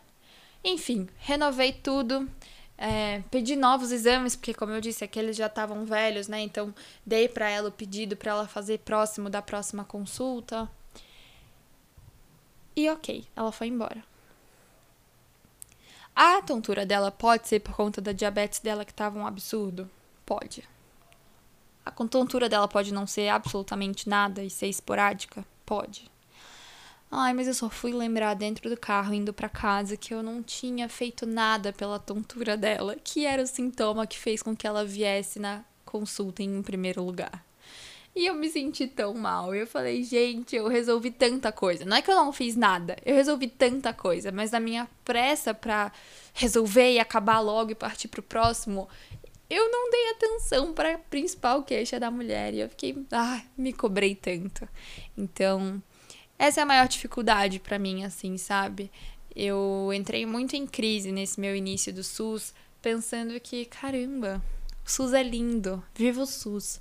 Enfim, 0.64 1.08
renovei 1.18 1.72
tudo. 1.72 2.28
É, 2.84 3.22
pedi 3.30 3.54
novos 3.54 3.92
exames, 3.92 4.34
porque, 4.34 4.52
como 4.52 4.72
eu 4.72 4.80
disse, 4.80 5.04
aqueles 5.04 5.36
já 5.36 5.46
estavam 5.46 5.84
velhos, 5.84 6.26
né? 6.26 6.40
Então, 6.40 6.74
dei 7.06 7.28
para 7.28 7.48
ela 7.48 7.68
o 7.68 7.72
pedido 7.72 8.16
para 8.16 8.32
ela 8.32 8.48
fazer 8.48 8.80
próximo 8.80 9.30
da 9.30 9.40
próxima 9.40 9.84
consulta. 9.84 10.68
E 12.74 12.90
ok, 12.90 13.24
ela 13.36 13.52
foi 13.52 13.68
embora. 13.68 14.02
A 16.12 16.42
tontura 16.42 16.84
dela 16.84 17.12
pode 17.12 17.46
ser 17.46 17.60
por 17.60 17.76
conta 17.76 18.00
da 18.00 18.10
diabetes 18.10 18.58
dela 18.58 18.84
que 18.84 18.90
estava 18.90 19.16
um 19.16 19.28
absurdo? 19.28 19.88
Pode. 20.26 20.68
A 21.86 21.90
tontura 21.92 22.48
dela 22.48 22.66
pode 22.66 22.92
não 22.92 23.06
ser 23.06 23.28
absolutamente 23.28 24.08
nada 24.08 24.42
e 24.42 24.50
ser 24.50 24.66
esporádica? 24.66 25.44
Pode. 25.64 26.10
Ai, 27.14 27.34
mas 27.34 27.46
eu 27.46 27.52
só 27.52 27.68
fui 27.68 27.92
lembrar 27.92 28.32
dentro 28.32 28.70
do 28.70 28.76
carro 28.76 29.12
indo 29.12 29.34
para 29.34 29.46
casa 29.46 29.98
que 29.98 30.14
eu 30.14 30.22
não 30.22 30.42
tinha 30.42 30.88
feito 30.88 31.26
nada 31.26 31.70
pela 31.70 31.98
tontura 31.98 32.56
dela, 32.56 32.96
que 33.04 33.26
era 33.26 33.42
o 33.42 33.46
sintoma 33.46 34.06
que 34.06 34.18
fez 34.18 34.42
com 34.42 34.56
que 34.56 34.66
ela 34.66 34.82
viesse 34.82 35.38
na 35.38 35.62
consulta 35.84 36.42
em 36.42 36.62
primeiro 36.62 37.04
lugar. 37.04 37.44
E 38.16 38.24
eu 38.24 38.34
me 38.34 38.48
senti 38.48 38.86
tão 38.86 39.12
mal. 39.12 39.54
Eu 39.54 39.66
falei, 39.66 40.02
gente, 40.02 40.56
eu 40.56 40.66
resolvi 40.68 41.10
tanta 41.10 41.52
coisa. 41.52 41.84
Não 41.84 41.98
é 41.98 42.00
que 42.00 42.10
eu 42.10 42.16
não 42.16 42.32
fiz 42.32 42.56
nada, 42.56 42.96
eu 43.04 43.14
resolvi 43.14 43.46
tanta 43.46 43.92
coisa, 43.92 44.32
mas 44.32 44.50
na 44.50 44.58
minha 44.58 44.88
pressa 45.04 45.52
pra 45.52 45.92
resolver 46.32 46.92
e 46.94 46.98
acabar 46.98 47.40
logo 47.40 47.72
e 47.72 47.74
partir 47.74 48.08
pro 48.08 48.22
próximo, 48.22 48.88
eu 49.50 49.70
não 49.70 49.90
dei 49.90 50.10
atenção 50.12 50.72
para 50.72 50.94
a 50.94 50.98
principal 50.98 51.62
queixa 51.62 52.00
da 52.00 52.10
mulher. 52.10 52.54
E 52.54 52.60
eu 52.60 52.70
fiquei, 52.70 52.96
ah, 53.12 53.42
me 53.54 53.70
cobrei 53.74 54.14
tanto. 54.14 54.66
Então, 55.14 55.82
essa 56.42 56.58
é 56.58 56.62
a 56.64 56.66
maior 56.66 56.88
dificuldade 56.88 57.60
para 57.60 57.78
mim, 57.78 58.02
assim, 58.02 58.36
sabe? 58.36 58.90
Eu 59.34 59.92
entrei 59.94 60.26
muito 60.26 60.56
em 60.56 60.66
crise 60.66 61.12
nesse 61.12 61.38
meu 61.38 61.54
início 61.54 61.94
do 61.94 62.02
SUS, 62.02 62.52
pensando 62.82 63.38
que, 63.38 63.64
caramba, 63.64 64.42
o 64.84 64.90
SUS 64.90 65.12
é 65.12 65.22
lindo, 65.22 65.80
viva 65.94 66.20
o 66.20 66.26
SUS. 66.26 66.80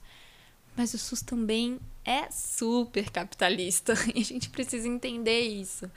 Mas 0.75 0.95
o 0.95 0.97
SUS 0.97 1.21
também 1.21 1.79
é 2.03 2.31
super 2.31 3.11
capitalista 3.11 3.93
e 4.15 4.21
a 4.21 4.23
gente 4.23 4.49
precisa 4.49 4.87
entender 4.87 5.41
isso. 5.41 5.89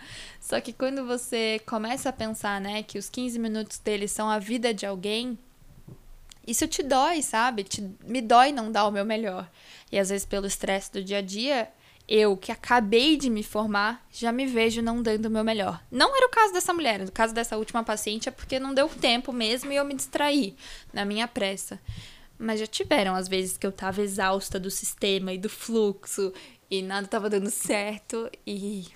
Só 0.43 0.61
que 0.61 0.75
quando 0.75 1.07
você 1.07 1.59
começa 1.65 2.11
a 2.11 2.13
pensar, 2.13 2.61
né, 2.61 2.83
que 2.83 2.99
os 2.99 3.09
15 3.09 3.39
minutos 3.39 3.79
dele 3.79 4.07
são 4.07 4.29
a 4.29 4.39
vida 4.39 4.75
de 4.75 4.85
alguém, 4.85 5.39
isso 6.47 6.69
te 6.69 6.83
dói, 6.83 7.23
sabe? 7.23 7.65
Te, 7.65 7.81
me 8.07 8.21
dói 8.21 8.53
não 8.53 8.71
dar 8.71 8.87
o 8.87 8.91
meu 8.91 9.07
melhor. 9.07 9.51
E 9.91 9.99
às 9.99 10.11
vezes 10.11 10.27
pelo 10.27 10.47
estresse 10.47 10.93
do 10.93 11.03
dia 11.03 11.19
a 11.19 11.23
dia, 11.23 11.73
eu 12.07 12.37
que 12.37 12.53
acabei 12.53 13.17
de 13.17 13.31
me 13.31 13.43
formar, 13.43 14.07
já 14.11 14.31
me 14.31 14.47
vejo 14.47 14.83
não 14.83 15.03
dando 15.03 15.27
o 15.27 15.31
meu 15.31 15.43
melhor. 15.43 15.83
Não 15.91 16.15
era 16.17 16.27
o 16.27 16.31
caso 16.31 16.53
dessa 16.53 16.73
mulher, 16.73 17.01
no 17.01 17.11
caso 17.11 17.35
dessa 17.35 17.57
última 17.57 17.83
paciente 17.83 18.29
é 18.29 18.33
porque 18.33 18.59
não 18.59 18.75
deu 18.75 18.89
tempo 18.89 19.33
mesmo 19.33 19.73
e 19.73 19.77
eu 19.77 19.85
me 19.85 19.95
distraí 19.95 20.55
na 20.93 21.05
minha 21.05 21.27
pressa. 21.27 21.81
Mas 22.39 22.61
já 22.61 22.67
tiveram 22.67 23.15
as 23.15 23.29
vezes 23.29 23.57
que 23.57 23.67
eu 23.67 23.73
tava 23.73 24.03
exausta 24.03 24.61
do 24.61 24.71
sistema 24.71 25.33
e 25.33 25.39
do 25.39 25.49
fluxo 25.49 26.33
e 26.71 26.83
nada 26.83 27.07
tava 27.07 27.31
dando 27.31 27.51
certo 27.51 28.31
e 28.47 28.87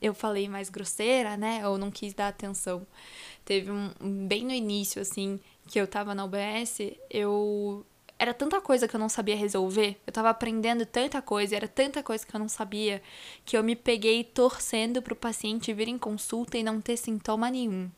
eu 0.00 0.12
falei 0.12 0.48
mais 0.48 0.68
grosseira, 0.68 1.36
né? 1.36 1.66
Ou 1.66 1.78
não 1.78 1.90
quis 1.90 2.12
dar 2.12 2.28
atenção. 2.28 2.86
Teve 3.44 3.70
um 3.70 4.26
bem 4.26 4.44
no 4.44 4.52
início 4.52 5.00
assim 5.00 5.40
que 5.66 5.80
eu 5.80 5.86
tava 5.86 6.14
na 6.14 6.24
UBS, 6.24 6.78
eu 7.10 7.84
era 8.18 8.32
tanta 8.32 8.60
coisa 8.60 8.88
que 8.88 8.96
eu 8.96 9.00
não 9.00 9.08
sabia 9.08 9.36
resolver, 9.36 10.00
eu 10.06 10.12
tava 10.12 10.30
aprendendo 10.30 10.86
tanta 10.86 11.20
coisa, 11.20 11.54
era 11.54 11.68
tanta 11.68 12.02
coisa 12.02 12.26
que 12.26 12.34
eu 12.34 12.40
não 12.40 12.48
sabia, 12.48 13.02
que 13.44 13.56
eu 13.56 13.62
me 13.62 13.76
peguei 13.76 14.24
torcendo 14.24 15.02
pro 15.02 15.14
paciente 15.14 15.72
vir 15.72 15.88
em 15.88 15.98
consulta 15.98 16.56
e 16.56 16.62
não 16.62 16.80
ter 16.80 16.96
sintoma 16.96 17.50
nenhum. 17.50 17.90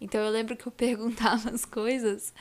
Então 0.00 0.20
eu 0.20 0.30
lembro 0.30 0.56
que 0.56 0.66
eu 0.66 0.72
perguntava 0.72 1.50
as 1.50 1.64
coisas 1.64 2.32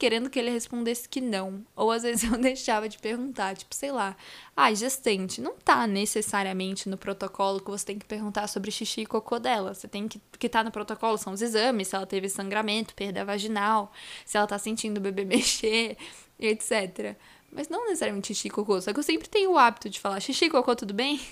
querendo 0.00 0.30
que 0.30 0.38
ele 0.38 0.50
respondesse 0.50 1.06
que 1.06 1.20
não. 1.20 1.62
Ou 1.76 1.90
às 1.90 2.02
vezes 2.02 2.24
eu 2.24 2.36
deixava 2.40 2.88
de 2.88 2.98
perguntar, 2.98 3.54
tipo, 3.54 3.74
sei 3.74 3.92
lá, 3.92 4.16
ah, 4.56 4.72
gestante, 4.72 5.42
não 5.42 5.54
tá 5.58 5.86
necessariamente 5.86 6.88
no 6.88 6.96
protocolo 6.96 7.60
que 7.60 7.70
você 7.70 7.84
tem 7.84 7.98
que 7.98 8.06
perguntar 8.06 8.48
sobre 8.48 8.70
xixi 8.70 9.02
e 9.02 9.06
cocô 9.06 9.38
dela. 9.38 9.74
Você 9.74 9.86
tem 9.86 10.08
que. 10.08 10.18
Que 10.38 10.48
tá 10.48 10.64
no 10.64 10.70
protocolo 10.70 11.18
são 11.18 11.34
os 11.34 11.42
exames, 11.42 11.88
se 11.88 11.96
ela 11.96 12.06
teve 12.06 12.30
sangramento, 12.30 12.94
perda 12.94 13.24
vaginal, 13.24 13.92
se 14.24 14.38
ela 14.38 14.46
tá 14.46 14.58
sentindo 14.58 14.96
o 14.98 15.00
bebê 15.02 15.22
mexer, 15.26 15.98
etc. 16.40 17.16
Mas 17.52 17.68
não 17.68 17.84
necessariamente 17.86 18.28
xixi 18.28 18.48
e 18.48 18.50
cocô. 18.50 18.80
Só 18.80 18.92
que 18.92 18.98
eu 18.98 19.02
sempre 19.02 19.28
tenho 19.28 19.52
o 19.52 19.58
hábito 19.58 19.90
de 19.90 20.00
falar 20.00 20.20
xixi 20.20 20.46
e 20.46 20.50
cocô, 20.50 20.74
tudo 20.74 20.94
bem? 20.94 21.20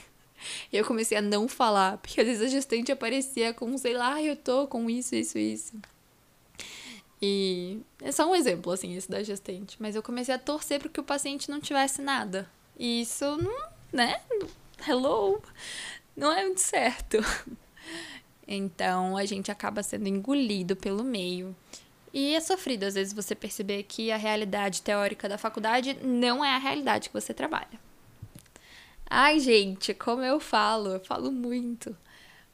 E 0.72 0.76
eu 0.76 0.84
comecei 0.84 1.18
a 1.18 1.20
não 1.20 1.48
falar, 1.48 1.98
porque 1.98 2.20
às 2.20 2.26
vezes 2.28 2.42
a 2.44 2.46
gestante 2.46 2.92
aparecia 2.92 3.52
com, 3.52 3.76
sei 3.76 3.94
lá, 3.94 4.22
eu 4.22 4.36
tô 4.36 4.68
com 4.68 4.88
isso, 4.88 5.16
isso, 5.16 5.36
isso. 5.36 5.72
E 7.20 7.80
é 8.00 8.12
só 8.12 8.30
um 8.30 8.36
exemplo, 8.36 8.70
assim, 8.70 8.94
esse 8.94 9.10
da 9.10 9.20
gestante. 9.20 9.76
Mas 9.80 9.96
eu 9.96 10.02
comecei 10.02 10.32
a 10.32 10.38
torcer 10.38 10.78
para 10.78 10.88
que 10.88 11.00
o 11.00 11.02
paciente 11.02 11.50
não 11.50 11.60
tivesse 11.60 12.00
nada. 12.00 12.48
E 12.78 13.00
isso 13.00 13.24
não, 13.36 13.68
né? 13.92 14.20
Hello! 14.86 15.42
Não 16.16 16.32
é 16.32 16.44
muito 16.44 16.60
certo. 16.60 17.18
Então 18.50 19.14
a 19.14 19.26
gente 19.26 19.50
acaba 19.50 19.82
sendo 19.82 20.08
engolido 20.08 20.74
pelo 20.74 21.04
meio. 21.04 21.54
E 22.12 22.34
é 22.34 22.40
sofrido, 22.40 22.84
às 22.84 22.94
vezes, 22.94 23.12
você 23.12 23.34
perceber 23.34 23.82
que 23.82 24.10
a 24.10 24.16
realidade 24.16 24.82
teórica 24.82 25.28
da 25.28 25.38
faculdade 25.38 25.98
não 26.02 26.44
é 26.44 26.54
a 26.54 26.58
realidade 26.58 27.08
que 27.08 27.14
você 27.14 27.34
trabalha. 27.34 27.78
Ai, 29.08 29.40
gente, 29.40 29.94
como 29.94 30.22
eu 30.22 30.38
falo, 30.38 30.90
eu 30.90 31.00
falo 31.00 31.32
muito. 31.32 31.96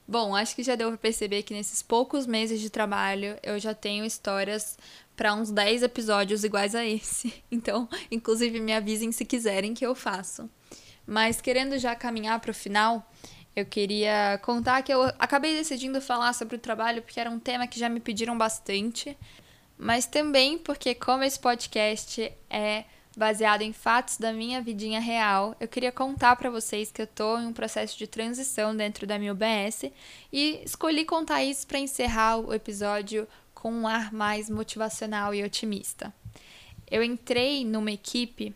Bom, 0.06 0.36
acho 0.36 0.54
que 0.54 0.62
já 0.62 0.74
deu 0.74 0.88
para 0.88 0.98
perceber 0.98 1.42
que 1.42 1.54
nesses 1.54 1.82
poucos 1.82 2.26
meses 2.26 2.60
de 2.60 2.68
trabalho 2.68 3.38
eu 3.42 3.58
já 3.58 3.74
tenho 3.74 4.04
histórias 4.04 4.76
para 5.16 5.34
uns 5.34 5.50
10 5.50 5.82
episódios 5.82 6.44
iguais 6.44 6.74
a 6.74 6.84
esse. 6.84 7.32
Então, 7.50 7.88
inclusive, 8.10 8.60
me 8.60 8.72
avisem 8.72 9.10
se 9.12 9.24
quiserem 9.24 9.72
que 9.74 9.86
eu 9.86 9.94
faço. 9.94 10.50
Mas 11.06 11.40
querendo 11.40 11.78
já 11.78 11.94
caminhar 11.94 12.38
para 12.40 12.50
o 12.50 12.54
final, 12.54 13.10
eu 13.56 13.64
queria 13.64 14.38
contar 14.42 14.82
que 14.82 14.92
eu 14.92 15.02
acabei 15.18 15.54
decidindo 15.54 16.00
falar 16.00 16.32
sobre 16.32 16.56
o 16.56 16.58
trabalho 16.58 17.02
porque 17.02 17.20
era 17.20 17.30
um 17.30 17.38
tema 17.38 17.66
que 17.66 17.78
já 17.78 17.88
me 17.88 18.00
pediram 18.00 18.36
bastante, 18.36 19.16
mas 19.84 20.06
também 20.06 20.56
porque, 20.56 20.94
como 20.94 21.22
esse 21.24 21.38
podcast 21.38 22.32
é 22.48 22.84
baseado 23.14 23.60
em 23.60 23.70
fatos 23.70 24.16
da 24.16 24.32
minha 24.32 24.62
vidinha 24.62 24.98
real, 24.98 25.54
eu 25.60 25.68
queria 25.68 25.92
contar 25.92 26.36
para 26.36 26.48
vocês 26.48 26.90
que 26.90 27.02
eu 27.02 27.06
tô 27.06 27.38
em 27.38 27.48
um 27.48 27.52
processo 27.52 27.98
de 27.98 28.06
transição 28.06 28.74
dentro 28.74 29.06
da 29.06 29.18
minha 29.18 29.34
UBS 29.34 29.92
e 30.32 30.62
escolhi 30.64 31.04
contar 31.04 31.44
isso 31.44 31.66
para 31.66 31.78
encerrar 31.78 32.38
o 32.38 32.54
episódio 32.54 33.28
com 33.52 33.70
um 33.70 33.86
ar 33.86 34.10
mais 34.10 34.48
motivacional 34.48 35.34
e 35.34 35.44
otimista. 35.44 36.14
Eu 36.90 37.02
entrei 37.02 37.62
numa 37.62 37.92
equipe 37.92 38.54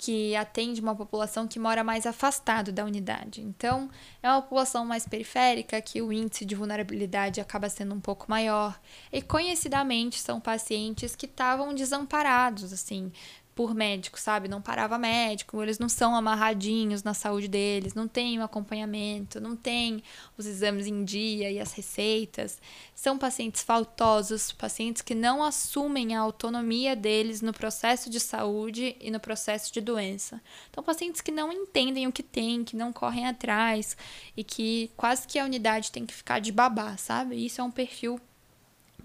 que 0.00 0.34
atende 0.34 0.80
uma 0.80 0.96
população 0.96 1.46
que 1.46 1.58
mora 1.58 1.84
mais 1.84 2.06
afastado 2.06 2.72
da 2.72 2.86
unidade. 2.86 3.42
Então, 3.42 3.90
é 4.22 4.30
uma 4.30 4.40
população 4.40 4.82
mais 4.86 5.06
periférica 5.06 5.78
que 5.82 6.00
o 6.00 6.10
índice 6.10 6.46
de 6.46 6.54
vulnerabilidade 6.54 7.38
acaba 7.38 7.68
sendo 7.68 7.94
um 7.94 8.00
pouco 8.00 8.24
maior. 8.26 8.80
E 9.12 9.20
conhecidamente 9.20 10.18
são 10.18 10.40
pacientes 10.40 11.14
que 11.14 11.26
estavam 11.26 11.74
desamparados, 11.74 12.72
assim, 12.72 13.12
por 13.60 13.74
médico, 13.74 14.18
sabe? 14.18 14.48
Não 14.48 14.62
parava 14.62 14.96
médico, 14.96 15.62
eles 15.62 15.78
não 15.78 15.86
são 15.86 16.16
amarradinhos 16.16 17.02
na 17.02 17.12
saúde 17.12 17.46
deles, 17.46 17.92
não 17.92 18.08
tem 18.08 18.38
o 18.38 18.42
acompanhamento, 18.42 19.38
não 19.38 19.54
tem 19.54 20.02
os 20.38 20.46
exames 20.46 20.86
em 20.86 21.04
dia 21.04 21.50
e 21.50 21.60
as 21.60 21.70
receitas. 21.74 22.58
São 22.94 23.18
pacientes 23.18 23.62
faltosos, 23.62 24.50
pacientes 24.50 25.02
que 25.02 25.14
não 25.14 25.44
assumem 25.44 26.16
a 26.16 26.20
autonomia 26.20 26.96
deles 26.96 27.42
no 27.42 27.52
processo 27.52 28.08
de 28.08 28.18
saúde 28.18 28.96
e 28.98 29.10
no 29.10 29.20
processo 29.20 29.70
de 29.70 29.82
doença. 29.82 30.40
Então, 30.70 30.82
pacientes 30.82 31.20
que 31.20 31.30
não 31.30 31.52
entendem 31.52 32.06
o 32.06 32.12
que 32.12 32.22
tem, 32.22 32.64
que 32.64 32.74
não 32.74 32.94
correm 32.94 33.26
atrás 33.26 33.94
e 34.34 34.42
que 34.42 34.90
quase 34.96 35.28
que 35.28 35.38
a 35.38 35.44
unidade 35.44 35.92
tem 35.92 36.06
que 36.06 36.14
ficar 36.14 36.38
de 36.38 36.50
babá, 36.50 36.96
sabe? 36.96 37.44
Isso 37.44 37.60
é 37.60 37.64
um 37.64 37.70
perfil 37.70 38.18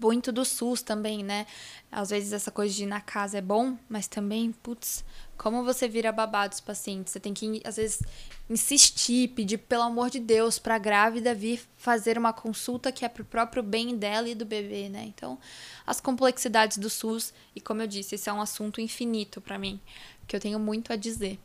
muito 0.00 0.32
do 0.32 0.44
SUS 0.44 0.82
também, 0.82 1.22
né? 1.22 1.46
Às 1.90 2.10
vezes 2.10 2.32
essa 2.32 2.50
coisa 2.50 2.74
de 2.74 2.84
ir 2.84 2.86
na 2.86 3.00
casa 3.00 3.38
é 3.38 3.40
bom, 3.40 3.76
mas 3.88 4.06
também, 4.06 4.52
putz, 4.52 5.04
como 5.36 5.62
você 5.64 5.86
vira 5.86 6.10
babá 6.10 6.46
dos 6.46 6.60
pacientes? 6.60 7.12
Você 7.12 7.20
tem 7.20 7.34
que, 7.34 7.60
às 7.64 7.76
vezes, 7.76 8.02
insistir, 8.48 9.28
pedir 9.28 9.58
pelo 9.58 9.82
amor 9.82 10.10
de 10.10 10.18
Deus 10.18 10.58
para 10.58 10.76
a 10.76 10.78
grávida 10.78 11.34
vir 11.34 11.60
fazer 11.76 12.16
uma 12.18 12.32
consulta 12.32 12.90
que 12.90 13.04
é 13.04 13.08
para 13.08 13.22
o 13.22 13.26
próprio 13.26 13.62
bem 13.62 13.96
dela 13.96 14.28
e 14.28 14.34
do 14.34 14.46
bebê, 14.46 14.88
né? 14.88 15.04
Então, 15.06 15.38
as 15.86 16.00
complexidades 16.00 16.78
do 16.78 16.88
SUS, 16.88 17.32
e 17.54 17.60
como 17.60 17.82
eu 17.82 17.86
disse, 17.86 18.14
esse 18.14 18.28
é 18.28 18.32
um 18.32 18.40
assunto 18.40 18.80
infinito 18.80 19.40
para 19.40 19.58
mim, 19.58 19.80
que 20.26 20.34
eu 20.34 20.40
tenho 20.40 20.58
muito 20.58 20.92
a 20.92 20.96
dizer. 20.96 21.38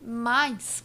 Mas, 0.00 0.84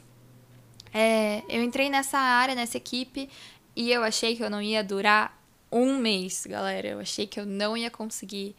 é, 0.93 1.43
eu 1.49 1.61
entrei 1.63 1.89
nessa 1.89 2.17
área, 2.17 2.55
nessa 2.55 2.77
equipe, 2.77 3.29
e 3.75 3.91
eu 3.91 4.03
achei 4.03 4.35
que 4.35 4.43
eu 4.43 4.49
não 4.49 4.61
ia 4.61 4.83
durar 4.83 5.42
um 5.73 5.97
mês, 5.97 6.45
galera. 6.47 6.87
Eu 6.89 6.99
achei 6.99 7.27
que 7.27 7.39
eu 7.39 7.45
não 7.45 7.75
ia 7.75 7.89
conseguir. 7.89 8.55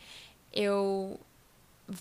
Eu 0.52 1.18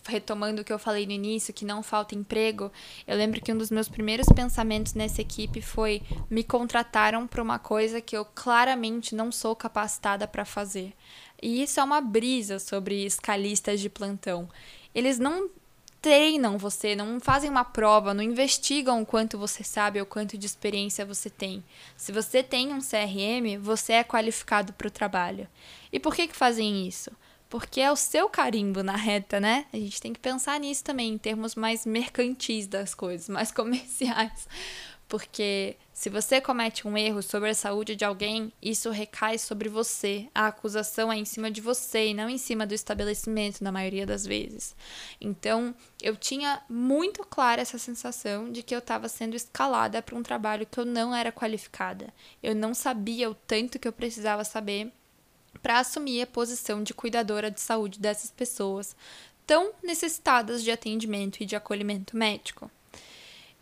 retomando 0.06 0.62
o 0.62 0.64
que 0.64 0.72
eu 0.72 0.80
falei 0.80 1.06
no 1.06 1.12
início, 1.12 1.54
que 1.54 1.66
não 1.66 1.84
falta 1.84 2.16
emprego, 2.16 2.72
eu 3.06 3.18
lembro 3.18 3.42
que 3.42 3.52
um 3.52 3.58
dos 3.58 3.70
meus 3.70 3.90
primeiros 3.90 4.28
pensamentos 4.30 4.94
nessa 4.94 5.22
equipe 5.22 5.62
foi: 5.62 6.02
me 6.30 6.44
contrataram 6.44 7.28
para 7.28 7.42
uma 7.42 7.60
coisa 7.60 8.02
que 8.02 8.16
eu 8.16 8.26
claramente 8.26 9.16
não 9.16 9.32
sou 9.32 9.56
capacitada 9.56 10.28
para 10.28 10.46
fazer. 10.46 10.94
E 11.42 11.62
isso 11.62 11.80
é 11.80 11.84
uma 11.84 12.00
brisa 12.00 12.60
sobre 12.60 13.06
escalistas 13.06 13.82
de 13.82 13.90
plantão. 13.90 14.48
Eles 14.96 15.20
não 15.20 15.50
treinam 16.04 16.58
você, 16.58 16.98
não 16.98 17.18
fazem 17.18 17.50
uma 17.50 17.64
prova, 17.64 18.14
não 18.14 18.22
investigam 18.22 19.02
o 19.02 19.06
quanto 19.06 19.38
você 19.38 19.64
sabe 19.64 20.02
ou 20.02 20.06
quanto 20.06 20.38
de 20.38 20.46
experiência 20.46 21.06
você 21.06 21.30
tem. 21.30 21.64
Se 21.96 22.12
você 22.12 22.44
tem 22.44 22.74
um 22.74 22.80
CRM, 22.80 23.58
você 23.58 23.94
é 23.94 24.04
qualificado 24.04 24.74
para 24.74 24.90
o 24.90 24.92
trabalho. 24.92 25.48
E 25.94 26.02
por 26.02 26.14
que, 26.14 26.28
que 26.28 26.36
fazem 26.36 26.86
isso? 26.86 27.10
Porque 27.50 27.80
é 27.80 27.90
o 27.90 27.96
seu 27.96 28.28
carimbo 28.28 28.84
na 28.84 28.98
reta, 28.98 29.40
né? 29.40 29.66
A 29.72 29.78
gente 29.78 30.02
tem 30.02 30.12
que 30.12 30.20
pensar 30.20 30.60
nisso 30.60 30.84
também, 30.84 31.14
em 31.14 31.18
termos 31.18 31.56
mais 31.56 31.86
mercantis 31.86 32.68
das 32.68 32.94
coisas, 32.94 33.30
mais 33.30 33.50
comerciais. 33.54 34.46
Porque 35.14 35.76
se 35.94 36.10
você 36.10 36.42
comete 36.42 36.88
um 36.88 36.98
erro 36.98 37.22
sobre 37.22 37.48
a 37.48 37.54
saúde 37.54 37.96
de 37.96 38.04
alguém, 38.04 38.52
isso 38.60 38.90
recai 38.90 39.38
sobre 39.38 39.70
você. 39.70 40.28
A 40.34 40.48
acusação 40.48 41.14
é 41.14 41.16
em 41.16 41.24
cima 41.24 41.52
de 41.52 41.62
você 41.62 42.08
e 42.08 42.14
não 42.16 42.28
em 42.28 42.40
cima 42.40 42.66
do 42.66 42.74
estabelecimento, 42.74 43.64
na 43.64 43.72
maioria 43.72 44.08
das 44.08 44.26
vezes. 44.26 44.76
Então, 45.22 45.76
eu 46.02 46.16
tinha 46.16 46.64
muito 46.68 47.24
clara 47.24 47.62
essa 47.62 47.78
sensação 47.78 48.52
de 48.52 48.64
que 48.64 48.74
eu 48.74 48.80
estava 48.80 49.08
sendo 49.08 49.36
escalada 49.36 50.02
para 50.02 50.18
um 50.18 50.24
trabalho 50.24 50.66
que 50.66 50.80
eu 50.80 50.86
não 50.86 51.14
era 51.14 51.32
qualificada. 51.32 52.12
Eu 52.42 52.56
não 52.56 52.74
sabia 52.74 53.30
o 53.30 53.36
tanto 53.36 53.78
que 53.78 53.88
eu 53.88 53.94
precisava 53.94 54.44
saber 54.44 54.92
para 55.62 55.78
assumir 55.78 56.24
a 56.24 56.26
posição 56.26 56.82
de 56.82 56.92
cuidadora 56.92 57.52
de 57.52 57.62
saúde 57.62 58.00
dessas 58.00 58.32
pessoas 58.32 58.96
tão 59.46 59.74
necessitadas 59.84 60.64
de 60.64 60.72
atendimento 60.72 61.42
e 61.42 61.46
de 61.46 61.56
acolhimento 61.56 62.18
médico. 62.18 62.72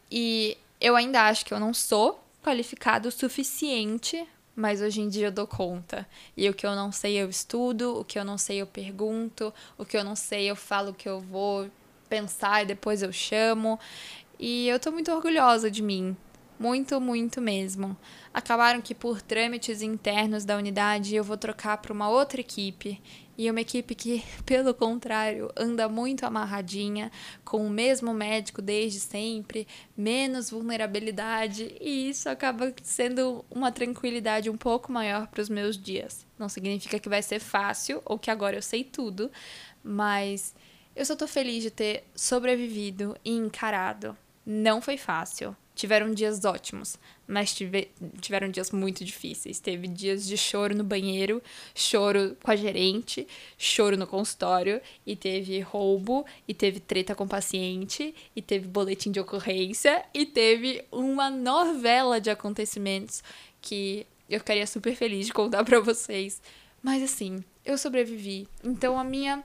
E 0.10 0.58
eu 0.82 0.96
ainda 0.96 1.22
acho 1.22 1.46
que 1.46 1.54
eu 1.54 1.60
não 1.60 1.74
sou 1.74 2.22
qualificado 2.44 3.08
o 3.08 3.12
suficiente, 3.12 4.28
mas 4.56 4.82
hoje 4.82 5.00
em 5.00 5.08
dia 5.08 5.28
eu 5.28 5.32
dou 5.32 5.46
conta. 5.46 6.08
E 6.36 6.50
o 6.50 6.54
que 6.54 6.66
eu 6.66 6.76
não 6.76 6.92
sei 6.92 7.18
eu 7.18 7.30
estudo, 7.30 8.00
o 8.00 8.04
que 8.04 8.18
eu 8.18 8.26
não 8.26 8.38
sei 8.38 8.62
eu 8.62 8.68
pergunto, 8.68 9.54
o 9.78 9.86
que 9.86 9.96
eu 9.96 10.04
não 10.04 10.16
sei 10.16 10.50
eu 10.50 10.56
falo 10.56 10.94
que 10.94 11.08
eu 11.08 11.20
vou 11.20 11.70
pensar 12.10 12.64
e 12.64 12.66
depois 12.66 13.04
eu 13.04 13.14
chamo. 13.14 13.80
E 14.40 14.68
eu 14.68 14.80
tô 14.80 14.92
muito 14.92 15.12
orgulhosa 15.12 15.70
de 15.70 15.84
mim. 15.84 16.18
Muito, 16.62 17.01
muito 17.01 17.41
mesmo. 17.41 17.97
Acabaram 18.32 18.84
que 18.84 18.93
por 18.93 19.20
trâmites 19.20 19.82
internos 19.82 20.45
da 20.45 20.55
unidade 20.55 21.16
eu 21.16 21.24
vou 21.24 21.36
trocar 21.36 21.80
para 21.80 21.91
uma 21.91 22.07
outra 22.07 22.39
equipe 22.39 23.01
e 23.36 23.49
uma 23.49 23.62
equipe 23.62 23.95
que, 23.95 24.24
pelo 24.45 24.72
contrário, 24.72 25.51
anda 25.57 25.89
muito 25.89 26.24
amarradinha, 26.24 27.12
com 27.43 27.66
o 27.66 27.70
mesmo 27.70 28.14
médico 28.14 28.62
desde 28.62 28.99
sempre, 28.99 29.68
menos 29.97 30.51
vulnerabilidade, 30.51 31.76
e 31.82 32.12
isso 32.12 32.30
acaba 32.30 32.72
sendo 32.84 33.43
uma 33.49 33.72
tranquilidade 33.72 34.47
um 34.47 34.55
pouco 34.55 34.91
maior 34.91 35.26
para 35.30 35.41
os 35.41 35.49
meus 35.49 35.76
dias. 35.76 36.28
Não 36.38 36.47
significa 36.47 36.99
que 36.99 37.09
vai 37.09 37.24
ser 37.24 37.39
fácil 37.39 38.03
ou 38.05 38.20
que 38.20 38.30
agora 38.30 38.55
eu 38.55 38.62
sei 38.62 38.84
tudo, 38.84 39.32
mas 39.84 40.53
eu 40.95 41.03
só 41.03 41.16
tô 41.16 41.28
feliz 41.28 41.64
de 41.64 41.72
ter 41.72 42.03
sobrevivido 42.14 43.18
e 43.26 43.32
encarado. 43.32 44.16
Não 44.45 44.80
foi 44.80 44.95
fácil. 44.95 45.57
Tiveram 45.74 46.14
dias 46.14 46.44
ótimos, 46.44 46.98
mas 47.26 47.54
tive, 47.54 47.90
tiveram 48.20 48.50
dias 48.50 48.72
muito 48.72 49.06
difíceis. 49.06 49.60
Teve 49.60 49.88
dias 49.88 50.28
de 50.28 50.38
choro 50.38 50.76
no 50.76 50.84
banheiro, 50.84 51.42
choro 51.74 52.38
com 52.44 52.52
a 52.52 52.56
gerente, 52.56 53.26
choro 53.58 53.96
no 53.96 54.06
consultório, 54.06 54.82
e 55.06 55.16
teve 55.16 55.60
roubo, 55.62 56.26
e 56.48 56.54
teve 56.54 56.80
treta 56.80 57.16
com 57.16 57.28
paciente, 57.28 58.14
e 58.36 58.42
teve 58.42 58.68
boletim 58.68 59.12
de 59.12 59.20
ocorrência, 59.20 60.04
e 60.14 60.26
teve 60.26 60.84
uma 60.92 61.30
novela 61.30 62.20
de 62.20 62.30
acontecimentos 62.30 63.24
que 63.62 64.06
eu 64.30 64.40
ficaria 64.40 64.68
super 64.68 64.96
feliz 64.96 65.26
de 65.28 65.34
contar 65.34 65.64
para 65.64 65.80
vocês. 65.80 66.42
Mas 66.84 67.02
assim, 67.02 67.44
eu 67.66 67.78
sobrevivi. 67.78 68.48
Então 68.64 69.00
a 69.00 69.04
minha 69.04 69.44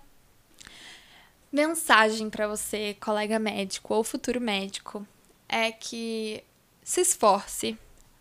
mensagem 1.52 2.28
para 2.28 2.48
você, 2.48 2.96
colega 3.00 3.38
médico 3.38 3.94
ou 3.94 4.02
futuro 4.02 4.40
médico, 4.40 5.06
é 5.48 5.70
que 5.72 6.42
se 6.82 7.00
esforce, 7.00 7.78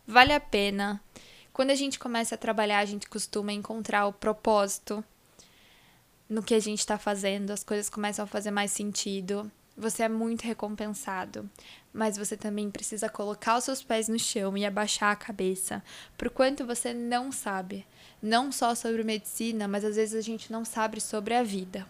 vale 0.07 0.33
a 0.33 0.39
pena. 0.39 1.01
Quando 1.53 1.71
a 1.71 1.75
gente 1.75 1.97
começa 1.97 2.35
a 2.35 2.37
trabalhar, 2.37 2.79
a 2.79 2.85
gente 2.85 3.07
costuma 3.07 3.53
encontrar 3.53 4.07
o 4.07 4.13
propósito 4.13 5.03
no 6.27 6.43
que 6.43 6.53
a 6.53 6.59
gente 6.59 6.79
está 6.79 6.97
fazendo, 6.97 7.51
as 7.51 7.63
coisas 7.63 7.89
começam 7.89 8.25
a 8.25 8.27
fazer 8.27 8.51
mais 8.51 8.71
sentido. 8.71 9.49
Você 9.77 10.03
é 10.03 10.09
muito 10.09 10.43
recompensado, 10.43 11.49
mas 11.93 12.17
você 12.17 12.37
também 12.37 12.71
precisa 12.71 13.09
colocar 13.09 13.57
os 13.57 13.65
seus 13.65 13.83
pés 13.83 14.07
no 14.07 14.17
chão 14.17 14.57
e 14.57 14.65
abaixar 14.65 15.11
a 15.11 15.15
cabeça, 15.17 15.83
por 16.17 16.29
quanto 16.29 16.65
você 16.65 16.93
não 16.93 17.29
sabe, 17.31 17.85
não 18.21 18.53
só 18.53 18.73
sobre 18.73 19.03
medicina, 19.03 19.67
mas 19.67 19.83
às 19.83 19.97
vezes 19.97 20.15
a 20.15 20.21
gente 20.21 20.49
não 20.51 20.63
sabe 20.63 21.01
sobre 21.01 21.33
a 21.33 21.43
vida. 21.43 21.85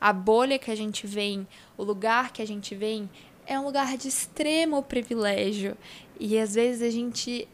A 0.00 0.12
bolha 0.12 0.58
que 0.58 0.70
a 0.70 0.76
gente 0.76 1.06
vem, 1.06 1.46
o 1.76 1.82
lugar 1.82 2.32
que 2.32 2.40
a 2.40 2.46
gente 2.46 2.74
vem, 2.74 3.10
é 3.46 3.58
um 3.58 3.64
lugar 3.64 3.96
de 3.96 4.08
extremo 4.08 4.82
privilégio 4.82 5.76
e 6.18 6.38
às 6.38 6.54
vezes 6.54 6.82
a 6.82 6.90
gente 6.90 7.48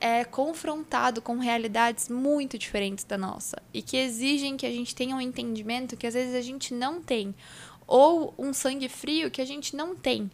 é 0.00 0.24
confrontado 0.24 1.22
com 1.22 1.38
realidades 1.38 2.08
muito 2.08 2.58
diferentes 2.58 3.04
da 3.04 3.16
nossa 3.16 3.62
e 3.72 3.80
que 3.80 3.96
exigem 3.96 4.56
que 4.56 4.66
a 4.66 4.70
gente 4.70 4.94
tenha 4.94 5.16
um 5.16 5.20
entendimento 5.20 5.96
que 5.96 6.06
às 6.06 6.14
vezes 6.14 6.34
a 6.34 6.40
gente 6.40 6.74
não 6.74 7.00
tem 7.00 7.34
ou 7.86 8.34
um 8.36 8.52
sangue 8.52 8.88
frio 8.88 9.30
que 9.30 9.40
a 9.40 9.44
gente 9.44 9.76
não 9.76 9.94
tem. 9.94 10.30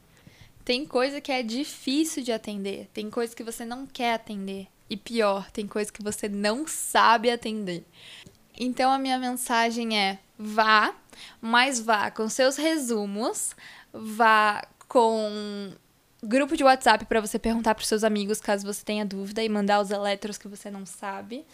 Tem 0.64 0.86
coisa 0.86 1.20
que 1.20 1.32
é 1.32 1.42
difícil 1.42 2.22
de 2.22 2.32
atender, 2.32 2.88
tem 2.94 3.10
coisa 3.10 3.34
que 3.34 3.42
você 3.42 3.64
não 3.64 3.86
quer 3.86 4.14
atender 4.14 4.68
e 4.88 4.96
pior, 4.96 5.50
tem 5.50 5.66
coisa 5.66 5.92
que 5.92 6.02
você 6.02 6.28
não 6.28 6.66
sabe 6.66 7.30
atender. 7.30 7.84
Então 8.58 8.92
a 8.92 8.98
minha 8.98 9.18
mensagem 9.18 9.98
é: 9.98 10.18
vá, 10.38 10.94
mas 11.40 11.80
vá 11.80 12.10
com 12.10 12.28
seus 12.28 12.56
resumos, 12.56 13.56
vá 13.92 14.64
com 14.93 15.72
grupo 16.22 16.55
de 16.55 16.62
WhatsApp 16.62 17.07
para 17.07 17.18
você 17.18 17.38
perguntar 17.38 17.74
para 17.74 17.82
seus 17.82 18.05
amigos 18.05 18.43
caso 18.43 18.66
você 18.66 18.84
tenha 18.84 19.07
dúvida 19.07 19.43
e 19.43 19.49
mandar 19.49 19.80
os 19.80 19.90
eletros 19.90 20.36
que 20.36 20.47
você 20.47 20.70
não 20.70 20.84
sabe. 20.84 21.47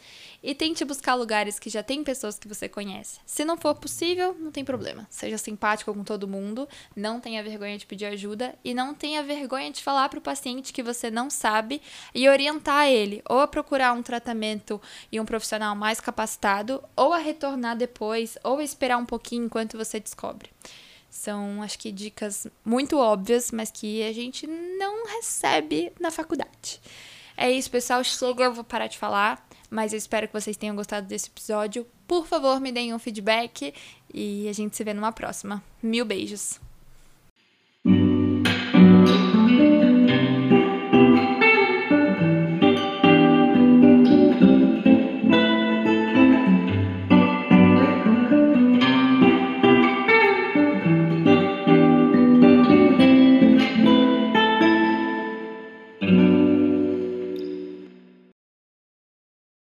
E 0.42 0.56
tente 0.56 0.84
buscar 0.84 1.14
lugares 1.14 1.56
que 1.56 1.70
já 1.70 1.80
tem 1.80 2.02
pessoas 2.02 2.36
que 2.36 2.48
você 2.48 2.68
conhece. 2.68 3.20
Se 3.24 3.44
não 3.44 3.56
for 3.56 3.76
possível, 3.76 4.36
não 4.40 4.50
tem 4.50 4.64
problema. 4.64 5.06
Seja 5.08 5.38
simpático 5.38 5.94
com 5.94 6.02
todo 6.02 6.26
mundo, 6.26 6.68
não 6.96 7.20
tenha 7.20 7.40
vergonha 7.40 7.78
de 7.78 7.86
pedir 7.86 8.06
ajuda 8.06 8.56
e 8.64 8.74
não 8.74 8.92
tenha 8.92 9.22
vergonha 9.22 9.70
de 9.70 9.84
falar 9.84 10.08
para 10.08 10.18
o 10.18 10.22
paciente 10.22 10.72
que 10.72 10.82
você 10.82 11.08
não 11.08 11.30
sabe 11.30 11.80
e 12.12 12.28
orientar 12.28 12.88
ele 12.88 13.22
ou 13.28 13.38
a 13.38 13.46
procurar 13.46 13.92
um 13.92 14.02
tratamento 14.02 14.82
e 15.12 15.20
um 15.20 15.24
profissional 15.24 15.76
mais 15.76 16.00
capacitado 16.00 16.82
ou 16.96 17.12
a 17.12 17.18
retornar 17.18 17.76
depois 17.76 18.36
ou 18.42 18.58
a 18.58 18.64
esperar 18.64 18.98
um 18.98 19.06
pouquinho 19.06 19.44
enquanto 19.44 19.78
você 19.78 20.00
descobre. 20.00 20.50
São, 21.10 21.62
acho 21.62 21.78
que, 21.78 21.90
dicas 21.90 22.46
muito 22.64 22.98
óbvias, 22.98 23.50
mas 23.50 23.70
que 23.70 24.02
a 24.02 24.12
gente 24.12 24.46
não 24.46 25.06
recebe 25.06 25.92
na 25.98 26.10
faculdade. 26.10 26.80
É 27.36 27.50
isso, 27.50 27.70
pessoal. 27.70 28.02
Chega, 28.02 28.44
eu 28.44 28.52
vou 28.52 28.64
parar 28.64 28.88
de 28.88 28.98
falar. 28.98 29.46
Mas 29.70 29.92
eu 29.92 29.98
espero 29.98 30.26
que 30.26 30.32
vocês 30.32 30.56
tenham 30.56 30.74
gostado 30.74 31.06
desse 31.06 31.28
episódio. 31.28 31.86
Por 32.06 32.26
favor, 32.26 32.60
me 32.60 32.72
deem 32.72 32.94
um 32.94 32.98
feedback 32.98 33.74
e 34.12 34.48
a 34.48 34.52
gente 34.52 34.76
se 34.76 34.82
vê 34.82 34.94
numa 34.94 35.12
próxima. 35.12 35.62
Mil 35.82 36.04
beijos! 36.04 36.67